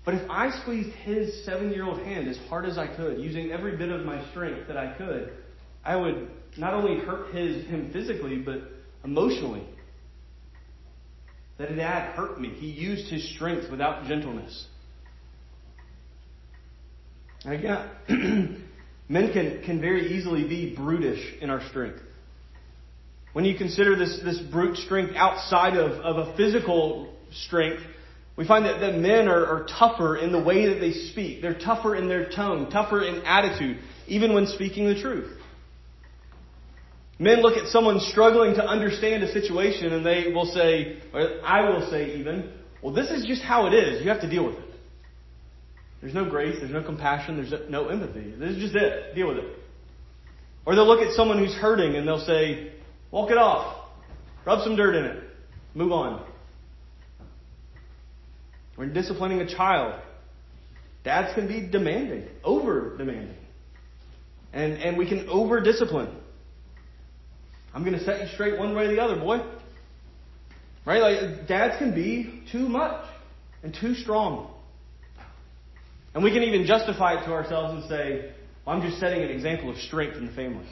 But 0.03 0.15
if 0.15 0.29
I 0.29 0.51
squeezed 0.61 0.91
his 0.97 1.45
seven 1.45 1.71
year 1.71 1.85
old 1.85 1.99
hand 1.99 2.27
as 2.27 2.37
hard 2.49 2.65
as 2.65 2.77
I 2.77 2.87
could, 2.87 3.19
using 3.19 3.51
every 3.51 3.77
bit 3.77 3.89
of 3.89 4.05
my 4.05 4.27
strength 4.31 4.67
that 4.67 4.77
I 4.77 4.93
could, 4.93 5.31
I 5.83 5.95
would 5.95 6.29
not 6.57 6.73
only 6.73 6.99
hurt 7.03 7.33
his, 7.33 7.65
him 7.67 7.91
physically, 7.91 8.37
but 8.37 8.61
emotionally. 9.03 9.63
That 11.57 11.71
it 11.71 11.77
had 11.77 12.13
hurt 12.15 12.39
me. 12.39 12.49
He 12.49 12.67
used 12.67 13.09
his 13.11 13.33
strength 13.35 13.69
without 13.71 14.05
gentleness. 14.07 14.67
Again, 17.45 17.89
men 19.09 19.31
can, 19.31 19.61
can 19.63 19.79
very 19.79 20.13
easily 20.17 20.47
be 20.47 20.75
brutish 20.75 21.21
in 21.41 21.49
our 21.49 21.61
strength. 21.69 21.99
When 23.33 23.45
you 23.45 23.57
consider 23.57 23.95
this, 23.95 24.19
this 24.23 24.39
brute 24.39 24.77
strength 24.77 25.13
outside 25.15 25.77
of, 25.77 25.91
of 25.91 26.27
a 26.29 26.37
physical 26.37 27.13
strength, 27.31 27.83
we 28.37 28.47
find 28.47 28.65
that, 28.65 28.79
that 28.79 28.95
men 28.95 29.27
are, 29.27 29.45
are 29.45 29.67
tougher 29.79 30.17
in 30.17 30.31
the 30.31 30.41
way 30.41 30.67
that 30.73 30.79
they 30.79 30.91
speak. 30.91 31.41
They're 31.41 31.57
tougher 31.57 31.95
in 31.95 32.07
their 32.07 32.29
tone, 32.29 32.69
tougher 32.69 33.03
in 33.03 33.23
attitude, 33.25 33.77
even 34.07 34.33
when 34.33 34.47
speaking 34.47 34.87
the 34.87 34.99
truth. 34.99 35.34
Men 37.17 37.41
look 37.41 37.55
at 37.57 37.67
someone 37.69 37.99
struggling 37.99 38.55
to 38.55 38.65
understand 38.65 39.23
a 39.23 39.31
situation 39.31 39.93
and 39.93 40.05
they 40.05 40.31
will 40.33 40.45
say, 40.45 40.99
or 41.13 41.41
I 41.43 41.69
will 41.69 41.89
say 41.89 42.17
even, 42.17 42.51
well, 42.81 42.93
this 42.93 43.09
is 43.09 43.25
just 43.25 43.41
how 43.41 43.67
it 43.67 43.73
is. 43.73 44.01
You 44.01 44.09
have 44.09 44.21
to 44.21 44.29
deal 44.29 44.45
with 44.45 44.55
it. 44.55 44.65
There's 46.01 46.13
no 46.13 46.29
grace, 46.29 46.57
there's 46.59 46.73
no 46.73 46.83
compassion, 46.83 47.37
there's 47.37 47.53
no 47.69 47.87
empathy. 47.87 48.35
This 48.37 48.51
is 48.51 48.57
just 48.57 48.75
it. 48.75 49.15
Deal 49.15 49.29
with 49.29 49.37
it. 49.37 49.57
Or 50.65 50.75
they'll 50.75 50.87
look 50.87 50.99
at 50.99 51.13
someone 51.13 51.37
who's 51.37 51.55
hurting 51.55 51.95
and 51.95 52.07
they'll 52.07 52.25
say, 52.25 52.73
walk 53.11 53.31
it 53.31 53.37
off. 53.37 53.87
Rub 54.45 54.63
some 54.63 54.75
dirt 54.75 54.95
in 54.95 55.05
it. 55.05 55.23
Move 55.73 55.91
on. 55.91 56.25
When 58.75 58.93
disciplining 58.93 59.39
a 59.39 59.47
child, 59.47 59.99
dads 61.03 61.33
can 61.33 61.47
be 61.47 61.65
demanding, 61.65 62.27
over 62.43 62.97
demanding. 62.97 63.37
And, 64.53 64.73
and 64.73 64.97
we 64.97 65.07
can 65.07 65.29
over 65.29 65.61
discipline. 65.61 66.15
I'm 67.75 67.83
going 67.83 67.97
to 67.99 68.03
set 68.05 68.21
you 68.21 68.27
straight 68.33 68.57
one 68.57 68.73
way 68.73 68.85
or 68.85 68.87
the 68.87 69.01
other, 69.01 69.17
boy. 69.17 69.45
Right? 70.85 71.01
Like, 71.01 71.45
dads 71.45 71.77
can 71.77 71.93
be 71.93 72.43
too 72.49 72.69
much 72.69 73.05
and 73.63 73.75
too 73.79 73.95
strong. 73.95 74.53
And 76.13 76.23
we 76.23 76.31
can 76.31 76.43
even 76.43 76.65
justify 76.65 77.21
it 77.21 77.25
to 77.25 77.33
ourselves 77.33 77.73
and 77.73 77.89
say, 77.89 78.31
well, 78.65 78.77
I'm 78.77 78.81
just 78.81 79.01
setting 79.01 79.21
an 79.21 79.29
example 79.29 79.69
of 79.69 79.77
strength 79.77 80.15
in 80.15 80.25
the 80.25 80.31
family. 80.31 80.65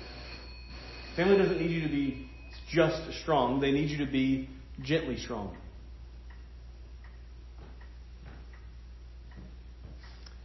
Family 1.18 1.38
doesn't 1.38 1.60
need 1.60 1.72
you 1.72 1.82
to 1.82 1.90
be 1.90 2.30
just 2.72 3.20
strong, 3.22 3.60
they 3.60 3.72
need 3.72 3.90
you 3.90 4.04
to 4.06 4.12
be 4.12 4.50
gently 4.82 5.18
strong. 5.18 5.58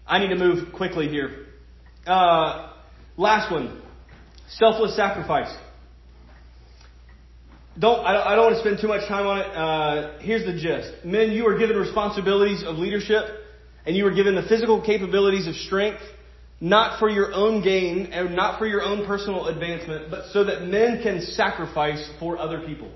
I 0.06 0.18
need 0.18 0.28
to 0.28 0.36
move 0.36 0.72
quickly 0.72 1.08
here. 1.08 1.46
Uh, 2.04 2.72
last 3.16 3.52
one 3.52 3.80
selfless 4.48 4.96
sacrifice. 4.96 5.54
Don't, 7.78 8.04
I, 8.04 8.34
don't 8.34 8.46
want 8.46 8.54
to 8.56 8.60
spend 8.60 8.80
too 8.80 8.88
much 8.88 9.06
time 9.06 9.26
on 9.26 9.38
it. 9.38 9.46
Uh, 9.46 10.18
here's 10.18 10.44
the 10.44 10.58
gist. 10.58 11.04
Men, 11.04 11.30
you 11.30 11.46
are 11.46 11.56
given 11.56 11.76
responsibilities 11.76 12.64
of 12.66 12.76
leadership 12.76 13.24
and 13.86 13.96
you 13.96 14.04
are 14.06 14.14
given 14.14 14.34
the 14.34 14.42
physical 14.42 14.82
capabilities 14.82 15.46
of 15.46 15.54
strength, 15.54 16.02
not 16.60 16.98
for 16.98 17.08
your 17.08 17.32
own 17.32 17.62
gain 17.62 18.06
and 18.06 18.34
not 18.34 18.58
for 18.58 18.66
your 18.66 18.82
own 18.82 19.06
personal 19.06 19.46
advancement, 19.46 20.10
but 20.10 20.32
so 20.32 20.44
that 20.44 20.62
men 20.62 21.02
can 21.02 21.20
sacrifice 21.22 22.10
for 22.18 22.36
other 22.36 22.62
people. 22.66 22.90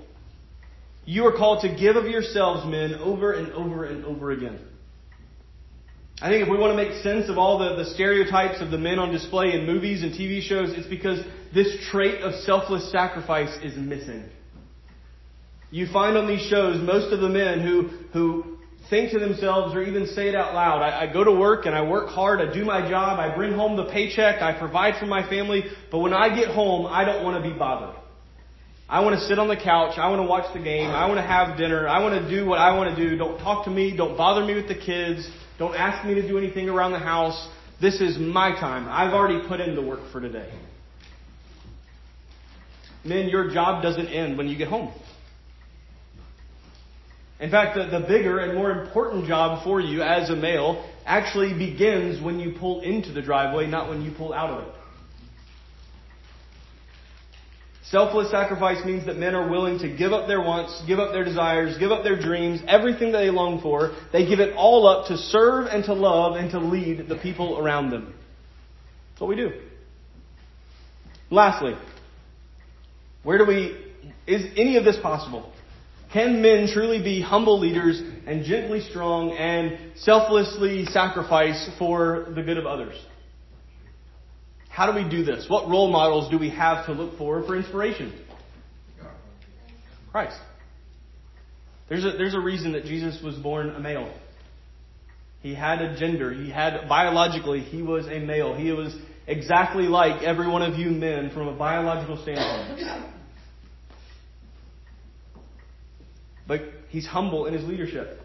You 1.05 1.25
are 1.27 1.37
called 1.37 1.61
to 1.61 1.73
give 1.73 1.95
of 1.95 2.05
yourselves, 2.05 2.69
men, 2.69 2.95
over 2.95 3.33
and 3.33 3.53
over 3.53 3.85
and 3.85 4.03
over 4.03 4.31
again. 4.31 4.59
I 6.21 6.29
think 6.29 6.43
if 6.43 6.49
we 6.49 6.57
want 6.57 6.71
to 6.71 6.77
make 6.77 7.01
sense 7.03 7.29
of 7.29 7.37
all 7.37 7.57
the, 7.57 7.83
the 7.83 7.89
stereotypes 7.93 8.61
of 8.61 8.69
the 8.69 8.77
men 8.77 8.99
on 8.99 9.11
display 9.11 9.53
in 9.53 9.65
movies 9.65 10.03
and 10.03 10.11
TV 10.13 10.41
shows, 10.41 10.73
it's 10.77 10.87
because 10.87 11.23
this 11.53 11.75
trait 11.89 12.21
of 12.21 12.33
selfless 12.43 12.91
sacrifice 12.91 13.57
is 13.63 13.77
missing. 13.77 14.29
You 15.73 15.87
find 15.91 16.15
on 16.17 16.27
these 16.27 16.47
shows 16.51 16.79
most 16.79 17.11
of 17.11 17.19
the 17.19 17.29
men 17.29 17.59
who, 17.59 17.87
who 18.13 18.59
think 18.91 19.11
to 19.11 19.17
themselves 19.17 19.73
or 19.73 19.81
even 19.81 20.05
say 20.05 20.29
it 20.29 20.35
out 20.35 20.53
loud. 20.53 20.83
I, 20.83 21.09
I 21.09 21.11
go 21.11 21.23
to 21.23 21.31
work 21.31 21.65
and 21.65 21.73
I 21.73 21.81
work 21.81 22.09
hard. 22.09 22.47
I 22.47 22.53
do 22.53 22.63
my 22.63 22.87
job. 22.87 23.19
I 23.19 23.35
bring 23.35 23.53
home 23.53 23.75
the 23.75 23.85
paycheck. 23.85 24.39
I 24.39 24.53
provide 24.53 24.99
for 24.99 25.07
my 25.07 25.27
family. 25.27 25.63
But 25.89 25.97
when 25.97 26.13
I 26.13 26.29
get 26.35 26.49
home, 26.49 26.85
I 26.85 27.03
don't 27.03 27.23
want 27.23 27.43
to 27.43 27.49
be 27.49 27.57
bothered. 27.57 27.95
I 28.87 28.99
want 28.99 29.19
to 29.19 29.25
sit 29.25 29.39
on 29.39 29.47
the 29.47 29.55
couch. 29.55 29.97
I 29.97 30.09
want 30.09 30.21
to 30.21 30.27
watch 30.27 30.53
the 30.53 30.61
game. 30.61 30.91
I 30.91 31.07
want 31.07 31.17
to 31.17 31.25
have 31.25 31.57
dinner. 31.57 31.87
I 31.87 32.03
want 32.03 32.23
to 32.23 32.29
do 32.29 32.45
what 32.45 32.59
I 32.59 32.77
want 32.77 32.95
to 32.95 33.09
do. 33.09 33.17
Don't 33.17 33.39
talk 33.39 33.65
to 33.65 33.71
me. 33.71 33.97
Don't 33.97 34.15
bother 34.15 34.45
me 34.45 34.53
with 34.53 34.67
the 34.67 34.77
kids. 34.77 35.27
Don't 35.57 35.73
ask 35.73 36.05
me 36.05 36.13
to 36.13 36.21
do 36.21 36.37
anything 36.37 36.69
around 36.69 36.91
the 36.91 36.99
house. 36.99 37.49
This 37.81 37.99
is 37.99 38.19
my 38.19 38.51
time. 38.51 38.87
I've 38.87 39.15
already 39.15 39.47
put 39.47 39.59
in 39.59 39.73
the 39.73 39.81
work 39.81 40.01
for 40.11 40.21
today. 40.21 40.53
Men, 43.03 43.27
your 43.27 43.51
job 43.51 43.81
doesn't 43.81 44.05
end 44.05 44.37
when 44.37 44.47
you 44.47 44.55
get 44.55 44.67
home. 44.67 44.93
In 47.43 47.51
fact, 47.51 47.75
the, 47.75 47.99
the 47.99 48.05
bigger 48.07 48.39
and 48.39 48.55
more 48.55 48.71
important 48.71 49.27
job 49.27 49.65
for 49.65 49.81
you 49.81 50.01
as 50.01 50.29
a 50.29 50.35
male 50.35 50.89
actually 51.05 51.53
begins 51.53 52.23
when 52.23 52.39
you 52.39 52.55
pull 52.57 52.79
into 52.79 53.11
the 53.11 53.21
driveway, 53.21 53.67
not 53.67 53.89
when 53.89 54.01
you 54.01 54.13
pull 54.15 54.31
out 54.31 54.49
of 54.49 54.65
it. 54.65 54.73
Selfless 57.83 58.31
sacrifice 58.31 58.85
means 58.85 59.05
that 59.07 59.17
men 59.17 59.35
are 59.35 59.49
willing 59.49 59.77
to 59.79 59.93
give 59.93 60.13
up 60.13 60.25
their 60.25 60.39
wants, 60.39 60.81
give 60.87 60.99
up 60.99 61.11
their 61.11 61.25
desires, 61.25 61.77
give 61.77 61.91
up 61.91 62.05
their 62.05 62.17
dreams, 62.17 62.61
everything 62.65 63.11
that 63.11 63.19
they 63.19 63.29
long 63.29 63.61
for. 63.61 63.93
They 64.13 64.25
give 64.25 64.39
it 64.39 64.55
all 64.55 64.87
up 64.87 65.09
to 65.09 65.17
serve 65.17 65.67
and 65.67 65.83
to 65.83 65.93
love 65.93 66.37
and 66.37 66.49
to 66.51 66.59
lead 66.59 67.09
the 67.09 67.17
people 67.17 67.59
around 67.59 67.89
them. 67.89 68.13
That's 69.09 69.21
what 69.21 69.27
we 69.27 69.35
do. 69.35 69.51
Lastly, 71.29 71.75
where 73.23 73.37
do 73.37 73.45
we, 73.45 73.77
is 74.27 74.45
any 74.55 74.77
of 74.77 74.85
this 74.85 74.95
possible? 75.01 75.51
Can 76.13 76.43
men 76.43 76.67
truly 76.71 77.01
be 77.01 77.21
humble 77.21 77.59
leaders 77.59 77.99
and 78.27 78.45
gently 78.45 78.81
strong 78.81 79.31
and 79.31 79.79
selflessly 79.95 80.85
sacrifice 80.85 81.71
for 81.79 82.27
the 82.35 82.43
good 82.43 82.59
of 82.59 82.67
others? 82.67 82.95
How 84.69 84.91
do 84.91 84.95
we 84.95 85.09
do 85.09 85.23
this? 85.23 85.47
What 85.49 85.67
role 85.67 85.91
models 85.91 86.29
do 86.29 86.37
we 86.37 86.51
have 86.51 86.85
to 86.85 86.93
look 86.93 87.17
for 87.17 87.43
for 87.43 87.55
inspiration? 87.55 88.13
Christ. 90.11 90.37
There's 91.89 92.05
a, 92.05 92.11
there's 92.11 92.35
a 92.35 92.39
reason 92.39 92.73
that 92.73 92.85
Jesus 92.85 93.21
was 93.23 93.35
born 93.35 93.71
a 93.71 93.79
male. 93.79 94.13
He 95.41 95.55
had 95.55 95.81
a 95.81 95.97
gender. 95.99 96.31
He 96.31 96.49
had, 96.49 96.87
biologically, 96.87 97.61
he 97.61 97.81
was 97.81 98.05
a 98.05 98.19
male. 98.19 98.53
He 98.53 98.71
was 98.71 98.95
exactly 99.25 99.85
like 99.85 100.21
every 100.21 100.47
one 100.47 100.61
of 100.61 100.77
you 100.77 100.91
men 100.91 101.31
from 101.31 101.47
a 101.47 101.53
biological 101.57 102.21
standpoint. 102.21 102.79
But 106.47 106.61
he's 106.89 107.05
humble 107.05 107.45
in 107.45 107.53
his 107.53 107.63
leadership. 107.63 108.19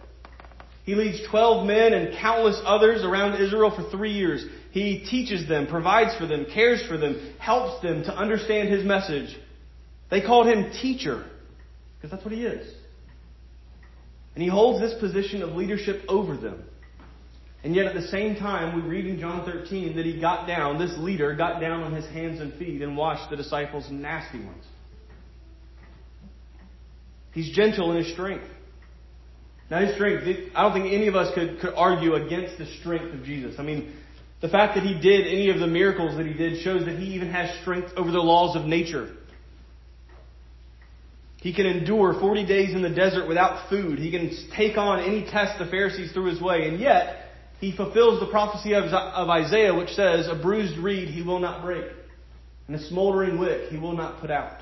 He 0.85 0.95
leads 0.95 1.21
12 1.29 1.67
men 1.67 1.93
and 1.93 2.17
countless 2.19 2.61
others 2.65 3.05
around 3.05 3.43
Israel 3.43 3.71
for 3.71 3.91
three 3.91 4.13
years. 4.13 4.45
He 4.71 5.05
teaches 5.11 5.47
them, 5.47 5.67
provides 5.67 6.17
for 6.17 6.27
them, 6.27 6.47
cares 6.53 6.83
for 6.87 6.97
them, 6.97 7.35
helps 7.39 7.83
them 7.83 8.05
to 8.05 8.17
understand 8.17 8.71
his 8.71 8.85
message. 8.85 9.37
They 10.11 10.23
called 10.23 10.47
him 10.47 10.71
teacher, 10.81 11.27
because 11.97 12.11
that's 12.11 12.25
what 12.25 12.33
he 12.33 12.45
is. 12.45 12.75
And 14.35 14.43
he 14.43 14.49
holds 14.49 14.81
this 14.81 14.99
position 14.99 15.43
of 15.43 15.51
leadership 15.51 16.03
over 16.09 16.37
them. 16.37 16.65
And 17.65 17.75
yet 17.75 17.87
at 17.87 17.95
the 17.95 18.07
same 18.07 18.37
time, 18.37 18.75
we 18.77 18.89
read 18.89 19.07
in 19.07 19.19
John 19.19 19.45
13 19.45 19.97
that 19.97 20.07
he 20.07 20.21
got 20.21 20.47
down, 20.47 20.79
this 20.79 20.97
leader 20.97 21.35
got 21.35 21.61
down 21.61 21.83
on 21.83 21.93
his 21.93 22.07
hands 22.07 22.41
and 22.41 22.55
feet 22.55 22.81
and 22.81 22.97
washed 22.97 23.31
the 23.31 23.37
disciples' 23.37 23.91
nasty 23.91 24.39
ones. 24.39 24.65
He's 27.39 27.55
gentle 27.55 27.93
in 27.93 27.99
his 27.99 28.13
strength. 28.13 28.49
Now, 29.71 29.87
his 29.87 29.95
strength, 29.95 30.25
I 30.57 30.63
don't 30.63 30.73
think 30.73 30.93
any 30.93 31.07
of 31.07 31.15
us 31.15 31.33
could, 31.37 31.61
could 31.61 31.73
argue 31.73 32.15
against 32.15 32.59
the 32.59 32.67
strength 32.81 33.15
of 33.15 33.23
Jesus. 33.23 33.55
I 33.61 33.63
mean, 33.63 33.93
the 34.41 34.49
fact 34.49 34.75
that 34.75 34.83
he 34.83 34.95
did 34.95 35.25
any 35.25 35.49
of 35.51 35.61
the 35.61 35.69
miracles 35.69 36.17
that 36.17 36.27
he 36.27 36.33
did 36.33 36.65
shows 36.65 36.85
that 36.87 36.99
he 36.99 37.15
even 37.15 37.31
has 37.31 37.61
strength 37.61 37.93
over 37.97 38.11
the 38.11 38.19
laws 38.19 38.57
of 38.57 38.65
nature. 38.65 39.15
He 41.37 41.55
can 41.55 41.67
endure 41.67 42.19
40 42.19 42.45
days 42.45 42.75
in 42.75 42.83
the 42.83 42.91
desert 42.91 43.29
without 43.29 43.71
food. 43.71 44.01
He 44.01 44.11
can 44.11 44.37
take 44.57 44.77
on 44.77 45.05
any 45.05 45.25
test 45.25 45.61
the 45.61 45.67
Pharisees 45.67 46.11
threw 46.11 46.25
his 46.25 46.43
way. 46.43 46.67
And 46.67 46.81
yet, 46.81 47.27
he 47.61 47.71
fulfills 47.71 48.19
the 48.19 48.27
prophecy 48.27 48.73
of, 48.73 48.87
of 48.87 49.29
Isaiah, 49.29 49.73
which 49.73 49.91
says, 49.91 50.27
A 50.27 50.35
bruised 50.35 50.77
reed 50.79 51.07
he 51.07 51.23
will 51.23 51.39
not 51.39 51.63
break, 51.63 51.87
and 52.67 52.75
a 52.75 52.83
smoldering 52.89 53.39
wick 53.39 53.71
he 53.71 53.79
will 53.79 53.97
not 53.97 54.21
put 54.21 54.33
out. 54.33 54.59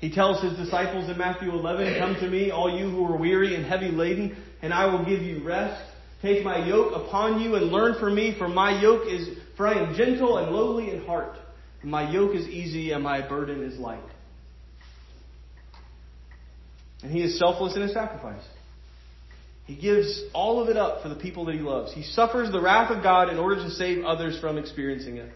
He 0.00 0.10
tells 0.12 0.40
his 0.42 0.56
disciples 0.56 1.10
in 1.10 1.18
Matthew 1.18 1.50
11, 1.50 1.98
Come 1.98 2.14
to 2.16 2.28
me, 2.28 2.50
all 2.50 2.78
you 2.78 2.88
who 2.88 3.04
are 3.06 3.16
weary 3.16 3.54
and 3.54 3.64
heavy 3.64 3.90
laden, 3.90 4.36
and 4.62 4.72
I 4.72 4.86
will 4.86 5.04
give 5.04 5.22
you 5.22 5.42
rest. 5.42 5.82
Take 6.22 6.44
my 6.44 6.66
yoke 6.66 6.92
upon 6.94 7.40
you 7.40 7.56
and 7.56 7.66
learn 7.66 7.98
from 7.98 8.14
me, 8.14 8.34
for 8.38 8.48
my 8.48 8.80
yoke 8.80 9.08
is, 9.08 9.38
for 9.56 9.66
I 9.66 9.74
am 9.82 9.94
gentle 9.94 10.38
and 10.38 10.52
lowly 10.52 10.90
in 10.90 11.04
heart. 11.04 11.36
And 11.82 11.90
my 11.90 12.10
yoke 12.10 12.34
is 12.34 12.46
easy 12.46 12.92
and 12.92 13.02
my 13.02 13.26
burden 13.26 13.62
is 13.62 13.78
light. 13.78 14.02
And 17.02 17.12
he 17.12 17.22
is 17.22 17.38
selfless 17.38 17.76
in 17.76 17.82
his 17.82 17.92
sacrifice. 17.92 18.42
He 19.66 19.76
gives 19.76 20.24
all 20.32 20.62
of 20.62 20.68
it 20.68 20.76
up 20.76 21.02
for 21.02 21.08
the 21.08 21.14
people 21.14 21.44
that 21.44 21.54
he 21.54 21.60
loves. 21.60 21.92
He 21.92 22.02
suffers 22.02 22.50
the 22.50 22.60
wrath 22.60 22.90
of 22.90 23.02
God 23.02 23.28
in 23.28 23.38
order 23.38 23.56
to 23.56 23.70
save 23.70 24.04
others 24.04 24.38
from 24.40 24.58
experiencing 24.58 25.18
it. 25.18 25.30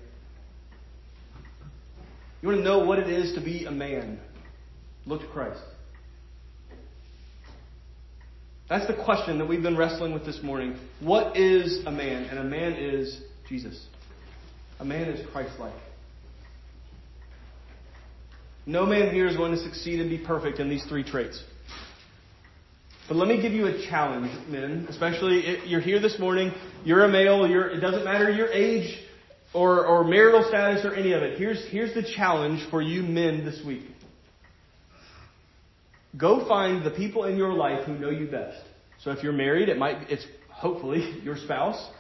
You 2.41 2.49
want 2.49 2.59
to 2.59 2.65
know 2.65 2.81
what 2.81 2.99
it 2.99 3.09
is 3.09 3.35
to 3.35 3.41
be 3.41 3.67
a 3.67 3.71
man? 3.71 4.19
Look 5.07 5.21
to 5.23 5.27
Christ. 5.29 5.61
That's 8.69 8.87
the 8.87 8.95
question 9.05 9.39
that 9.39 9.47
we've 9.47 9.63
been 9.63 9.77
wrestling 9.77 10.15
with 10.15 10.25
this 10.25 10.43
morning. 10.43 10.79
What 11.01 11.37
is 11.37 11.85
a 11.85 11.91
man? 11.91 12.25
And 12.25 12.39
a 12.39 12.45
man 12.45 12.73
is 12.73 13.21
Jesus. 13.49 13.87
A 14.81 14.85
man 14.85 15.09
is 15.09 15.27
Christ 15.31 15.59
like. 15.59 15.75
No 18.65 18.87
man 18.87 19.13
here 19.13 19.27
is 19.27 19.37
going 19.37 19.53
to 19.53 19.59
succeed 19.59 20.01
and 20.01 20.09
be 20.09 20.19
perfect 20.19 20.61
in 20.61 20.69
these 20.71 20.85
three 20.85 21.03
traits. 21.03 21.43
But 23.09 23.17
let 23.17 23.27
me 23.29 23.43
give 23.43 23.53
you 23.53 23.67
a 23.67 23.87
challenge, 23.89 24.31
men. 24.49 24.87
Especially 24.89 25.41
if 25.41 25.69
you're 25.69 25.81
here 25.81 26.01
this 26.01 26.19
morning, 26.19 26.53
you're 26.85 27.05
a 27.05 27.09
male, 27.09 27.47
you're, 27.47 27.69
it 27.69 27.81
doesn't 27.81 28.05
matter 28.05 28.31
your 28.31 28.49
age 28.53 28.97
or, 29.53 29.85
or 29.85 30.05
marital 30.05 30.45
status 30.49 30.85
or 30.85 30.95
any 30.95 31.13
of 31.13 31.23
it. 31.23 31.39
Here's, 31.39 31.63
here's 31.69 31.93
the 31.95 32.03
challenge 32.17 32.65
for 32.71 32.81
you 32.81 33.03
men 33.03 33.45
this 33.45 33.61
week. 33.67 33.83
Go 36.17 36.47
find 36.47 36.85
the 36.85 36.91
people 36.91 37.25
in 37.25 37.37
your 37.37 37.53
life 37.53 37.85
who 37.87 37.99
know 37.99 38.11
you 38.11 38.27
best. 38.27 38.63
So 39.03 39.11
if 39.11 39.23
you're 39.23 39.33
married, 39.33 39.69
it 39.69 39.79
might, 39.79 40.11
it's 40.11 40.27
hopefully 40.51 41.21
your 41.23 41.37
spouse. 41.37 41.91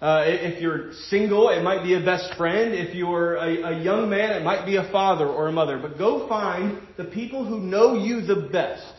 Uh, 0.00 0.24
if 0.26 0.62
you're 0.62 0.92
single, 1.08 1.50
it 1.50 1.62
might 1.62 1.82
be 1.82 1.94
a 1.94 2.00
best 2.04 2.34
friend. 2.36 2.74
If 2.74 2.94
you're 2.94 3.36
a, 3.36 3.74
a 3.74 3.82
young 3.82 4.08
man, 4.08 4.30
it 4.30 4.42
might 4.42 4.64
be 4.64 4.76
a 4.76 4.90
father 4.90 5.26
or 5.26 5.48
a 5.48 5.52
mother. 5.52 5.78
But 5.78 5.98
go 5.98 6.26
find 6.26 6.80
the 6.96 7.04
people 7.04 7.44
who 7.44 7.60
know 7.60 7.94
you 7.94 8.22
the 8.22 8.48
best 8.50 8.94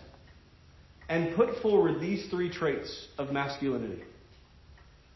and 1.10 1.36
put 1.36 1.62
forward 1.62 2.00
these 2.00 2.30
three 2.30 2.52
traits 2.52 3.08
of 3.18 3.32
masculinity 3.32 4.04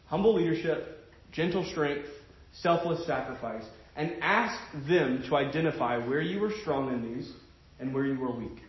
humble 0.06 0.34
leadership, 0.34 0.98
gentle 1.32 1.64
strength, 1.70 2.06
selfless 2.52 3.04
sacrifice, 3.06 3.64
and 3.96 4.12
ask 4.20 4.58
them 4.88 5.24
to 5.28 5.36
identify 5.36 5.96
where 5.96 6.20
you 6.20 6.40
were 6.40 6.52
strong 6.62 6.92
in 6.92 7.14
these 7.14 7.32
and 7.80 7.92
where 7.92 8.06
you 8.06 8.18
were 8.18 8.30
weak. 8.30 8.62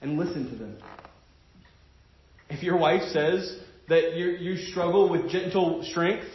And 0.00 0.18
listen 0.18 0.50
to 0.50 0.56
them. 0.56 0.78
If 2.50 2.62
your 2.62 2.78
wife 2.78 3.02
says 3.12 3.58
that 3.88 4.14
you, 4.16 4.28
you 4.28 4.56
struggle 4.70 5.08
with 5.08 5.30
gentle 5.30 5.84
strength, 5.84 6.26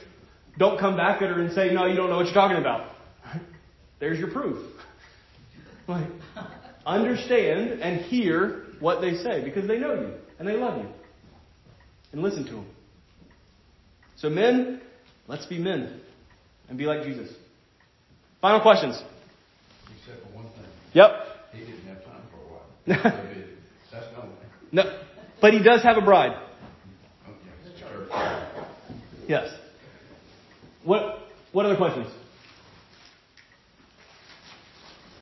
don't 0.57 0.79
come 0.79 0.95
back 0.95 1.21
at 1.21 1.29
her 1.29 1.41
and 1.41 1.53
say, 1.53 1.73
no, 1.73 1.85
you 1.85 1.95
don't 1.95 2.09
know 2.09 2.17
what 2.17 2.25
you're 2.25 2.33
talking 2.33 2.57
about. 2.57 2.91
There's 3.99 4.19
your 4.19 4.31
proof. 4.31 4.71
Like, 5.85 6.07
understand 6.85 7.81
and 7.81 8.05
hear 8.05 8.67
what 8.79 9.01
they 9.01 9.15
say 9.15 9.43
because 9.43 9.67
they 9.67 9.77
know 9.77 9.93
you 9.95 10.13
and 10.39 10.47
they 10.47 10.55
love 10.55 10.81
you. 10.81 10.89
And 12.13 12.21
listen 12.21 12.45
to 12.45 12.51
them. 12.51 12.65
So, 14.15 14.29
men, 14.29 14.79
let's 15.27 15.45
be 15.45 15.59
men 15.59 15.99
and 16.69 16.77
be 16.77 16.85
like 16.85 17.03
Jesus. 17.03 17.29
Final 18.39 18.61
questions. 18.61 19.01
Except 19.99 20.21
for 20.25 20.35
one 20.35 20.45
thing. 20.45 20.65
Yep. 20.93 21.11
He 21.51 21.59
didn't 21.59 21.85
have 21.87 22.05
time 22.05 22.21
for 22.31 22.37
a 22.37 23.03
while. 23.09 23.29
So 24.75 24.81
busy. 24.81 24.89
That's 24.89 25.01
no 25.01 25.03
but 25.41 25.53
he 25.53 25.61
does 25.61 25.83
have 25.83 25.97
a 25.97 26.01
bride. 26.01 26.37
Okay, 27.27 27.37
it's 27.65 27.79
church. 27.79 28.09
Yes. 29.27 29.49
What 30.83 31.19
What 31.51 31.65
other 31.65 31.75
questions? 31.75 32.07